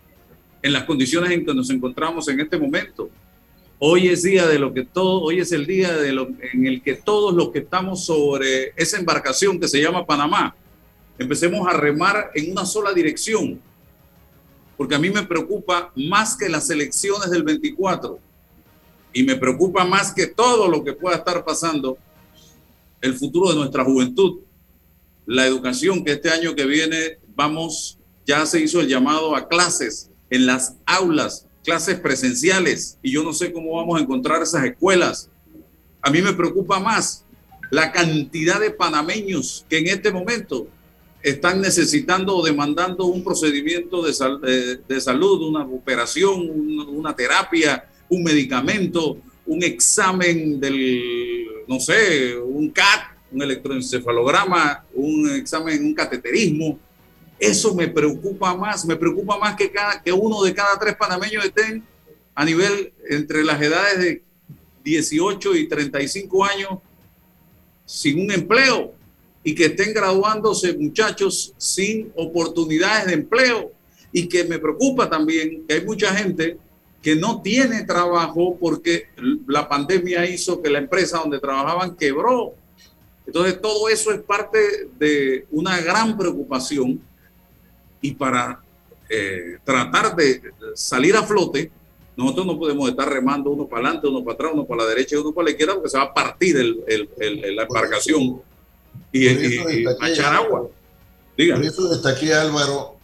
en 0.63 0.73
las 0.73 0.85
condiciones 0.85 1.31
en 1.31 1.47
que 1.47 1.55
nos 1.55 1.71
encontramos 1.71 2.29
en 2.29 2.41
este 2.41 2.59
momento. 2.59 3.09
Hoy 3.79 4.09
es 4.09 4.23
día 4.23 4.47
de 4.47 4.59
lo 4.59 4.73
que 4.73 4.85
todo, 4.85 5.23
hoy 5.23 5.41
es 5.41 5.53
el 5.53 5.67
día 5.67 5.97
de 5.97 6.13
lo, 6.13 6.29
en 6.53 6.67
el 6.67 6.83
que 6.83 6.95
todos 6.95 7.35
los 7.35 7.51
que 7.51 7.61
estamos 7.61 8.05
sobre 8.05 8.73
esa 8.77 8.99
embarcación 8.99 9.59
que 9.59 9.69
se 9.69 9.81
llama 9.81 10.05
Panamá, 10.05 10.55
empecemos 11.19 11.67
a 11.67 11.73
remar 11.73 12.33
en 12.35 12.53
una 12.53 12.67
sola 12.67 12.93
dirección. 12.93 13.61
Porque 14.77 14.95
a 14.95 14.99
mí 14.99 15.09
me 15.09 15.23
preocupa 15.23 15.91
más 15.95 16.37
que 16.37 16.51
las 16.51 16.69
elecciones 16.69 17.31
del 17.31 17.43
24 17.43 18.26
y 19.17 19.23
me 19.23 19.37
preocupa 19.37 19.83
más 19.87 20.13
que 20.13 20.27
todo 20.27 20.69
lo 20.69 20.85
que 20.85 20.93
pueda 20.93 21.17
estar 21.17 21.43
pasando 21.43 21.97
el 23.01 23.15
futuro 23.15 23.49
de 23.49 23.57
nuestra 23.57 23.83
juventud, 23.83 24.41
la 25.25 25.47
educación 25.47 26.05
que 26.05 26.13
este 26.13 26.29
año 26.29 26.55
que 26.55 26.67
viene 26.67 27.19
vamos, 27.35 27.99
ya 28.27 28.45
se 28.45 28.61
hizo 28.61 28.79
el 28.79 28.89
llamado 28.89 29.35
a 29.35 29.49
clases 29.49 30.11
en 30.29 30.45
las 30.45 30.77
aulas, 30.85 31.47
clases 31.65 31.99
presenciales, 31.99 32.99
y 33.03 33.13
yo 33.13 33.23
no 33.23 33.33
sé 33.33 33.55
cómo 33.55 33.77
vamos 33.77 33.99
a 33.99 34.03
encontrar 34.03 34.43
esas 34.43 34.65
escuelas. 34.67 35.31
A 36.03 36.11
mí 36.11 36.21
me 36.21 36.35
preocupa 36.35 36.79
más 36.79 37.25
la 37.71 37.93
cantidad 37.93 38.61
de 38.61 38.71
panameños 38.71 39.65
que 39.71 39.79
en 39.79 39.87
este 39.87 40.13
momento 40.13 40.69
están 41.23 41.63
necesitando 41.63 42.37
o 42.37 42.45
demandando 42.45 43.07
un 43.07 43.25
procedimiento 43.25 44.03
de, 44.03 44.79
de 44.87 45.01
salud, 45.01 45.49
una 45.49 45.65
operación, 45.65 46.51
una 46.91 47.17
terapia, 47.17 47.89
un 48.09 48.23
medicamento, 48.23 49.19
un 49.47 49.63
examen 49.63 50.61
del, 50.61 51.47
no 51.67 51.81
sé, 51.81 52.37
un 52.37 52.71
CAT, 52.71 53.17
un 53.31 53.43
electroencefalograma, 53.43 54.85
un 54.95 55.31
examen, 55.31 55.85
un 55.85 55.95
cateterismo. 55.95 56.79
Eso 57.39 57.75
me 57.75 57.89
preocupa 57.89 58.55
más, 58.57 58.85
me 58.85 58.97
preocupa 58.97 59.39
más 59.39 59.57
que, 59.57 59.71
cada, 59.71 60.03
que 60.03 60.13
uno 60.13 60.43
de 60.43 60.55
cada 60.55 60.79
tres 60.79 60.97
panameños 60.97 61.45
estén 61.45 61.85
a 62.35 62.45
nivel 62.45 62.93
entre 63.09 63.45
las 63.45 63.61
edades 63.61 63.99
de 63.99 64.23
18 64.85 65.57
y 65.57 65.69
35 65.69 66.45
años 66.45 66.71
sin 67.85 68.21
un 68.21 68.31
empleo 68.31 68.95
y 69.43 69.55
que 69.55 69.67
estén 69.67 69.93
graduándose 69.95 70.77
muchachos 70.77 71.55
sin 71.57 72.13
oportunidades 72.17 73.07
de 73.07 73.15
empleo 73.15 73.73
y 74.13 74.29
que 74.29 74.45
me 74.45 74.59
preocupa 74.59 75.09
también 75.09 75.65
que 75.67 75.75
hay 75.75 75.85
mucha 75.85 76.15
gente 76.15 76.59
que 77.07 77.15
no 77.15 77.41
tiene 77.41 77.85
trabajo 77.85 78.57
porque 78.59 79.11
la 79.47 79.69
pandemia 79.69 80.29
hizo 80.29 80.61
que 80.61 80.69
la 80.69 80.79
empresa 80.79 81.19
donde 81.19 81.39
trabajaban 81.39 81.95
quebró. 81.95 82.55
Entonces, 83.25 83.63
todo 83.63 83.89
eso 83.89 84.11
es 84.11 84.23
parte 84.23 84.89
de 84.99 85.47
una 85.53 85.81
gran 85.81 86.19
preocupación 86.19 87.01
y 88.01 88.11
para 88.11 88.61
eh, 89.09 89.59
tratar 89.63 90.17
de 90.17 90.43
salir 90.75 91.15
a 91.15 91.23
flote, 91.23 91.71
nosotros 92.17 92.45
no 92.45 92.59
podemos 92.59 92.91
estar 92.91 93.09
remando 93.09 93.51
uno 93.51 93.69
para 93.69 93.87
adelante, 93.87 94.09
uno 94.09 94.25
para 94.25 94.35
atrás, 94.35 94.51
uno 94.55 94.65
para 94.65 94.83
la 94.83 94.89
derecha 94.89 95.15
y 95.15 95.19
uno 95.21 95.31
para 95.31 95.45
la 95.45 95.51
izquierda 95.53 95.75
porque 95.75 95.91
se 95.91 95.99
va 95.99 96.05
a 96.07 96.13
partir 96.13 96.57
el, 96.57 96.83
el, 96.89 97.55
la 97.55 97.63
embarcación 97.63 98.43
y, 99.13 99.29
echar 99.29 100.35
agua. 100.35 100.69
Por 101.37 101.65
eso 101.65 101.89
destaqué, 101.89 102.35
Álvaro, 102.35 102.97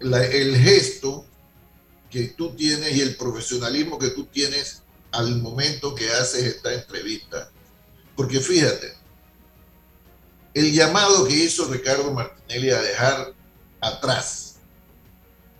el 0.00 0.56
gesto 0.58 1.24
que 2.10 2.28
tú 2.28 2.54
tienes 2.56 2.96
y 2.96 3.00
el 3.00 3.16
profesionalismo 3.16 3.98
que 3.98 4.10
tú 4.10 4.26
tienes 4.26 4.82
al 5.12 5.40
momento 5.40 5.94
que 5.94 6.10
haces 6.10 6.44
esta 6.44 6.72
entrevista. 6.74 7.50
Porque 8.16 8.40
fíjate, 8.40 8.94
el 10.54 10.72
llamado 10.72 11.26
que 11.26 11.34
hizo 11.34 11.66
Ricardo 11.66 12.12
Martinelli 12.12 12.70
a 12.70 12.82
dejar 12.82 13.32
atrás 13.80 14.56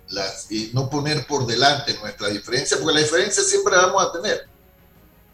las, 0.09 0.51
y 0.51 0.71
no 0.75 0.91
poner 0.91 1.27
por 1.27 1.47
delante 1.47 1.95
nuestra 1.95 2.29
diferencia, 2.29 2.77
porque 2.79 2.95
la 2.95 3.01
diferencia 3.01 3.43
siempre 3.45 3.77
la 3.77 3.87
vamos 3.87 4.05
a 4.05 4.13
tener, 4.13 4.49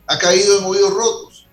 ha 0.07 0.19
caído 0.19 0.59
en 0.59 0.65
oídos 0.65 0.93
rotos, 0.93 1.47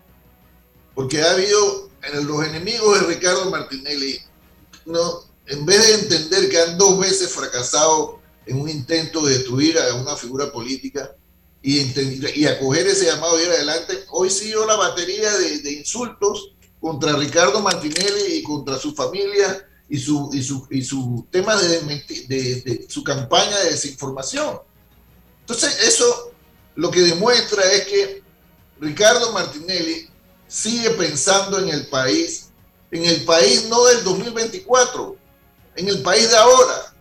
porque 0.94 1.22
ha 1.22 1.32
habido 1.32 1.90
en 2.04 2.28
los 2.28 2.46
enemigos 2.46 3.00
de 3.00 3.08
Ricardo 3.08 3.50
Martinelli, 3.50 4.20
no, 4.86 5.24
en 5.48 5.66
vez 5.66 5.88
de 5.88 5.94
entender 6.04 6.50
que 6.50 6.60
han 6.60 6.78
dos 6.78 7.00
veces 7.00 7.32
fracasado 7.32 8.20
en 8.46 8.60
un 8.60 8.70
intento 8.70 9.26
de 9.26 9.38
destruir 9.38 9.78
a 9.78 9.96
una 9.96 10.16
figura 10.16 10.52
política 10.52 11.16
y, 11.62 11.80
y 12.36 12.46
acoger 12.46 12.88
ese 12.88 13.06
llamado 13.06 13.40
y 13.40 13.44
ir 13.44 13.50
adelante, 13.50 14.04
hoy 14.10 14.30
siguió 14.30 14.66
la 14.66 14.76
batería 14.76 15.32
de, 15.38 15.72
insultos 15.72 16.54
contra 16.82 17.14
Ricardo 17.14 17.62
Martinelli 17.62 18.36
y 18.36 18.44
contra 18.44 18.78
su 18.78 18.94
familia 18.94 19.66
y 19.88 19.98
su, 19.98 20.30
y 20.34 20.44
su, 20.44 20.68
y 20.70 20.84
su 20.84 21.26
tema 21.32 21.56
de, 21.56 21.80
de, 22.28 22.86
su 22.90 23.04
campaña 23.04 23.58
de 23.60 23.72
desinformación. 23.72 24.60
Entonces, 25.40 25.88
eso 25.88 26.34
lo 26.76 26.92
que 26.92 27.02
demuestra 27.02 27.64
es 27.72 27.86
que 27.86 28.24
Ricardo 28.80 29.32
Martinelli 29.32 30.10
sigue 30.48 30.90
pensando 30.92 31.60
en 31.60 31.70
el 31.70 31.88
país, 31.88 32.50
en 32.92 33.06
el 33.06 33.24
país 33.24 33.68
no 33.70 33.86
del 33.86 34.04
2024, 34.04 35.18
en 35.78 35.88
el 35.88 36.02
país 36.02 36.30
de 36.30 36.38
ahora, 36.38 36.93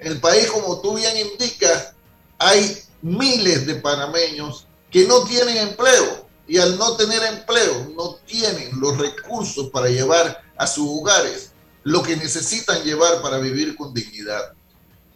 en 0.00 0.12
el 0.12 0.20
país, 0.20 0.50
como 0.50 0.80
tú 0.80 0.96
bien 0.96 1.14
indicas, 1.16 1.92
hay 2.38 2.82
miles 3.02 3.66
de 3.66 3.76
panameños 3.76 4.66
que 4.90 5.06
no 5.06 5.24
tienen 5.24 5.56
empleo 5.58 6.26
y 6.48 6.58
al 6.58 6.76
no 6.78 6.96
tener 6.96 7.22
empleo 7.22 7.92
no 7.94 8.14
tienen 8.26 8.80
los 8.80 8.96
recursos 8.98 9.68
para 9.70 9.88
llevar 9.88 10.42
a 10.56 10.66
sus 10.66 10.88
hogares 10.88 11.50
lo 11.84 12.02
que 12.02 12.16
necesitan 12.16 12.82
llevar 12.82 13.22
para 13.22 13.38
vivir 13.38 13.76
con 13.76 13.94
dignidad. 13.94 14.52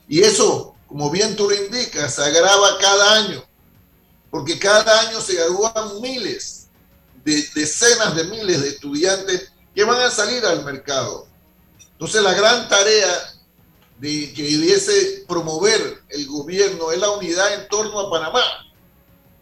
Y 0.07 0.21
eso, 0.21 0.75
como 0.87 1.11
bien 1.11 1.35
tú 1.35 1.49
lo 1.49 1.57
indicas, 1.57 2.15
se 2.15 2.23
agrava 2.23 2.79
cada 2.79 3.15
año, 3.15 3.45
porque 4.31 4.59
cada 4.59 5.01
año 5.01 5.21
se 5.21 5.35
gradúan 5.35 6.01
miles, 6.01 6.69
de, 7.25 7.43
decenas 7.55 8.15
de 8.15 8.25
miles 8.25 8.63
de 8.63 8.69
estudiantes 8.69 9.51
que 9.75 9.85
van 9.85 10.01
a 10.01 10.11
salir 10.11 10.45
al 10.45 10.65
mercado. 10.65 11.27
Entonces 11.93 12.23
la 12.23 12.35
gran 12.35 12.69
tarea 12.69 13.34
de 13.99 14.33
que 14.35 14.43
debiese 14.43 15.25
promover 15.29 16.03
el 16.09 16.27
gobierno 16.27 16.91
es 16.93 16.99
la 16.99 17.11
unidad 17.11 17.55
en 17.55 17.69
torno 17.69 18.01
a 18.01 18.11
Panamá. 18.11 18.43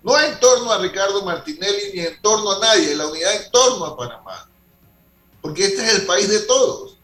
No 0.03 0.19
en 0.19 0.39
torno 0.41 0.73
a 0.73 0.79
Ricardo 0.79 1.23
Martinelli 1.25 1.93
ni 1.95 2.01
en 2.01 2.21
torno 2.21 2.53
a 2.53 2.59
nadie, 2.59 2.95
la 2.97 3.07
unidad 3.07 3.35
en 3.37 3.51
torno 3.51 3.85
a 3.85 3.97
Panamá. 3.97 4.51
Porque 5.41 5.65
este 5.65 5.85
es 5.85 5.95
el 5.95 6.07
país 6.07 6.29
de 6.29 6.41
todos. 6.41 6.99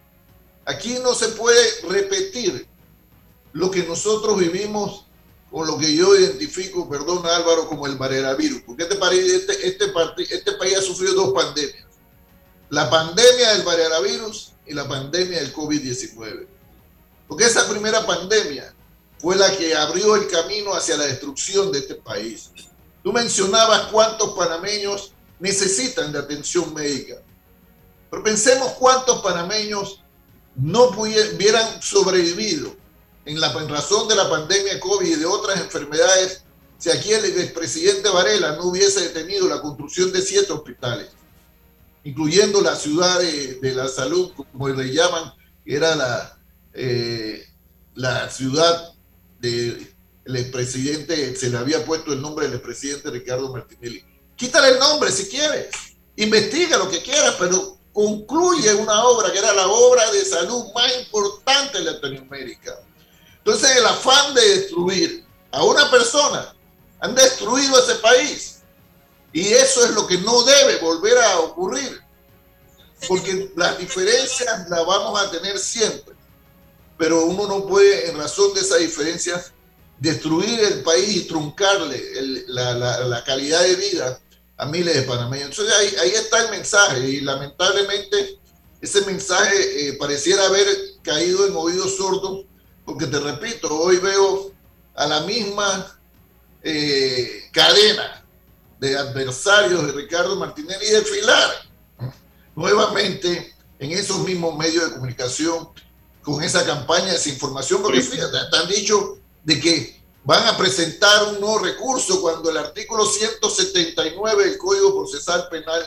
Aquí 0.65 0.99
no 1.03 1.15
se 1.15 1.29
puede 1.29 1.63
repetir 1.89 2.69
lo 3.53 3.71
que 3.71 3.85
nosotros 3.85 4.39
vivimos 4.39 5.05
con 5.51 5.67
lo 5.67 5.79
que 5.79 5.95
yo 5.95 6.15
identifico, 6.15 6.89
perdón 6.89 7.25
Álvaro, 7.27 7.69
como 7.69 7.87
el 7.87 7.97
virus. 8.37 8.63
Porque 8.67 8.83
este 8.83 8.97
país, 8.97 9.33
este, 9.33 9.67
este, 9.67 9.87
este 10.31 10.53
país 10.53 10.77
ha 10.77 10.83
sufrido 10.83 11.15
dos 11.15 11.33
pandemias. 11.33 11.87
La 12.69 12.91
pandemia 12.91 13.55
del 13.55 13.65
virus 14.05 14.53
y 14.67 14.75
la 14.75 14.87
pandemia 14.87 15.39
del 15.39 15.55
COVID-19. 15.55 16.47
Porque 17.29 17.45
esa 17.45 17.69
primera 17.69 18.05
pandemia 18.07 18.75
fue 19.19 19.37
la 19.37 19.55
que 19.57 19.75
abrió 19.77 20.17
el 20.17 20.27
camino 20.29 20.75
hacia 20.75 20.97
la 20.97 21.05
destrucción 21.05 21.71
de 21.71 21.81
este 21.81 21.95
país. 21.95 22.51
Tú 23.03 23.13
mencionabas 23.13 23.89
cuántos 23.93 24.31
panameños 24.31 25.13
necesitan 25.39 26.11
de 26.13 26.19
atención 26.19 26.73
médica. 26.75 27.17
Pero 28.11 28.23
pensemos 28.23 28.73
cuántos 28.73 29.21
panameños 29.21 30.03
no 30.57 30.89
hubieran 30.89 31.83
sobrevivido 31.83 32.75
en 33.25 33.41
la 33.41 33.53
razón 33.53 34.09
de 34.09 34.17
la 34.17 34.29
pandemia 34.29 34.81
COVID 34.81 35.07
y 35.07 35.17
de 35.17 35.27
otras 35.27 35.61
enfermedades 35.61 36.43
si 36.79 36.91
aquí 36.91 37.13
el 37.13 37.25
expresidente 37.25 38.09
Varela 38.09 38.57
no 38.57 38.67
hubiese 38.67 39.01
detenido 39.01 39.49
la 39.49 39.61
construcción 39.61 40.13
de 40.13 40.23
siete 40.23 40.53
hospitales, 40.53 41.09
incluyendo 42.05 42.61
la 42.61 42.77
ciudad 42.77 43.19
de, 43.19 43.75
la 43.75 43.89
salud, 43.89 44.31
como 44.53 44.69
le 44.69 44.95
llaman, 44.95 45.35
que 45.65 45.75
era 45.75 45.97
la, 45.97 46.38
eh, 46.79 47.49
la 47.95 48.31
ciudad 48.31 48.93
del 49.41 49.89
expresidente, 50.27 51.35
se 51.37 51.51
le 51.51 51.59
había 51.59 51.85
puesto 51.85 52.13
el 52.13 52.23
nombre 52.23 52.47
del 52.47 52.55
expresidente 52.55 53.11
Ricardo 53.11 53.53
Martinelli. 53.53 54.05
Quítale 54.37 54.69
el 54.69 54.79
nombre 54.79 55.11
si 55.11 55.29
quieres, 55.29 55.69
investiga 56.17 56.79
lo 56.79 56.89
que 56.89 57.03
quieras, 57.03 57.35
pero 57.39 57.79
concluye 57.93 58.73
una 58.75 59.03
obra 59.05 59.33
que 59.33 59.39
era 59.39 59.53
la 59.53 59.67
obra 59.67 60.11
de 60.13 60.25
salud 60.25 60.67
más 60.73 60.97
importante 61.01 61.79
de 61.79 61.85
Latinoamérica. 61.85 62.79
Entonces, 63.39 63.77
el 63.77 63.87
afán 63.87 64.35
de 64.35 64.49
destruir 64.49 65.25
a 65.51 65.65
una 65.65 65.91
persona, 65.91 66.55
han 67.01 67.15
destruido 67.15 67.79
ese 67.79 67.97
país. 67.97 68.59
Y 69.33 69.49
eso 69.49 69.85
es 69.85 69.91
lo 69.93 70.07
que 70.07 70.19
no 70.19 70.43
debe 70.43 70.77
volver 70.79 71.19
a 71.19 71.41
ocurrir. 71.41 72.01
Porque 73.07 73.51
las 73.57 73.79
diferencias 73.79 74.69
las 74.69 74.87
vamos 74.87 75.21
a 75.21 75.31
tener 75.31 75.59
siempre. 75.59 76.18
Pero 76.99 77.25
uno 77.25 77.47
no 77.47 77.67
puede, 77.67 78.11
en 78.11 78.19
razón 78.19 78.53
de 78.55 78.61
esas 78.61 78.81
diferencias, 78.81 79.53
destruir 79.99 80.61
el 80.61 80.83
país 80.83 81.17
y 81.17 81.25
truncarle 81.25 82.03
la, 82.49 83.23
calidad 83.25 83.63
de 83.63 83.77
vida 83.77 84.21
a 84.57 84.67
miles 84.67 84.95
de 84.95 85.03
panameños. 85.03 85.51
Entonces 85.51 85.75
ahí, 85.75 85.95
ahí 86.03 86.11
está 86.11 86.45
el 86.45 86.51
mensaje 86.51 87.09
y 87.09 87.21
lamentablemente 87.21 88.39
ese 88.81 89.01
mensaje 89.03 89.89
eh, 89.89 89.93
pareciera 89.95 90.47
haber 90.47 90.67
caído 91.03 91.47
en 91.47 91.57
oídos 91.57 91.97
sordos 91.97 92.45
porque 92.89 93.07
te 93.07 93.21
repito, 93.21 93.69
hoy 93.79 93.99
veo 93.99 94.51
a 94.95 95.07
la 95.07 95.21
misma 95.21 96.01
eh, 96.63 97.43
cadena 97.53 98.25
de 98.81 98.97
adversarios 98.97 99.87
de 99.87 99.93
Ricardo 99.93 100.37
Martinelli 100.37 100.87
desfilar 100.87 101.51
nuevamente 102.57 103.55
en 103.79 103.93
esos 103.93 104.21
mismos 104.21 104.57
medios 104.57 104.87
de 104.87 104.95
comunicación 104.95 105.69
con 106.29 106.43
esa 106.43 106.63
campaña 106.67 107.07
de 107.07 107.13
desinformación, 107.13 107.81
porque 107.81 108.03
fíjate, 108.03 108.37
te 108.51 108.57
han 108.59 108.69
dicho 108.69 109.17
de 109.45 109.59
que 109.59 109.97
van 110.25 110.47
a 110.47 110.59
presentar 110.59 111.33
un 111.33 111.41
nuevo 111.41 111.61
recurso 111.61 112.21
cuando 112.21 112.51
el 112.51 112.59
artículo 112.59 113.07
179 113.07 114.45
del 114.45 114.59
Código 114.59 114.95
Procesal 114.95 115.49
Penal 115.51 115.83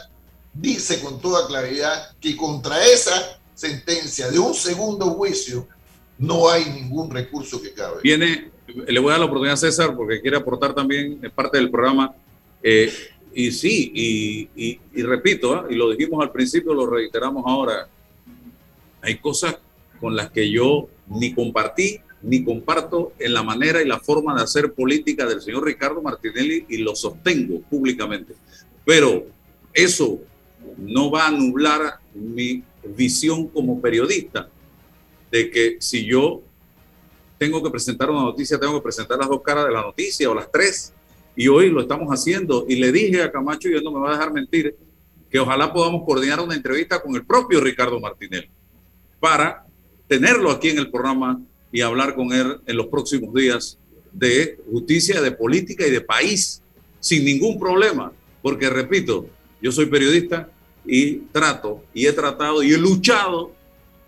dice 0.52 1.00
con 1.00 1.22
toda 1.22 1.46
claridad 1.46 2.16
que 2.20 2.36
contra 2.36 2.84
esa 2.84 3.40
sentencia 3.54 4.32
de 4.32 4.40
un 4.40 4.56
segundo 4.56 5.12
juicio 5.12 5.68
no 6.18 6.50
hay 6.50 6.66
ningún 6.66 7.12
recurso 7.12 7.62
que 7.62 7.74
cabe. 7.74 8.02
Viene, 8.02 8.50
le 8.66 9.00
voy 9.00 9.10
a 9.10 9.12
dar 9.12 9.20
la 9.20 9.26
oportunidad 9.28 9.54
a 9.54 9.58
César 9.58 9.96
porque 9.96 10.22
quiere 10.22 10.38
aportar 10.38 10.74
también 10.74 11.20
en 11.22 11.30
parte 11.30 11.60
del 11.60 11.70
programa. 11.70 12.16
Eh, 12.64 12.92
y 13.32 13.52
sí, 13.52 13.92
y, 13.94 14.80
y, 14.92 15.04
repito, 15.04 15.54
¿ah? 15.54 15.68
y 15.70 15.76
lo 15.76 15.92
dijimos 15.92 16.20
al 16.24 16.32
principio, 16.32 16.74
lo 16.74 16.88
reiteramos 16.88 17.44
ahora, 17.46 17.88
hay 19.04 19.20
cosas 19.20 19.56
con 20.02 20.16
las 20.16 20.32
que 20.32 20.52
yo 20.52 20.90
ni 21.08 21.34
compartí 21.34 22.02
ni 22.24 22.44
comparto 22.44 23.14
en 23.20 23.34
la 23.34 23.44
manera 23.44 23.82
y 23.82 23.88
la 23.88 24.00
forma 24.00 24.36
de 24.36 24.44
hacer 24.44 24.74
política 24.74 25.26
del 25.26 25.42
señor 25.42 25.66
Ricardo 25.66 26.02
Martinelli 26.02 26.66
y 26.70 26.78
lo 26.78 26.96
sostengo 26.96 27.62
públicamente. 27.62 28.34
Pero 28.86 29.26
eso 29.74 30.20
no 30.78 31.10
va 31.10 31.28
a 31.28 31.32
nublar 31.32 32.00
mi 32.14 32.64
visión 32.84 33.48
como 33.48 33.82
periodista 33.82 34.50
de 35.32 35.50
que 35.50 35.78
si 35.80 36.06
yo 36.06 36.42
tengo 37.38 37.64
que 37.64 37.72
presentar 37.72 38.10
una 38.12 38.22
noticia, 38.22 38.60
tengo 38.60 38.76
que 38.76 38.84
presentar 38.84 39.18
las 39.18 39.30
dos 39.30 39.42
caras 39.42 39.66
de 39.66 39.72
la 39.72 39.82
noticia 39.82 40.30
o 40.30 40.36
las 40.36 40.52
tres. 40.52 40.94
Y 41.36 41.48
hoy 41.48 41.70
lo 41.70 41.82
estamos 41.82 42.10
haciendo. 42.10 42.66
Y 42.68 42.76
le 42.76 42.92
dije 42.92 43.24
a 43.24 43.32
Camacho, 43.32 43.70
y 43.70 43.74
él 43.74 43.84
no 43.84 43.92
me 43.92 44.00
va 44.00 44.10
a 44.10 44.14
dejar 44.14 44.32
mentir, 44.32 44.76
que 45.30 45.40
ojalá 45.40 45.72
podamos 45.72 46.04
coordinar 46.06 46.40
una 46.40 46.56
entrevista 46.56 47.02
con 47.02 47.16
el 47.16 47.26
propio 47.26 47.62
Ricardo 47.62 48.00
Martinelli 48.00 48.50
para 49.20 49.66
tenerlo 50.12 50.52
aquí 50.52 50.68
en 50.68 50.78
el 50.78 50.92
programa 50.92 51.42
y 51.72 51.80
hablar 51.80 52.16
con 52.16 52.34
él 52.34 52.58
en 52.66 52.76
los 52.76 52.88
próximos 52.88 53.34
días 53.34 53.78
de 54.12 54.58
justicia, 54.70 55.22
de 55.22 55.32
política 55.32 55.88
y 55.88 55.90
de 55.90 56.02
país, 56.02 56.62
sin 57.00 57.24
ningún 57.24 57.58
problema. 57.58 58.12
Porque, 58.42 58.70
repito, 58.70 59.28
yo 59.62 59.72
soy 59.72 59.86
periodista 59.86 60.50
y 60.86 61.20
trato 61.32 61.86
y 61.94 62.08
he 62.08 62.12
tratado 62.12 62.62
y 62.62 62.74
he 62.74 62.78
luchado 62.78 63.54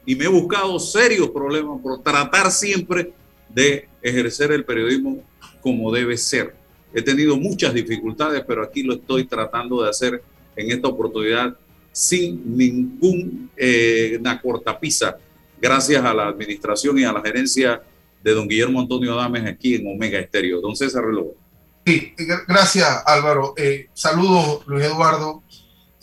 y 0.05 0.13
me 0.17 0.25
he 0.25 0.27
buscado 0.27 0.77
serios 0.77 1.29
problemas 1.29 1.79
por 1.81 2.03
tratar 2.03 2.51
siempre 2.51 3.13
de 3.47 3.87
ejercer 4.01 4.51
el 4.51 4.65
periodismo 4.65 5.23
como 5.61 5.89
debe 5.89 6.17
ser. 6.17 6.53
He 6.93 7.01
tenido 7.01 7.37
muchas 7.37 7.73
dificultades, 7.73 8.43
pero 8.45 8.61
aquí 8.61 8.83
lo 8.83 8.95
estoy 8.95 9.23
tratando 9.23 9.81
de 9.81 9.89
hacer 9.89 10.21
en 10.57 10.69
esta 10.69 10.89
oportunidad 10.89 11.55
sin 11.93 12.57
ninguna 12.57 13.47
eh, 13.55 14.19
cortapisa, 14.41 15.17
gracias 15.63 16.03
a 16.03 16.13
la 16.13 16.27
administración 16.27 16.99
y 16.99 17.05
a 17.05 17.13
la 17.13 17.21
gerencia 17.21 17.81
de 18.21 18.33
don 18.33 18.49
Guillermo 18.49 18.81
Antonio 18.81 19.15
Dames 19.15 19.45
aquí 19.45 19.75
en 19.75 19.87
Omega 19.87 20.19
Estéreo. 20.19 20.59
Don 20.59 20.75
César 20.75 21.05
Reloj. 21.05 21.31
Sí, 21.85 22.13
gracias 22.45 23.01
Álvaro. 23.05 23.53
Eh, 23.55 23.87
saludos 23.93 24.63
Luis 24.67 24.83
Eduardo. 24.83 25.41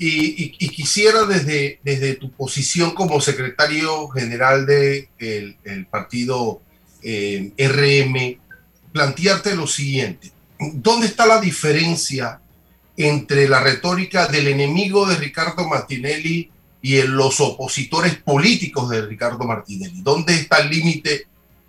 Y, 0.03 0.53
quisiera 0.69 1.25
desde, 1.25 1.79
desde 1.85 2.15
tu 2.15 2.31
posición 2.31 2.93
como 2.93 3.21
secretario 3.21 4.09
general 4.09 4.65
del 4.65 5.09
de 5.19 5.87
partido 5.91 6.63
eh, 7.03 7.53
RM 7.59 8.41
plantearte 8.95 9.55
lo 9.55 9.67
siguiente. 9.67 10.33
¿Dónde 10.59 11.07
está 11.07 11.27
la 11.27 11.39
diferencia 11.39 12.41
entre 12.97 13.47
la 13.47 13.61
retórica 13.61 14.27
del 14.27 14.49
enemigo 14.49 15.07
de 15.07 15.17
Ricardo 15.17 15.69
Martinelli 15.69 16.51
y 16.83 17.01
los 17.03 17.41
opositores 17.41 18.16
políticos 18.16 18.89
de 18.91 19.03
Ricardo 19.03 19.45
Martinelli? 19.45 20.01
¿Dónde 20.03 20.35
está 20.35 20.59
el 20.59 20.70
límite? 20.70 21.26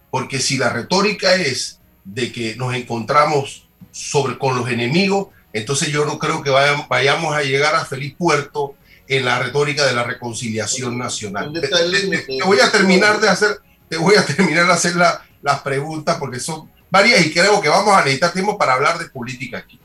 Porque 0.09 0.39
si 0.39 0.57
la 0.57 0.69
retórica 0.69 1.35
es 1.35 1.79
de 2.03 2.31
que 2.31 2.55
nos 2.55 2.73
encontramos 2.73 3.67
sobre, 3.91 4.37
con 4.37 4.57
los 4.57 4.69
enemigos, 4.69 5.27
entonces 5.53 5.89
yo 5.89 6.05
no 6.05 6.17
creo 6.17 6.41
que 6.41 6.49
vayamos 6.49 7.35
a 7.35 7.41
llegar 7.43 7.75
a 7.75 7.85
feliz 7.85 8.15
puerto 8.17 8.75
en 9.07 9.25
la 9.25 9.39
retórica 9.39 9.85
de 9.85 9.93
la 9.93 10.03
reconciliación 10.03 10.97
nacional. 10.97 11.51
Te, 11.53 12.43
voy 12.45 12.59
a 12.59 12.71
terminar 12.71 13.19
de 13.19 13.27
hacer, 13.27 13.59
te 13.89 13.97
voy 13.97 14.15
a 14.15 14.25
terminar 14.25 14.67
de 14.67 14.73
hacer 14.73 14.95
las 14.95 15.59
preguntas 15.61 16.17
porque 16.17 16.39
son 16.39 16.69
varias 16.89 17.25
y 17.25 17.33
creo 17.33 17.59
que 17.59 17.69
vamos 17.69 17.93
a 17.93 17.99
necesitar 17.99 18.31
tiempo 18.31 18.57
para 18.57 18.73
hablar 18.73 18.99
de 18.99 19.09
política 19.09 19.57
aquí. 19.57 19.79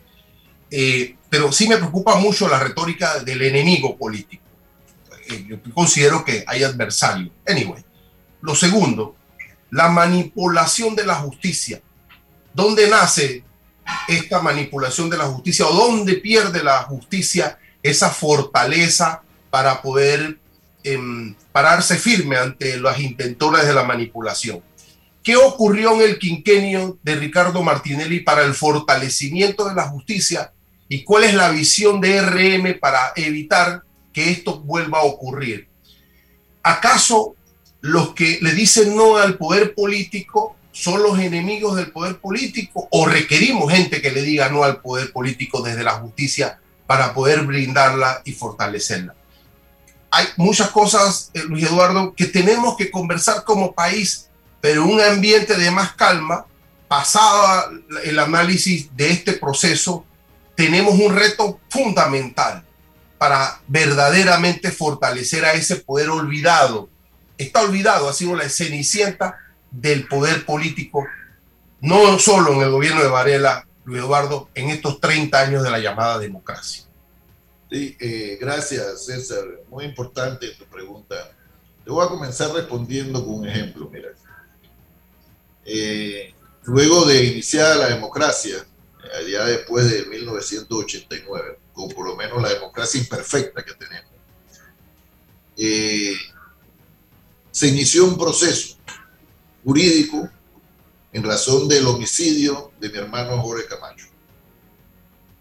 Eh, 0.70 1.16
pero 1.28 1.52
sí 1.52 1.68
me 1.68 1.76
preocupa 1.76 2.16
mucho 2.16 2.48
la 2.48 2.58
retórica 2.58 3.20
del 3.20 3.42
enemigo 3.42 3.96
político. 3.96 4.45
Considero 5.74 6.24
que 6.24 6.44
hay 6.46 6.62
adversario. 6.62 7.30
Anyway, 7.46 7.84
lo 8.42 8.54
segundo, 8.54 9.16
la 9.70 9.88
manipulación 9.88 10.94
de 10.94 11.06
la 11.06 11.16
justicia. 11.16 11.80
¿Dónde 12.52 12.88
nace 12.88 13.44
esta 14.08 14.40
manipulación 14.40 15.10
de 15.10 15.18
la 15.18 15.24
justicia 15.24 15.66
o 15.66 15.74
dónde 15.74 16.14
pierde 16.14 16.62
la 16.62 16.82
justicia 16.82 17.58
esa 17.82 18.10
fortaleza 18.10 19.22
para 19.50 19.80
poder 19.80 20.38
em, 20.82 21.34
pararse 21.52 21.96
firme 21.96 22.36
ante 22.36 22.78
las 22.78 23.00
intentoras 23.00 23.66
de 23.66 23.74
la 23.74 23.84
manipulación. 23.84 24.60
¿Qué 25.22 25.36
ocurrió 25.36 25.94
en 25.94 26.02
el 26.02 26.18
quinquenio 26.18 26.98
de 27.02 27.16
Ricardo 27.16 27.62
Martinelli 27.62 28.20
para 28.20 28.44
el 28.44 28.54
fortalecimiento 28.54 29.68
de 29.68 29.74
la 29.74 29.88
justicia 29.88 30.52
y 30.88 31.02
cuál 31.02 31.24
es 31.24 31.34
la 31.34 31.50
visión 31.50 32.00
de 32.00 32.20
RM 32.20 32.78
para 32.78 33.12
evitar 33.16 33.82
que 34.16 34.30
esto 34.30 34.60
vuelva 34.60 35.00
a 35.00 35.04
ocurrir? 35.04 35.68
¿Acaso 36.62 37.36
los 37.82 38.14
que 38.14 38.38
le 38.40 38.52
dicen 38.52 38.96
no 38.96 39.18
al 39.18 39.36
poder 39.36 39.74
político 39.74 40.56
son 40.72 41.02
los 41.02 41.18
enemigos 41.18 41.76
del 41.76 41.92
poder 41.92 42.16
político 42.16 42.88
o 42.90 43.04
requerimos 43.04 43.70
gente 43.70 44.00
que 44.00 44.10
le 44.10 44.22
diga 44.22 44.48
no 44.48 44.64
al 44.64 44.80
poder 44.80 45.12
político 45.12 45.60
desde 45.60 45.84
la 45.84 45.96
justicia 46.00 46.58
para 46.86 47.12
poder 47.12 47.42
brindarla 47.42 48.22
y 48.24 48.32
fortalecerla. 48.32 49.14
hay 50.10 50.28
muchas 50.38 50.70
cosas, 50.70 51.30
eh, 51.34 51.42
Luis 51.46 51.64
Eduardo, 51.64 52.14
que 52.14 52.24
tenemos 52.24 52.74
que 52.78 52.90
conversar 52.90 53.44
como 53.44 53.74
país, 53.74 54.30
pero 54.62 54.86
un 54.86 54.98
ambiente 54.98 55.58
de 55.58 55.70
más 55.70 55.92
calma, 55.92 56.46
pasado 56.88 57.70
el 58.02 58.18
análisis 58.18 58.96
de 58.96 59.10
este 59.10 59.34
proceso, 59.34 60.06
tenemos 60.54 60.94
un 60.98 61.14
reto 61.14 61.60
fundamental 61.68 62.65
para 63.18 63.60
verdaderamente 63.66 64.70
fortalecer 64.70 65.44
a 65.44 65.54
ese 65.54 65.76
poder 65.76 66.10
olvidado. 66.10 66.88
Está 67.38 67.62
olvidado, 67.62 68.08
ha 68.08 68.12
sido 68.12 68.34
la 68.36 68.48
cenicienta 68.48 69.38
del 69.70 70.06
poder 70.06 70.44
político, 70.44 71.06
no 71.80 72.18
solo 72.18 72.54
en 72.54 72.62
el 72.62 72.70
gobierno 72.70 73.02
de 73.02 73.08
Varela, 73.08 73.66
Luis 73.84 74.00
Eduardo, 74.00 74.48
en 74.54 74.70
estos 74.70 75.00
30 75.00 75.38
años 75.38 75.62
de 75.62 75.70
la 75.70 75.78
llamada 75.78 76.18
democracia. 76.18 76.84
Sí, 77.70 77.96
eh, 78.00 78.38
gracias 78.40 79.06
César. 79.06 79.44
Muy 79.68 79.84
importante 79.84 80.48
tu 80.50 80.64
pregunta. 80.64 81.32
Te 81.84 81.90
voy 81.90 82.04
a 82.04 82.08
comenzar 82.08 82.52
respondiendo 82.52 83.24
con 83.24 83.40
un 83.40 83.48
ejemplo. 83.48 83.88
Mira, 83.92 84.08
eh, 85.64 86.32
luego 86.64 87.04
de 87.04 87.24
iniciar 87.24 87.76
la 87.76 87.88
democracia, 87.88 88.64
ya 89.30 89.44
después 89.44 89.90
de 89.90 90.06
1989, 90.06 91.58
o 91.76 91.88
por 91.88 92.06
lo 92.08 92.16
menos 92.16 92.42
la 92.42 92.48
democracia 92.48 93.00
imperfecta 93.00 93.64
que 93.64 93.74
tenemos, 93.74 94.10
se 97.50 97.68
inició 97.68 98.04
un 98.04 98.18
proceso 98.18 98.76
jurídico 99.64 100.28
en 101.12 101.22
razón 101.22 101.68
del 101.68 101.86
homicidio 101.86 102.72
de 102.78 102.90
mi 102.90 102.98
hermano 102.98 103.40
Jorge 103.40 103.66
Camacho. 103.66 104.06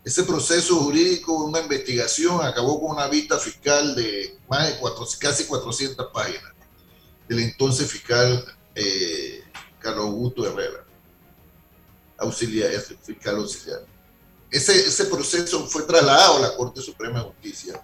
Ese 0.05 0.23
proceso 0.23 0.75
jurídico, 0.77 1.33
una 1.33 1.59
investigación, 1.59 2.39
acabó 2.45 2.79
con 2.79 2.91
una 2.91 3.07
vista 3.07 3.39
fiscal 3.39 3.95
de 3.95 4.37
más 4.47 4.67
de 4.67 4.77
cuatro, 4.79 5.05
casi 5.19 5.45
400 5.45 6.11
páginas 6.13 6.53
del 7.27 7.39
entonces 7.39 7.91
fiscal 7.91 8.45
eh, 8.75 9.43
Carlos 9.79 10.05
Augusto 10.05 10.47
Herrera, 10.47 10.85
auxiliar, 12.17 12.71
fiscal 13.01 13.35
auxiliar. 13.37 13.81
Ese, 14.51 14.87
ese 14.87 15.05
proceso 15.05 15.65
fue 15.67 15.83
trasladado 15.83 16.37
a 16.37 16.41
la 16.41 16.55
Corte 16.55 16.81
Suprema 16.81 17.19
de 17.19 17.25
Justicia. 17.25 17.83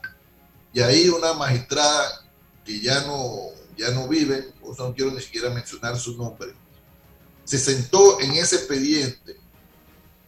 Y 0.74 0.80
ahí 0.82 1.10
una 1.10 1.34
magistrada 1.34 2.26
que 2.64 2.80
ya 2.80 3.02
no, 3.02 3.50
ya 3.78 3.90
no 3.92 4.08
vive, 4.08 4.54
o 4.62 4.74
no 4.76 4.94
quiero 4.94 5.12
ni 5.12 5.22
siquiera 5.22 5.50
mencionar 5.50 6.00
su 6.00 6.16
nombre, 6.16 6.54
se 7.44 7.58
sentó 7.58 8.20
en 8.22 8.34
ese 8.34 8.58
expediente 8.58 9.38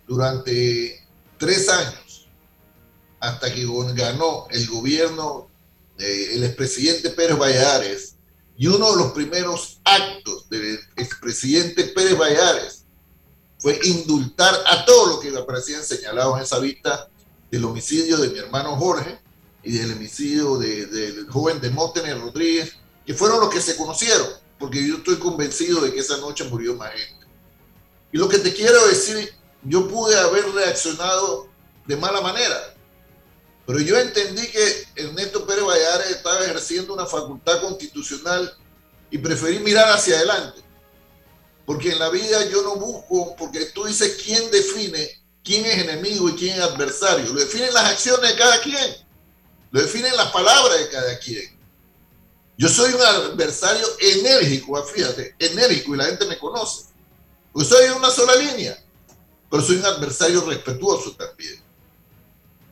durante 0.07 1.07
tres 1.37 1.69
años 1.69 2.27
hasta 3.19 3.53
que 3.53 3.65
ganó 3.95 4.47
el 4.49 4.67
gobierno 4.67 5.49
del 5.97 6.43
expresidente 6.43 7.11
Pérez 7.11 7.37
Valladares 7.37 8.15
y 8.57 8.67
uno 8.67 8.91
de 8.91 8.97
los 8.97 9.13
primeros 9.13 9.79
actos 9.85 10.49
del 10.49 10.79
expresidente 10.97 11.85
Pérez 11.85 12.17
Valladares 12.17 12.82
fue 13.63 13.79
indultar 13.81 14.53
a 14.67 14.83
todos 14.83 15.07
los 15.07 15.19
que 15.21 15.29
aparecían 15.37 15.85
señalados 15.85 16.35
en 16.35 16.43
esa 16.43 16.59
vista 16.59 17.07
del 17.49 17.63
homicidio 17.63 18.17
de 18.17 18.27
mi 18.27 18.37
hermano 18.37 18.75
Jorge 18.75 19.17
y 19.63 19.77
del 19.77 19.93
homicidio 19.93 20.57
del 20.57 21.25
joven 21.29 21.61
Demóstenes 21.61 22.19
Rodríguez, 22.19 22.73
que 23.05 23.13
fueron 23.13 23.39
los 23.39 23.49
que 23.49 23.61
se 23.61 23.77
conocieron, 23.77 24.27
porque 24.59 24.85
yo 24.85 24.97
estoy 24.97 25.15
convencido 25.15 25.79
de 25.79 25.93
que 25.93 26.01
esa 26.01 26.17
noche 26.17 26.43
murió 26.43 26.75
más 26.75 26.91
gente. 26.91 27.25
Y 28.11 28.17
lo 28.17 28.27
que 28.27 28.39
te 28.39 28.53
quiero 28.53 28.85
decir 28.85 29.33
yo 29.63 29.87
pude 29.87 30.19
haber 30.19 30.43
reaccionado 30.51 31.47
de 31.87 31.95
mala 31.95 32.19
manera. 32.19 32.75
Pero 33.65 33.79
yo 33.79 33.97
entendí 33.97 34.45
que 34.45 34.87
Ernesto 34.95 35.47
Pérez 35.47 35.63
Valladares 35.63 36.11
estaba 36.11 36.43
ejerciendo 36.43 36.93
una 36.93 37.05
facultad 37.05 37.61
constitucional 37.61 38.53
y 39.09 39.19
preferí 39.19 39.59
mirar 39.59 39.89
hacia 39.89 40.17
adelante. 40.17 40.62
Porque 41.65 41.91
en 41.91 41.99
la 41.99 42.09
vida 42.09 42.49
yo 42.49 42.61
no 42.61 42.75
busco, 42.75 43.35
porque 43.37 43.65
tú 43.67 43.85
dices 43.85 44.21
quién 44.23 44.51
define 44.51 45.21
quién 45.43 45.65
es 45.65 45.77
enemigo 45.79 46.29
y 46.29 46.35
quién 46.35 46.57
es 46.57 46.63
adversario. 46.63 47.33
Lo 47.33 47.39
definen 47.39 47.73
las 47.73 47.91
acciones 47.91 48.29
de 48.29 48.37
cada 48.37 48.61
quien. 48.61 48.95
Lo 49.71 49.81
definen 49.81 50.15
las 50.15 50.31
palabras 50.31 50.79
de 50.79 50.89
cada 50.89 51.19
quien. 51.19 51.57
Yo 52.57 52.69
soy 52.69 52.93
un 52.93 53.01
adversario 53.01 53.85
enérgico, 53.99 54.81
fíjate, 54.85 55.35
enérgico 55.39 55.95
y 55.95 55.97
la 55.97 56.05
gente 56.05 56.25
me 56.25 56.37
conoce. 56.37 56.83
Pues 57.51 57.67
soy 57.67 57.89
una 57.89 58.09
sola 58.09 58.35
línea 58.35 58.77
pero 59.53 59.63
soy 59.63 59.75
un 59.75 59.85
adversario 59.85 60.41
respetuoso 60.45 61.11
también. 61.11 61.61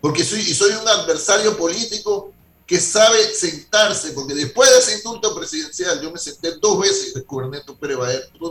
Porque 0.01 0.23
soy, 0.23 0.39
y 0.39 0.51
soy 0.55 0.71
un 0.71 0.87
adversario 0.87 1.55
político 1.55 2.33
que 2.65 2.79
sabe 2.79 3.33
sentarse, 3.33 4.11
porque 4.11 4.33
después 4.33 4.69
de 4.69 4.77
ese 4.77 4.97
indulto 4.97 5.35
presidencial, 5.35 6.01
yo 6.01 6.11
me 6.11 6.19
senté 6.19 6.55
dos 6.57 6.79
veces 6.79 7.13
con 7.25 7.45
Ernesto 7.45 7.75
Pérez 7.75 7.97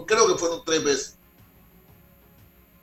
creo 0.06 0.26
que 0.26 0.38
fueron 0.38 0.62
tres 0.64 0.84
veces. 0.84 1.14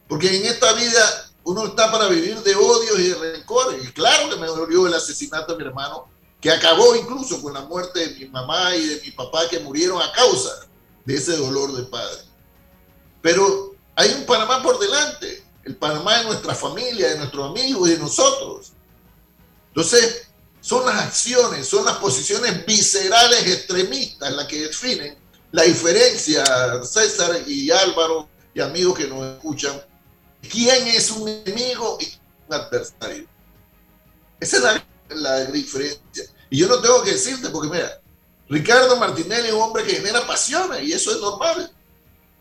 Porque 0.08 0.36
en 0.36 0.46
esta 0.46 0.74
vida 0.74 1.32
uno 1.44 1.68
está 1.68 1.92
para 1.92 2.08
vivir 2.08 2.38
de 2.42 2.56
odios 2.56 3.00
y 3.00 3.10
de 3.10 3.16
rencores. 3.16 3.84
Y 3.84 3.92
claro 3.94 4.30
que 4.30 4.36
me 4.36 4.48
dolió 4.48 4.88
el 4.88 4.94
asesinato 4.94 5.54
de 5.54 5.64
mi 5.64 5.70
hermano, 5.70 6.10
que 6.42 6.52
acabó 6.52 6.96
incluso 6.96 7.42
con 7.42 7.54
la 7.54 7.62
muerte 7.62 8.00
de 8.00 8.16
mi 8.16 8.26
mamá 8.26 8.76
y 8.76 8.86
de 8.86 9.02
mi 9.02 9.12
papá 9.12 9.48
que 9.50 9.60
murieron 9.60 10.02
a 10.02 10.12
causa 10.12 10.68
de 11.06 11.16
ese 11.16 11.38
dolor 11.38 11.74
de 11.74 11.84
padre. 11.84 12.22
Pero 13.22 13.76
hay 13.96 14.12
un 14.12 14.26
Panamá 14.26 14.62
por 14.62 14.78
delante, 14.78 15.44
el 15.64 15.76
Panamá 15.76 16.20
de 16.20 16.26
nuestra 16.26 16.54
familia, 16.54 17.10
de 17.10 17.18
nuestros 17.18 17.50
amigos 17.50 17.88
y 17.88 17.94
de 17.94 18.00
nosotros. 18.00 18.74
Entonces, 19.70 20.27
son 20.68 20.86
las 20.86 21.02
acciones, 21.02 21.66
son 21.66 21.86
las 21.86 21.96
posiciones 21.96 22.66
viscerales 22.66 23.40
extremistas 23.48 24.34
las 24.34 24.48
que 24.48 24.64
definen 24.64 25.18
la 25.50 25.64
diferencia, 25.64 26.44
César 26.84 27.42
y 27.48 27.72
Álvaro 27.72 28.28
y 28.54 28.60
amigos 28.60 28.98
que 28.98 29.08
nos 29.08 29.38
escuchan, 29.38 29.82
quién 30.52 30.88
es 30.88 31.10
un 31.12 31.30
enemigo 31.30 31.98
y 32.02 32.14
un 32.50 32.54
adversario. 32.54 33.26
Esa 34.42 34.58
es 34.58 34.64
la, 34.64 34.86
la 35.16 35.46
diferencia. 35.46 36.26
Y 36.50 36.58
yo 36.58 36.68
no 36.68 36.82
tengo 36.82 37.02
que 37.02 37.12
decirte, 37.14 37.48
porque 37.48 37.70
mira, 37.70 38.02
Ricardo 38.50 38.98
Martinelli 38.98 39.48
es 39.48 39.54
un 39.54 39.62
hombre 39.62 39.86
que 39.86 39.96
genera 39.96 40.28
pasiones 40.28 40.84
y 40.84 40.92
eso 40.92 41.12
es 41.12 41.22
normal. 41.22 41.72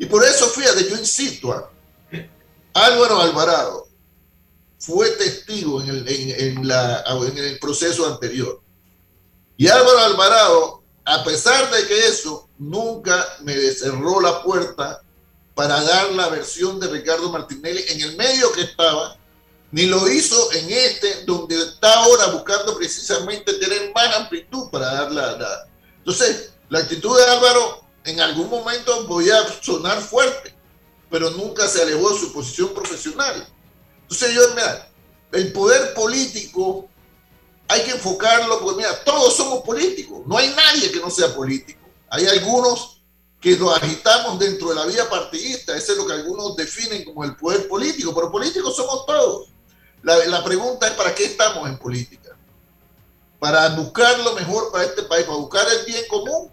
Y 0.01 0.07
por 0.07 0.25
eso, 0.25 0.49
fíjate, 0.49 0.91
yo 0.91 0.97
insisto, 0.97 1.53
a 1.53 1.71
Álvaro 2.75 3.21
Alvarado 3.21 3.87
fue 4.87 5.11
testigo 5.11 5.83
en 5.83 5.89
el, 5.89 7.59
proceso 7.61 8.07
anterior. 8.07 8.63
Y 9.57 9.67
Álvaro 9.67 9.99
Alvarado, 9.99 10.83
a 11.05 11.25
pesar 11.25 11.69
de 11.73 11.89
que 11.89 12.07
eso, 12.07 12.49
nunca 12.57 13.27
me 13.41 13.55
cerró 13.73 14.21
la 14.21 14.45
puerta 14.45 15.03
para 15.57 15.83
dar 15.83 16.13
la 16.13 16.29
versión 16.29 16.79
de 16.79 16.87
Ricardo 16.87 17.33
Martinelli 17.33 17.83
en 17.89 18.01
el 18.01 18.17
medio 18.17 18.53
que 18.53 18.61
estaba, 18.61 19.17
ni 19.73 19.87
lo 19.87 20.07
hizo 20.09 20.53
en 20.53 20.71
este, 20.71 21.25
donde 21.25 21.61
está 21.61 21.93
ahora 22.05 22.27
buscando 22.29 22.77
precisamente 22.77 23.55
tener 23.55 23.93
más 23.93 24.15
amplitud 24.15 24.71
para 24.71 24.87
dar 24.93 25.11
la... 25.11 25.33
la... 25.37 25.69
Entonces, 25.99 26.53
la 26.69 26.79
actitud 26.79 27.17
de 27.19 27.25
Álvaro 27.25 27.85
en 28.05 28.21
algún 28.21 28.49
momento 28.49 29.05
voy 29.09 29.31
a 29.31 29.63
sonar 29.63 30.01
fuerte, 30.01 30.55
pero 31.11 31.31
nunca 31.31 31.67
se 31.67 31.83
alejó 31.83 32.11
de 32.11 32.21
su 32.21 32.33
posición 32.33 32.73
profesional. 32.73 33.49
Entonces 34.09 34.35
yo, 34.35 34.43
mira, 34.51 34.89
el 35.33 35.53
poder 35.53 35.93
político 35.95 36.89
hay 37.69 37.83
que 37.83 37.91
enfocarlo, 37.93 38.61
porque 38.61 38.77
mira, 38.77 39.03
todos 39.05 39.37
somos 39.37 39.63
políticos, 39.63 40.23
no 40.27 40.39
hay 40.39 40.55
nadie 40.55 40.93
que 40.93 41.01
no 41.01 41.11
sea 41.11 41.35
político. 41.35 41.81
Hay 42.09 42.25
algunos 42.27 43.03
que 43.41 43.57
lo 43.57 43.75
agitamos 43.75 44.39
dentro 44.39 44.69
de 44.69 44.77
la 44.77 44.87
vida 44.87 45.11
partidista, 45.11 45.77
eso 45.77 45.93
es 45.93 45.99
lo 45.99 46.07
que 46.07 46.13
algunos 46.13 46.55
definen 46.57 47.05
como 47.05 47.25
el 47.25 47.35
poder 47.37 47.67
político, 47.69 48.15
pero 48.15 48.31
políticos 48.31 48.77
somos 48.77 49.05
todos. 49.07 49.49
La, 50.03 50.17
la 50.27 50.45
pregunta 50.45 50.87
es, 50.87 50.93
¿para 50.95 51.15
qué 51.15 51.25
estamos 51.25 51.69
en 51.69 51.77
política? 51.79 52.37
Para 53.41 53.69
buscar 53.71 54.19
lo 54.21 54.35
mejor 54.35 54.71
para 54.71 54.85
este 54.85 55.03
país, 55.03 55.25
para 55.25 55.39
buscar 55.39 55.67
el 55.69 55.85
bien 55.85 56.05
común 56.09 56.51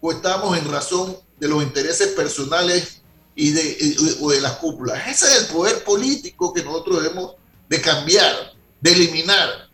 o 0.00 0.12
estamos 0.12 0.56
en 0.56 0.70
razón 0.70 1.16
de 1.38 1.48
los 1.48 1.62
intereses 1.62 2.08
personales 2.08 3.01
y 3.34 3.50
de, 3.50 3.96
o 4.20 4.30
de 4.30 4.40
las 4.40 4.52
cúpulas. 4.52 5.06
Ese 5.08 5.26
es 5.26 5.38
el 5.40 5.46
poder 5.46 5.84
político 5.84 6.52
que 6.52 6.62
nosotros 6.62 7.02
debemos 7.02 7.34
de 7.68 7.80
cambiar, 7.80 8.52
de 8.80 8.92
eliminar, 8.92 9.68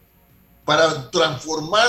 para 0.64 1.10
transformar, 1.10 1.88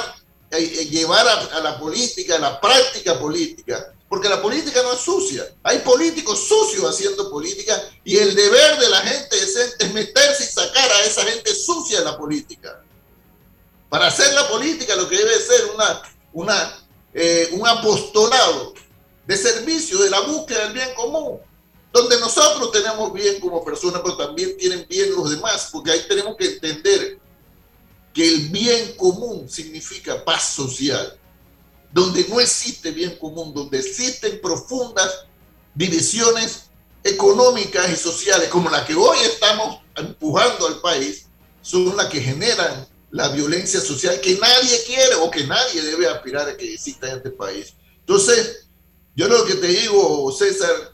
eh, 0.51 0.57
eh, 0.57 0.85
llevar 0.85 1.27
a, 1.27 1.59
la 1.59 1.79
política, 1.79 2.35
a 2.35 2.39
la 2.39 2.61
práctica 2.61 3.19
política, 3.19 3.93
porque 4.07 4.29
la 4.29 4.41
política 4.41 4.81
no 4.81 4.93
es 4.93 5.01
sucia. 5.01 5.45
Hay 5.63 5.79
políticos 5.79 6.47
sucios 6.47 6.89
haciendo 6.89 7.29
política 7.29 7.79
y 8.03 8.17
el 8.17 8.33
deber 8.33 8.79
de 8.79 8.89
la 8.89 9.01
gente 9.01 9.37
es 9.37 9.93
meterse 9.93 10.45
y 10.45 10.47
sacar 10.47 10.89
a 10.91 11.03
esa 11.03 11.23
gente 11.23 11.53
sucia 11.53 11.99
de 11.99 12.05
la 12.05 12.17
política. 12.17 12.81
Para 13.89 14.07
hacer 14.07 14.33
la 14.33 14.47
política 14.47 14.95
lo 14.95 15.07
que 15.07 15.17
debe 15.17 15.39
ser 15.39 15.65
una, 15.75 16.01
una 16.33 16.79
eh, 17.13 17.49
un 17.53 17.67
apostolado 17.67 18.73
de 19.25 19.35
servicio, 19.35 19.97
de 19.99 20.09
la 20.11 20.21
búsqueda 20.21 20.65
del 20.65 20.73
bien 20.73 20.93
común, 20.95 21.39
donde 21.91 22.19
nosotros 22.19 22.71
tenemos 22.71 23.11
bien 23.13 23.39
como 23.39 23.63
personas, 23.63 24.01
pero 24.03 24.17
también 24.17 24.55
tienen 24.57 24.85
bien 24.87 25.11
los 25.15 25.29
demás, 25.29 25.69
porque 25.71 25.91
ahí 25.91 26.01
tenemos 26.07 26.35
que 26.37 26.45
entender 26.45 27.19
que 28.13 28.27
el 28.27 28.49
bien 28.49 28.93
común 28.95 29.49
significa 29.49 30.23
paz 30.23 30.53
social, 30.53 31.17
donde 31.91 32.27
no 32.27 32.39
existe 32.39 32.91
bien 32.91 33.17
común, 33.17 33.53
donde 33.53 33.79
existen 33.79 34.39
profundas 34.41 35.25
divisiones 35.73 36.65
económicas 37.03 37.89
y 37.89 37.95
sociales 37.95 38.49
como 38.49 38.69
la 38.69 38.85
que 38.85 38.93
hoy 38.93 39.17
estamos 39.23 39.81
empujando 39.95 40.67
al 40.67 40.81
país, 40.81 41.25
son 41.61 41.95
las 41.95 42.07
que 42.07 42.21
generan 42.21 42.87
la 43.11 43.29
violencia 43.29 43.79
social 43.79 44.19
que 44.21 44.37
nadie 44.37 44.83
quiere 44.85 45.15
o 45.15 45.31
que 45.31 45.45
nadie 45.45 45.81
debe 45.81 46.07
aspirar 46.07 46.47
a 46.47 46.55
que 46.55 46.73
exista 46.73 47.09
en 47.09 47.17
este 47.17 47.31
país. 47.31 47.73
Entonces, 48.01 48.67
yo 49.15 49.27
lo 49.27 49.45
que 49.45 49.55
te 49.55 49.67
digo, 49.67 50.31
César, 50.31 50.93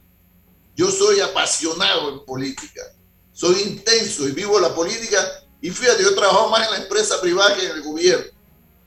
yo 0.75 0.91
soy 0.91 1.21
apasionado 1.21 2.09
en 2.09 2.25
política, 2.25 2.81
soy 3.31 3.61
intenso 3.61 4.27
y 4.27 4.31
vivo 4.31 4.59
la 4.59 4.73
política. 4.75 5.17
Y 5.61 5.71
fíjate, 5.71 6.03
yo 6.03 6.13
trabajo 6.15 6.49
más 6.49 6.65
en 6.65 6.71
la 6.71 6.77
empresa 6.83 7.19
privada 7.21 7.55
que 7.55 7.65
en 7.65 7.71
el 7.71 7.81
gobierno. 7.81 8.25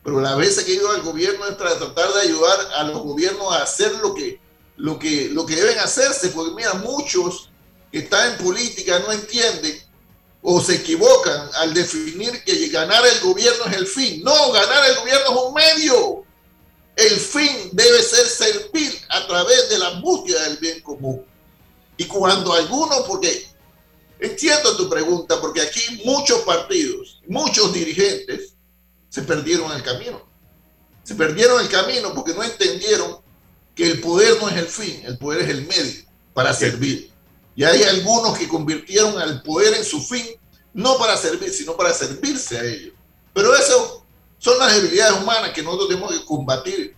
Pero 0.04 0.20
la 0.20 0.36
veces 0.36 0.64
que 0.64 0.72
he 0.72 0.76
ido 0.76 0.90
al 0.90 1.02
gobierno 1.02 1.46
es 1.46 1.56
para 1.56 1.78
tratar 1.78 2.12
de 2.14 2.20
ayudar 2.20 2.58
a 2.74 2.84
los 2.84 3.02
gobiernos 3.02 3.52
a 3.52 3.62
hacer 3.62 3.92
lo 3.96 4.14
que, 4.14 4.40
lo 4.76 4.98
que, 4.98 5.28
lo 5.30 5.44
que 5.44 5.56
deben 5.56 5.78
hacerse. 5.78 6.28
Porque 6.28 6.54
mira, 6.54 6.74
muchos 6.74 7.50
que 7.90 7.98
están 7.98 8.32
en 8.32 8.38
política 8.38 9.00
no 9.00 9.12
entienden 9.12 9.82
o 10.40 10.60
se 10.60 10.76
equivocan 10.76 11.50
al 11.56 11.74
definir 11.74 12.42
que 12.44 12.68
ganar 12.68 13.04
el 13.06 13.20
gobierno 13.20 13.64
es 13.66 13.76
el 13.76 13.86
fin. 13.86 14.22
No, 14.22 14.52
ganar 14.52 14.88
el 14.88 14.96
gobierno 14.96 15.30
es 15.30 15.36
un 15.46 15.54
medio. 15.54 16.24
El 16.96 17.16
fin 17.18 17.70
debe 17.72 18.02
ser 18.02 18.26
servir 18.26 18.98
a 19.08 19.26
través 19.26 19.68
de 19.68 19.78
la 19.78 20.00
búsqueda 20.00 20.42
del 20.44 20.56
bien 20.58 20.80
común. 20.80 21.24
Y 21.98 22.06
cuando 22.06 22.54
algunos, 22.54 23.00
porque 23.02 23.46
entiendo 24.20 24.76
tu 24.76 24.88
pregunta, 24.88 25.40
porque 25.40 25.60
aquí 25.60 26.00
muchos 26.04 26.40
partidos, 26.40 27.20
muchos 27.26 27.72
dirigentes 27.74 28.54
se 29.08 29.22
perdieron 29.22 29.70
el 29.72 29.82
camino. 29.82 30.26
Se 31.02 31.14
perdieron 31.16 31.60
el 31.60 31.68
camino 31.68 32.14
porque 32.14 32.34
no 32.34 32.42
entendieron 32.42 33.18
que 33.74 33.90
el 33.90 34.00
poder 34.00 34.40
no 34.40 34.48
es 34.48 34.56
el 34.56 34.66
fin, 34.66 35.02
el 35.04 35.18
poder 35.18 35.42
es 35.42 35.48
el 35.50 35.66
medio 35.66 36.04
para 36.32 36.54
servir. 36.54 37.10
Y 37.56 37.64
hay 37.64 37.82
algunos 37.82 38.38
que 38.38 38.46
convirtieron 38.46 39.18
al 39.18 39.42
poder 39.42 39.74
en 39.74 39.84
su 39.84 40.00
fin, 40.00 40.24
no 40.72 40.98
para 40.98 41.16
servir, 41.16 41.50
sino 41.50 41.76
para 41.76 41.92
servirse 41.92 42.58
a 42.58 42.64
ellos. 42.64 42.92
Pero 43.34 43.52
eso 43.56 44.04
son 44.38 44.56
las 44.58 44.72
debilidades 44.72 45.20
humanas 45.20 45.50
que 45.50 45.64
nosotros 45.64 45.88
tenemos 45.88 46.12
que 46.12 46.24
combatir. 46.24 46.94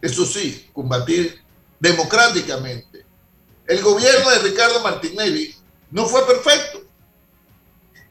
Eso 0.00 0.24
sí, 0.24 0.68
combatir 0.72 1.42
democráticamente. 1.80 2.93
El 3.66 3.82
gobierno 3.82 4.30
de 4.30 4.38
Ricardo 4.40 4.80
Martinelli 4.80 5.54
no 5.90 6.06
fue 6.06 6.26
perfecto, 6.26 6.82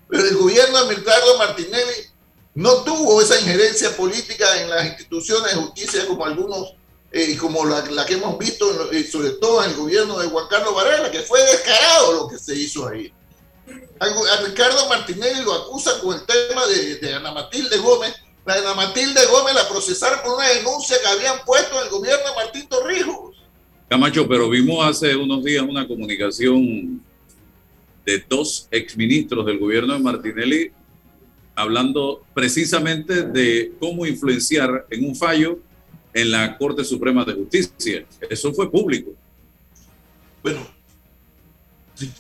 pero 0.10 0.28
el 0.28 0.36
gobierno 0.36 0.86
de 0.86 0.96
Ricardo 0.96 1.38
Martinelli 1.38 2.08
no 2.56 2.84
tuvo 2.84 3.22
esa 3.22 3.40
injerencia 3.40 3.96
política 3.96 4.62
en 4.62 4.70
las 4.70 4.86
instituciones 4.86 5.54
de 5.54 5.62
justicia 5.62 6.08
como 6.08 6.26
algunos 6.26 6.76
eh, 7.16 7.38
como 7.38 7.64
la, 7.66 8.06
que 8.08 8.16
hemos 8.16 8.40
visto, 8.40 8.92
eh, 8.92 9.04
sobre 9.04 9.32
todo 9.32 9.64
en 9.64 9.70
el 9.70 9.76
gobierno 9.76 10.18
de 10.18 10.30
Juan 10.30 10.48
Carlos 10.50 10.74
Varela, 10.74 11.12
que 11.12 11.22
fue 11.22 11.40
descarado 11.44 12.14
lo 12.14 12.28
que 12.28 12.40
se 12.40 12.56
hizo 12.56 12.88
ahí. 12.88 13.14
A, 14.00 14.38
Ricardo 14.44 14.90
Martinelli 14.90 15.44
lo 15.44 15.54
acusan 15.54 16.00
con 16.00 16.16
el 16.16 16.26
tema 16.26 16.66
de, 16.66 16.96
de, 16.96 17.14
Ana 17.14 17.32
Matilde 17.32 17.78
Gómez. 17.78 18.16
La 18.46 18.56
Ana 18.56 18.74
Matilde 18.74 19.24
Gómez 19.28 19.54
la 19.54 19.70
procesaron 19.70 20.22
por 20.24 20.38
una 20.38 20.48
denuncia 20.50 21.00
que 21.00 21.08
habían 21.08 21.46
puesto 21.46 21.78
en 21.78 21.84
el 21.84 21.90
gobierno 21.90 22.30
de 22.30 22.36
Martín 22.36 22.68
Torrijos. 22.68 23.33
Camacho, 23.94 24.28
pero 24.28 24.50
vimos 24.50 24.84
hace 24.84 25.16
unos 25.16 25.44
días 25.44 25.62
una 25.62 25.88
comunicación 25.88 27.00
de 28.04 28.26
dos 28.28 28.68
exministros 28.72 29.46
del 29.46 29.60
gobierno 29.60 29.94
de 29.94 30.00
Martinelli 30.00 30.72
hablando 31.54 32.24
precisamente 32.34 33.22
de 33.22 33.72
cómo 33.80 34.08
influenciar 34.08 34.88
en 34.90 35.06
un 35.06 35.16
fallo 35.16 35.60
en 36.12 36.32
la 36.32 36.58
Corte 36.58 36.84
Suprema 36.84 37.24
de 37.24 37.34
Justicia. 37.34 38.04
Eso 38.28 38.52
fue 38.52 38.72
público. 38.72 39.12
Bueno, 40.42 40.68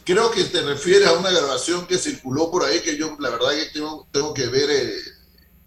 creo 0.04 0.30
que 0.30 0.44
te 0.44 0.62
refieres 0.62 1.08
a 1.08 1.18
una 1.18 1.32
grabación 1.32 1.88
que 1.88 1.98
circuló 1.98 2.52
por 2.52 2.66
ahí 2.66 2.82
que 2.82 2.96
yo 2.98 3.18
la 3.20 3.32
verdad 3.32 3.50
que 3.50 3.80
tengo, 4.12 4.34
que 4.36 4.46
ver, 4.46 4.70
eh, 4.70 4.94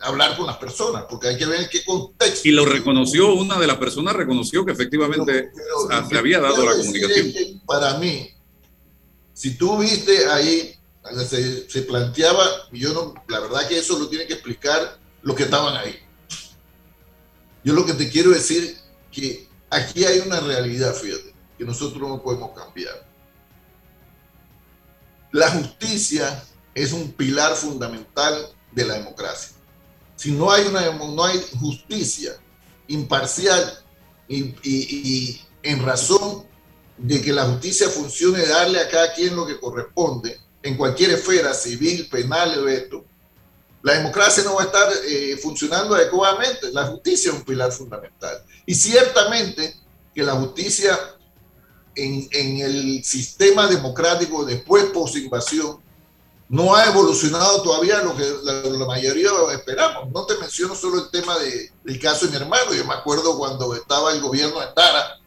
hablar 0.01 0.37
con 0.37 0.47
las 0.47 0.57
personas, 0.57 1.05
porque 1.09 1.29
hay 1.29 1.37
que 1.37 1.47
ver 1.47 1.63
en 1.63 1.69
qué 1.69 1.85
contexto. 1.85 2.49
Y 2.49 2.53
lo 2.53 2.65
reconoció, 2.65 3.35
una 3.35 3.59
de 3.59 3.67
las 3.67 3.79
personas 3.79 4.15
reconoció 4.15 4.65
que 4.65 4.73
efectivamente 4.73 5.51
pero, 5.55 5.89
pero, 5.89 6.09
se 6.09 6.19
había 6.19 6.41
dado 6.41 6.65
la 6.65 6.77
comunicación. 6.77 7.63
Para 7.67 7.99
mí, 7.99 8.31
si 9.33 9.57
tú 9.57 9.79
viste 9.79 10.27
ahí, 10.29 10.75
se, 11.29 11.71
se 11.71 11.83
planteaba, 11.83 12.45
y 12.73 12.81
yo 12.81 12.93
no, 12.93 13.15
la 13.29 13.41
verdad 13.41 13.69
que 13.69 13.79
eso 13.79 13.99
lo 13.99 14.09
tiene 14.09 14.27
que 14.27 14.35
explicar 14.35 14.99
los 15.23 15.35
que 15.35 15.45
estaban 15.45 15.77
ahí 15.77 16.07
yo 17.67 17.73
lo 17.73 17.85
que 17.85 17.95
te 17.95 18.09
quiero 18.09 18.31
decir 18.31 18.79
que 19.11 19.49
aquí 19.71 20.05
hay 20.05 20.21
una 20.21 20.39
realidad, 20.39 20.95
fíjate, 20.95 21.35
que 21.59 21.65
nosotros 21.65 22.01
no 22.09 22.23
podemos 22.23 22.53
cambiar. 22.53 23.05
La 25.33 25.51
justicia 25.51 26.45
es 26.77 26.93
un 26.93 27.11
pilar 27.11 27.57
fundamental 27.57 28.51
de 28.71 28.85
la 28.85 28.95
democracia. 28.95 29.56
Si 30.17 30.33
no 30.33 30.51
hay, 30.51 30.67
una, 30.67 30.91
no 30.93 31.25
hay 31.25 31.41
justicia 31.61 32.33
imparcial 32.89 33.79
y, 34.29 34.45
y, 34.45 34.57
y 34.63 35.41
en 35.63 35.85
razón 35.85 36.47
de 36.97 37.21
que 37.21 37.33
la 37.33 37.45
justicia 37.45 37.89
funcione, 37.89 38.47
darle 38.47 38.81
a 38.81 38.89
cada 38.89 39.13
quien 39.13 39.37
lo 39.37 39.47
que 39.47 39.61
corresponde, 39.61 40.41
en 40.63 40.77
cualquier 40.77 41.11
esfera, 41.11 41.55
civil, 41.55 42.09
penal, 42.09 42.67
esto, 42.69 43.05
la 43.83 43.95
democracia 43.95 44.43
no 44.43 44.57
va 44.57 44.63
a 44.63 44.67
estar 44.67 44.89
eh, 45.09 45.37
funcionando 45.41 45.95
adecuadamente. 45.95 46.73
La 46.73 46.87
justicia 46.87 47.31
es 47.31 47.39
un 47.39 47.45
pilar 47.45 47.71
fundamental. 47.71 48.43
Y 48.67 48.75
ciertamente 48.75 49.77
que 50.13 50.25
la 50.25 50.33
justicia 50.33 50.99
en, 51.95 52.27
en 52.33 52.59
el 52.59 53.05
sistema 53.05 53.69
democrático 53.69 54.45
después 54.45 54.87
post-invasión 54.87 55.81
no 56.49 56.75
ha 56.75 56.87
evolucionado 56.87 57.63
todavía 57.63 58.03
lo 58.03 58.17
que 58.17 58.25
la, 58.43 58.53
la, 58.63 58.87
mayoría 58.87 59.31
esperamos. 59.53 60.11
No 60.13 60.27
te 60.27 60.37
menciono 60.39 60.75
solo 60.75 61.03
el 61.03 61.11
tema 61.11 61.37
de, 61.39 61.73
del 61.85 62.01
caso 62.01 62.27
de 62.27 62.33
mi 62.33 62.37
hermano. 62.37 62.73
Yo 62.73 62.85
me 62.85 62.95
acuerdo 62.95 63.37
cuando 63.37 63.75
estaba 63.75 64.13
el 64.13 64.21
gobierno 64.21 64.61
de 64.61 64.67
Tara, 64.69 65.19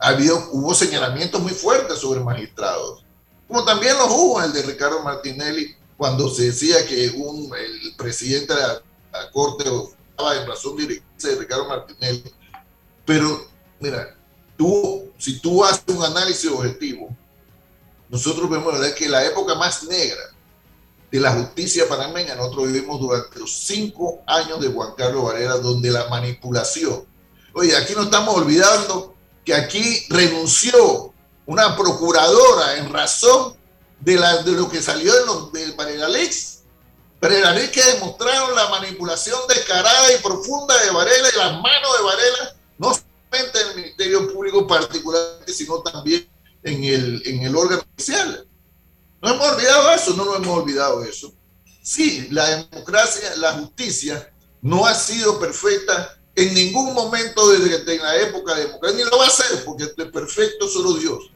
había, 0.00 0.34
hubo 0.34 0.74
señalamientos 0.74 1.40
muy 1.40 1.52
fuertes 1.52 1.98
sobre 1.98 2.20
magistrados, 2.20 3.04
como 3.46 3.64
también 3.64 3.96
los 3.98 4.10
hubo 4.10 4.42
el 4.42 4.52
de 4.52 4.62
Ricardo 4.62 5.02
Martinelli 5.02 5.74
cuando 5.96 6.28
se 6.28 6.44
decía 6.44 6.86
que 6.86 7.10
un, 7.16 7.50
el 7.56 7.94
presidente 7.96 8.54
de 8.54 8.60
la, 8.60 8.82
la 9.12 9.30
Corte 9.32 9.64
estaba 10.10 10.36
en 10.36 10.46
razón 10.46 10.76
de 10.76 11.34
Ricardo 11.36 11.68
Martinelli. 11.68 12.24
Pero, 13.04 13.48
mira, 13.80 14.16
tú, 14.56 15.10
si 15.18 15.40
tú 15.40 15.64
haces 15.64 15.82
un 15.88 16.04
análisis 16.04 16.50
objetivo, 16.50 17.08
nosotros 18.08 18.48
vemos 18.48 18.72
¿verdad? 18.78 18.94
que 18.94 19.08
la 19.08 19.24
época 19.24 19.54
más 19.54 19.82
negra 19.84 20.20
de 21.10 21.20
la 21.20 21.32
justicia 21.32 21.88
panameña, 21.88 22.34
nosotros 22.34 22.66
vivimos 22.66 23.00
durante 23.00 23.38
los 23.38 23.50
cinco 23.50 24.22
años 24.26 24.60
de 24.60 24.68
Juan 24.68 24.92
Carlos 24.96 25.24
Varela, 25.24 25.56
donde 25.56 25.90
la 25.90 26.08
manipulación. 26.08 27.06
Oye, 27.54 27.74
aquí 27.76 27.94
no 27.94 28.02
estamos 28.02 28.34
olvidando 28.34 29.14
que 29.44 29.54
aquí 29.54 30.04
renunció 30.10 31.14
una 31.46 31.74
procuradora 31.76 32.76
en 32.76 32.92
razón 32.92 33.56
de, 34.00 34.16
la, 34.16 34.42
de 34.42 34.52
lo 34.52 34.68
que 34.68 34.82
salió 34.82 35.14
de, 35.14 35.26
los, 35.26 35.52
de 35.52 35.72
Varela 35.72 36.08
Lex. 36.08 36.58
Varela 37.20 37.52
Lex 37.52 37.70
que 37.70 37.82
demostraron 37.82 38.54
la 38.54 38.68
manipulación 38.68 39.40
descarada 39.48 40.12
y 40.12 40.22
profunda 40.22 40.76
de 40.84 40.90
Varela 40.90 41.28
y 41.34 41.38
las 41.38 41.52
manos 41.54 41.98
de 41.98 42.04
Varela, 42.04 42.56
no 42.76 42.92
solamente 42.94 43.60
en 43.60 43.68
el 43.68 43.76
Ministerio 43.76 44.32
Público 44.32 44.66
particularmente, 44.66 45.52
sino 45.52 45.80
también 45.80 46.28
en 46.62 46.84
el, 46.84 47.22
en 47.24 47.40
el 47.44 47.56
órgano 47.56 47.82
oficial. 47.96 48.47
No 49.20 49.34
hemos 49.34 49.48
olvidado 49.48 49.90
eso, 49.90 50.14
no 50.14 50.24
nos 50.24 50.36
hemos 50.36 50.58
olvidado 50.58 51.04
eso. 51.04 51.32
Sí, 51.82 52.28
la 52.30 52.66
democracia, 52.70 53.34
la 53.36 53.52
justicia 53.54 54.32
no 54.62 54.86
ha 54.86 54.94
sido 54.94 55.38
perfecta 55.38 56.18
en 56.34 56.54
ningún 56.54 56.94
momento 56.94 57.50
desde, 57.50 57.78
desde 57.78 57.98
la 57.98 58.16
época 58.16 58.54
democrática, 58.54 58.92
ni 58.92 59.10
lo 59.10 59.18
va 59.18 59.26
a 59.26 59.30
ser, 59.30 59.64
porque 59.64 59.84
es 59.84 59.92
perfecto 60.10 60.68
solo 60.68 60.94
Dios. 60.94 61.30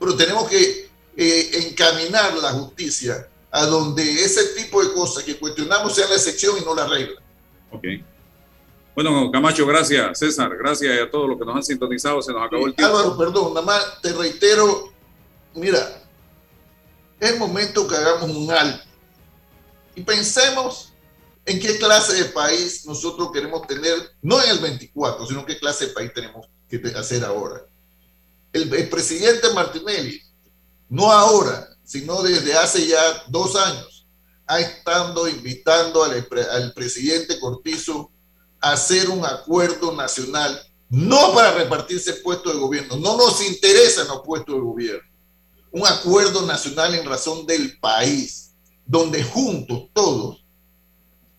Pero 0.00 0.16
tenemos 0.16 0.48
que 0.48 0.88
eh, 1.16 1.50
encaminar 1.68 2.36
la 2.38 2.52
justicia 2.52 3.28
a 3.50 3.66
donde 3.66 4.02
ese 4.02 4.54
tipo 4.54 4.82
de 4.82 4.92
cosas 4.92 5.24
que 5.24 5.38
cuestionamos 5.38 5.94
sea 5.94 6.08
la 6.08 6.14
excepción 6.14 6.56
y 6.60 6.64
no 6.64 6.74
la 6.74 6.86
regla. 6.86 7.20
Ok. 7.70 7.84
Bueno, 8.94 9.30
Camacho, 9.30 9.64
gracias. 9.64 10.18
César, 10.18 10.56
gracias 10.56 11.00
a 11.00 11.10
todos 11.10 11.28
los 11.28 11.38
que 11.38 11.44
nos 11.44 11.54
han 11.54 11.62
sintonizado. 11.62 12.20
Se 12.20 12.32
nos 12.32 12.44
acabó 12.44 12.66
el 12.66 12.74
tiempo. 12.74 12.96
Álvaro, 12.96 13.16
perdón, 13.16 13.54
nada 13.54 13.64
más 13.64 14.02
te 14.02 14.12
reitero, 14.12 14.92
mira, 15.54 16.02
es 17.20 17.38
momento 17.38 17.86
que 17.86 17.96
hagamos 17.96 18.30
un 18.30 18.50
alto 18.50 18.84
y 19.94 20.02
pensemos 20.02 20.92
en 21.44 21.58
qué 21.58 21.78
clase 21.78 22.14
de 22.14 22.24
país 22.26 22.84
nosotros 22.84 23.30
queremos 23.32 23.66
tener, 23.66 23.94
no 24.22 24.42
en 24.42 24.50
el 24.50 24.58
24, 24.58 25.26
sino 25.26 25.46
qué 25.46 25.58
clase 25.58 25.86
de 25.86 25.92
país 25.94 26.12
tenemos 26.14 26.46
que 26.68 26.80
hacer 26.96 27.24
ahora. 27.24 27.62
El, 28.52 28.88
presidente 28.88 29.52
Martinelli 29.54 30.22
no 30.88 31.10
ahora, 31.10 31.68
sino 31.84 32.22
desde 32.22 32.54
hace 32.54 32.86
ya 32.86 33.24
dos 33.28 33.56
años, 33.56 34.06
ha 34.46 34.60
estado 34.60 35.28
invitando 35.28 36.04
al, 36.04 36.28
al 36.52 36.72
presidente 36.74 37.40
Cortizo 37.40 38.10
a 38.60 38.72
hacer 38.72 39.08
un 39.08 39.24
acuerdo 39.24 39.94
nacional, 39.94 40.60
no 40.90 41.34
para 41.34 41.52
repartirse 41.52 42.14
puestos 42.14 42.52
de 42.52 42.58
gobierno, 42.58 42.96
no 42.96 43.16
nos 43.16 43.42
interesan 43.46 44.08
los 44.08 44.20
puestos 44.20 44.54
de 44.54 44.60
gobierno, 44.60 45.07
un 45.78 45.86
acuerdo 45.86 46.42
nacional 46.46 46.94
en 46.94 47.06
razón 47.06 47.46
del 47.46 47.78
país, 47.78 48.50
donde 48.84 49.22
juntos 49.22 49.84
todos 49.92 50.44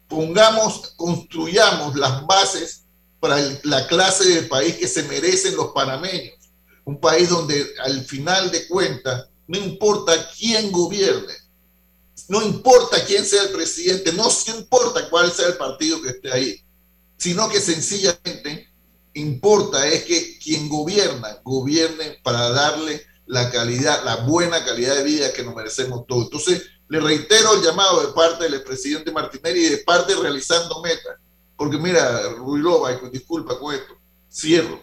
pongamos, 0.08 0.94
construyamos 0.96 1.96
las 1.96 2.26
bases 2.26 2.84
para 3.20 3.38
la 3.64 3.86
clase 3.88 4.28
de 4.30 4.44
país 4.44 4.76
que 4.76 4.88
se 4.88 5.04
merecen 5.04 5.56
los 5.56 5.72
panameños. 5.72 6.36
Un 6.86 7.00
país 7.00 7.30
donde 7.30 7.66
al 7.84 8.04
final 8.04 8.50
de 8.50 8.68
cuentas 8.68 9.28
no 9.48 9.58
importa 9.58 10.14
quién 10.38 10.72
gobierne, 10.72 11.34
no 12.28 12.42
importa 12.42 13.04
quién 13.06 13.26
sea 13.26 13.44
el 13.44 13.50
presidente, 13.50 14.14
no 14.14 14.30
importa 14.56 15.10
cuál 15.10 15.32
sea 15.32 15.48
el 15.48 15.58
partido 15.58 16.02
que 16.02 16.10
esté 16.10 16.32
ahí, 16.32 16.64
sino 17.18 17.50
que 17.50 17.60
sencillamente 17.60 18.70
importa 19.14 19.88
es 19.88 20.04
que 20.04 20.40
quien 20.40 20.70
gobierna, 20.70 21.40
gobierne 21.44 22.20
para 22.24 22.50
darle 22.50 23.09
la 23.30 23.52
calidad, 23.52 24.04
la 24.04 24.16
buena 24.16 24.66
calidad 24.66 24.96
de 24.96 25.04
vida 25.04 25.32
que 25.32 25.44
nos 25.44 25.54
merecemos 25.54 26.08
todos. 26.08 26.26
Entonces, 26.26 26.64
le 26.88 27.00
reitero 27.00 27.54
el 27.54 27.62
llamado 27.62 28.02
de 28.02 28.12
parte 28.12 28.50
del 28.50 28.64
presidente 28.64 29.12
Martinelli 29.12 29.68
y 29.68 29.70
de 29.70 29.78
parte 29.78 30.16
realizando 30.16 30.82
metas. 30.82 31.18
Porque 31.56 31.78
mira, 31.78 32.28
Ruilova, 32.30 32.92
disculpa 33.12 33.60
con 33.60 33.76
esto, 33.76 33.94
cierro. 34.32 34.82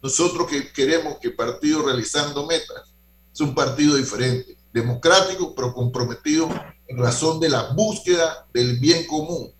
Nosotros 0.00 0.48
que 0.48 0.72
queremos 0.72 1.18
que 1.20 1.30
partido 1.30 1.82
realizando 1.82 2.46
metas 2.46 2.94
es 3.32 3.40
un 3.40 3.56
partido 3.56 3.96
diferente, 3.96 4.56
democrático, 4.72 5.52
pero 5.52 5.74
comprometido 5.74 6.48
en 6.86 6.96
razón 6.96 7.40
de 7.40 7.48
la 7.48 7.72
búsqueda 7.72 8.46
del 8.54 8.78
bien 8.78 9.04
común. 9.08 9.52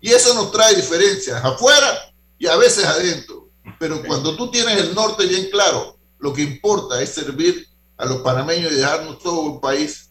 Y 0.00 0.10
eso 0.10 0.34
nos 0.34 0.50
trae 0.50 0.74
diferencias 0.74 1.44
afuera 1.44 2.12
y 2.36 2.48
a 2.48 2.56
veces 2.56 2.84
adentro. 2.84 3.48
Pero 3.78 4.02
cuando 4.04 4.36
tú 4.36 4.50
tienes 4.50 4.76
el 4.76 4.92
norte 4.92 5.24
bien 5.24 5.48
claro, 5.52 5.99
lo 6.20 6.32
que 6.32 6.42
importa 6.42 7.02
es 7.02 7.10
servir 7.10 7.66
a 7.96 8.04
los 8.04 8.18
panameños 8.18 8.72
y 8.72 8.76
dejarnos 8.76 9.18
todo 9.18 9.40
un 9.40 9.60
país 9.60 10.10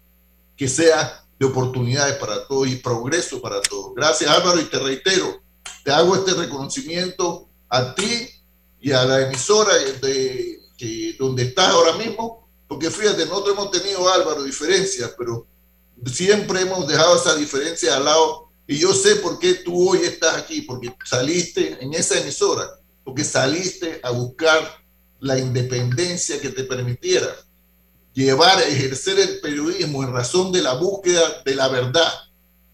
que 0.55 0.67
sea 0.67 1.25
de 1.39 1.45
oportunidades 1.45 2.17
para 2.17 2.45
todos 2.47 2.67
y 2.67 2.75
progreso 2.75 3.41
para 3.41 3.61
todos. 3.61 3.93
Gracias 3.95 4.29
Álvaro 4.29 4.59
y 4.59 4.65
te 4.65 4.77
reitero, 4.77 5.41
te 5.83 5.91
hago 5.91 6.15
este 6.15 6.33
reconocimiento 6.33 7.47
a 7.69 7.95
ti 7.95 8.29
y 8.81 8.91
a 8.91 9.05
la 9.05 9.21
emisora 9.21 9.73
de, 10.01 10.59
donde 11.17 11.43
estás 11.43 11.69
ahora 11.69 11.93
mismo, 11.93 12.47
porque 12.67 12.91
fíjate, 12.91 13.25
nosotros 13.25 13.55
hemos 13.57 13.71
tenido 13.71 14.07
Álvaro 14.09 14.43
diferencias, 14.43 15.13
pero 15.17 15.47
siempre 16.05 16.61
hemos 16.61 16.87
dejado 16.87 17.15
esa 17.15 17.35
diferencia 17.35 17.95
al 17.95 18.05
lado 18.05 18.49
y 18.67 18.77
yo 18.77 18.93
sé 18.93 19.15
por 19.17 19.39
qué 19.39 19.55
tú 19.55 19.89
hoy 19.89 19.99
estás 19.99 20.37
aquí, 20.37 20.61
porque 20.61 20.93
saliste 21.03 21.77
en 21.81 21.93
esa 21.93 22.19
emisora, 22.19 22.69
porque 23.03 23.23
saliste 23.23 23.99
a 24.03 24.11
buscar 24.11 24.61
la 25.19 25.37
independencia 25.37 26.39
que 26.39 26.49
te 26.49 26.63
permitiera 26.63 27.27
llevar, 28.13 28.61
ejercer 28.61 29.19
el 29.19 29.39
periodismo 29.39 30.03
en 30.03 30.13
razón 30.13 30.51
de 30.51 30.61
la 30.61 30.73
búsqueda 30.73 31.21
de 31.45 31.55
la 31.55 31.67
verdad 31.67 32.11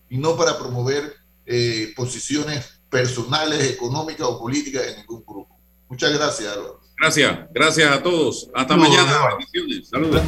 y 0.10 0.18
no 0.18 0.36
para 0.36 0.58
promover 0.58 1.14
eh, 1.46 1.94
posiciones 1.96 2.80
personales, 2.90 3.70
económicas 3.70 4.28
o 4.28 4.40
políticas 4.40 4.88
en 4.88 4.98
ningún 4.98 5.24
grupo. 5.26 5.60
Muchas 5.90 6.14
gracias, 6.14 6.54
Álvaro. 6.54 6.82
Gracias, 6.98 7.40
gracias 7.54 7.92
a 7.92 8.02
todos. 8.02 8.50
Hasta 8.54 8.78
mañana. 8.78 9.12
Saludos. 9.84 10.22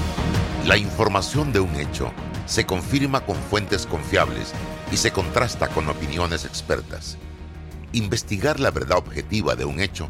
La 0.66 0.78
información 0.78 1.54
de 1.54 1.62
un 1.62 1.74
hecho 1.76 2.12
se 2.46 2.66
confirma 2.66 3.26
con 3.26 3.38
fuentes 3.38 3.86
confiables 3.86 4.52
y 4.92 4.98
se 4.98 5.12
contrasta 5.12 5.70
con 5.70 5.88
opiniones 5.88 6.46
expertas. 6.46 7.18
Investigar 7.94 8.60
la 8.60 8.72
verdad 8.72 8.98
objetiva 8.98 9.56
de 9.56 9.66
un 9.66 9.80
hecho 9.80 10.10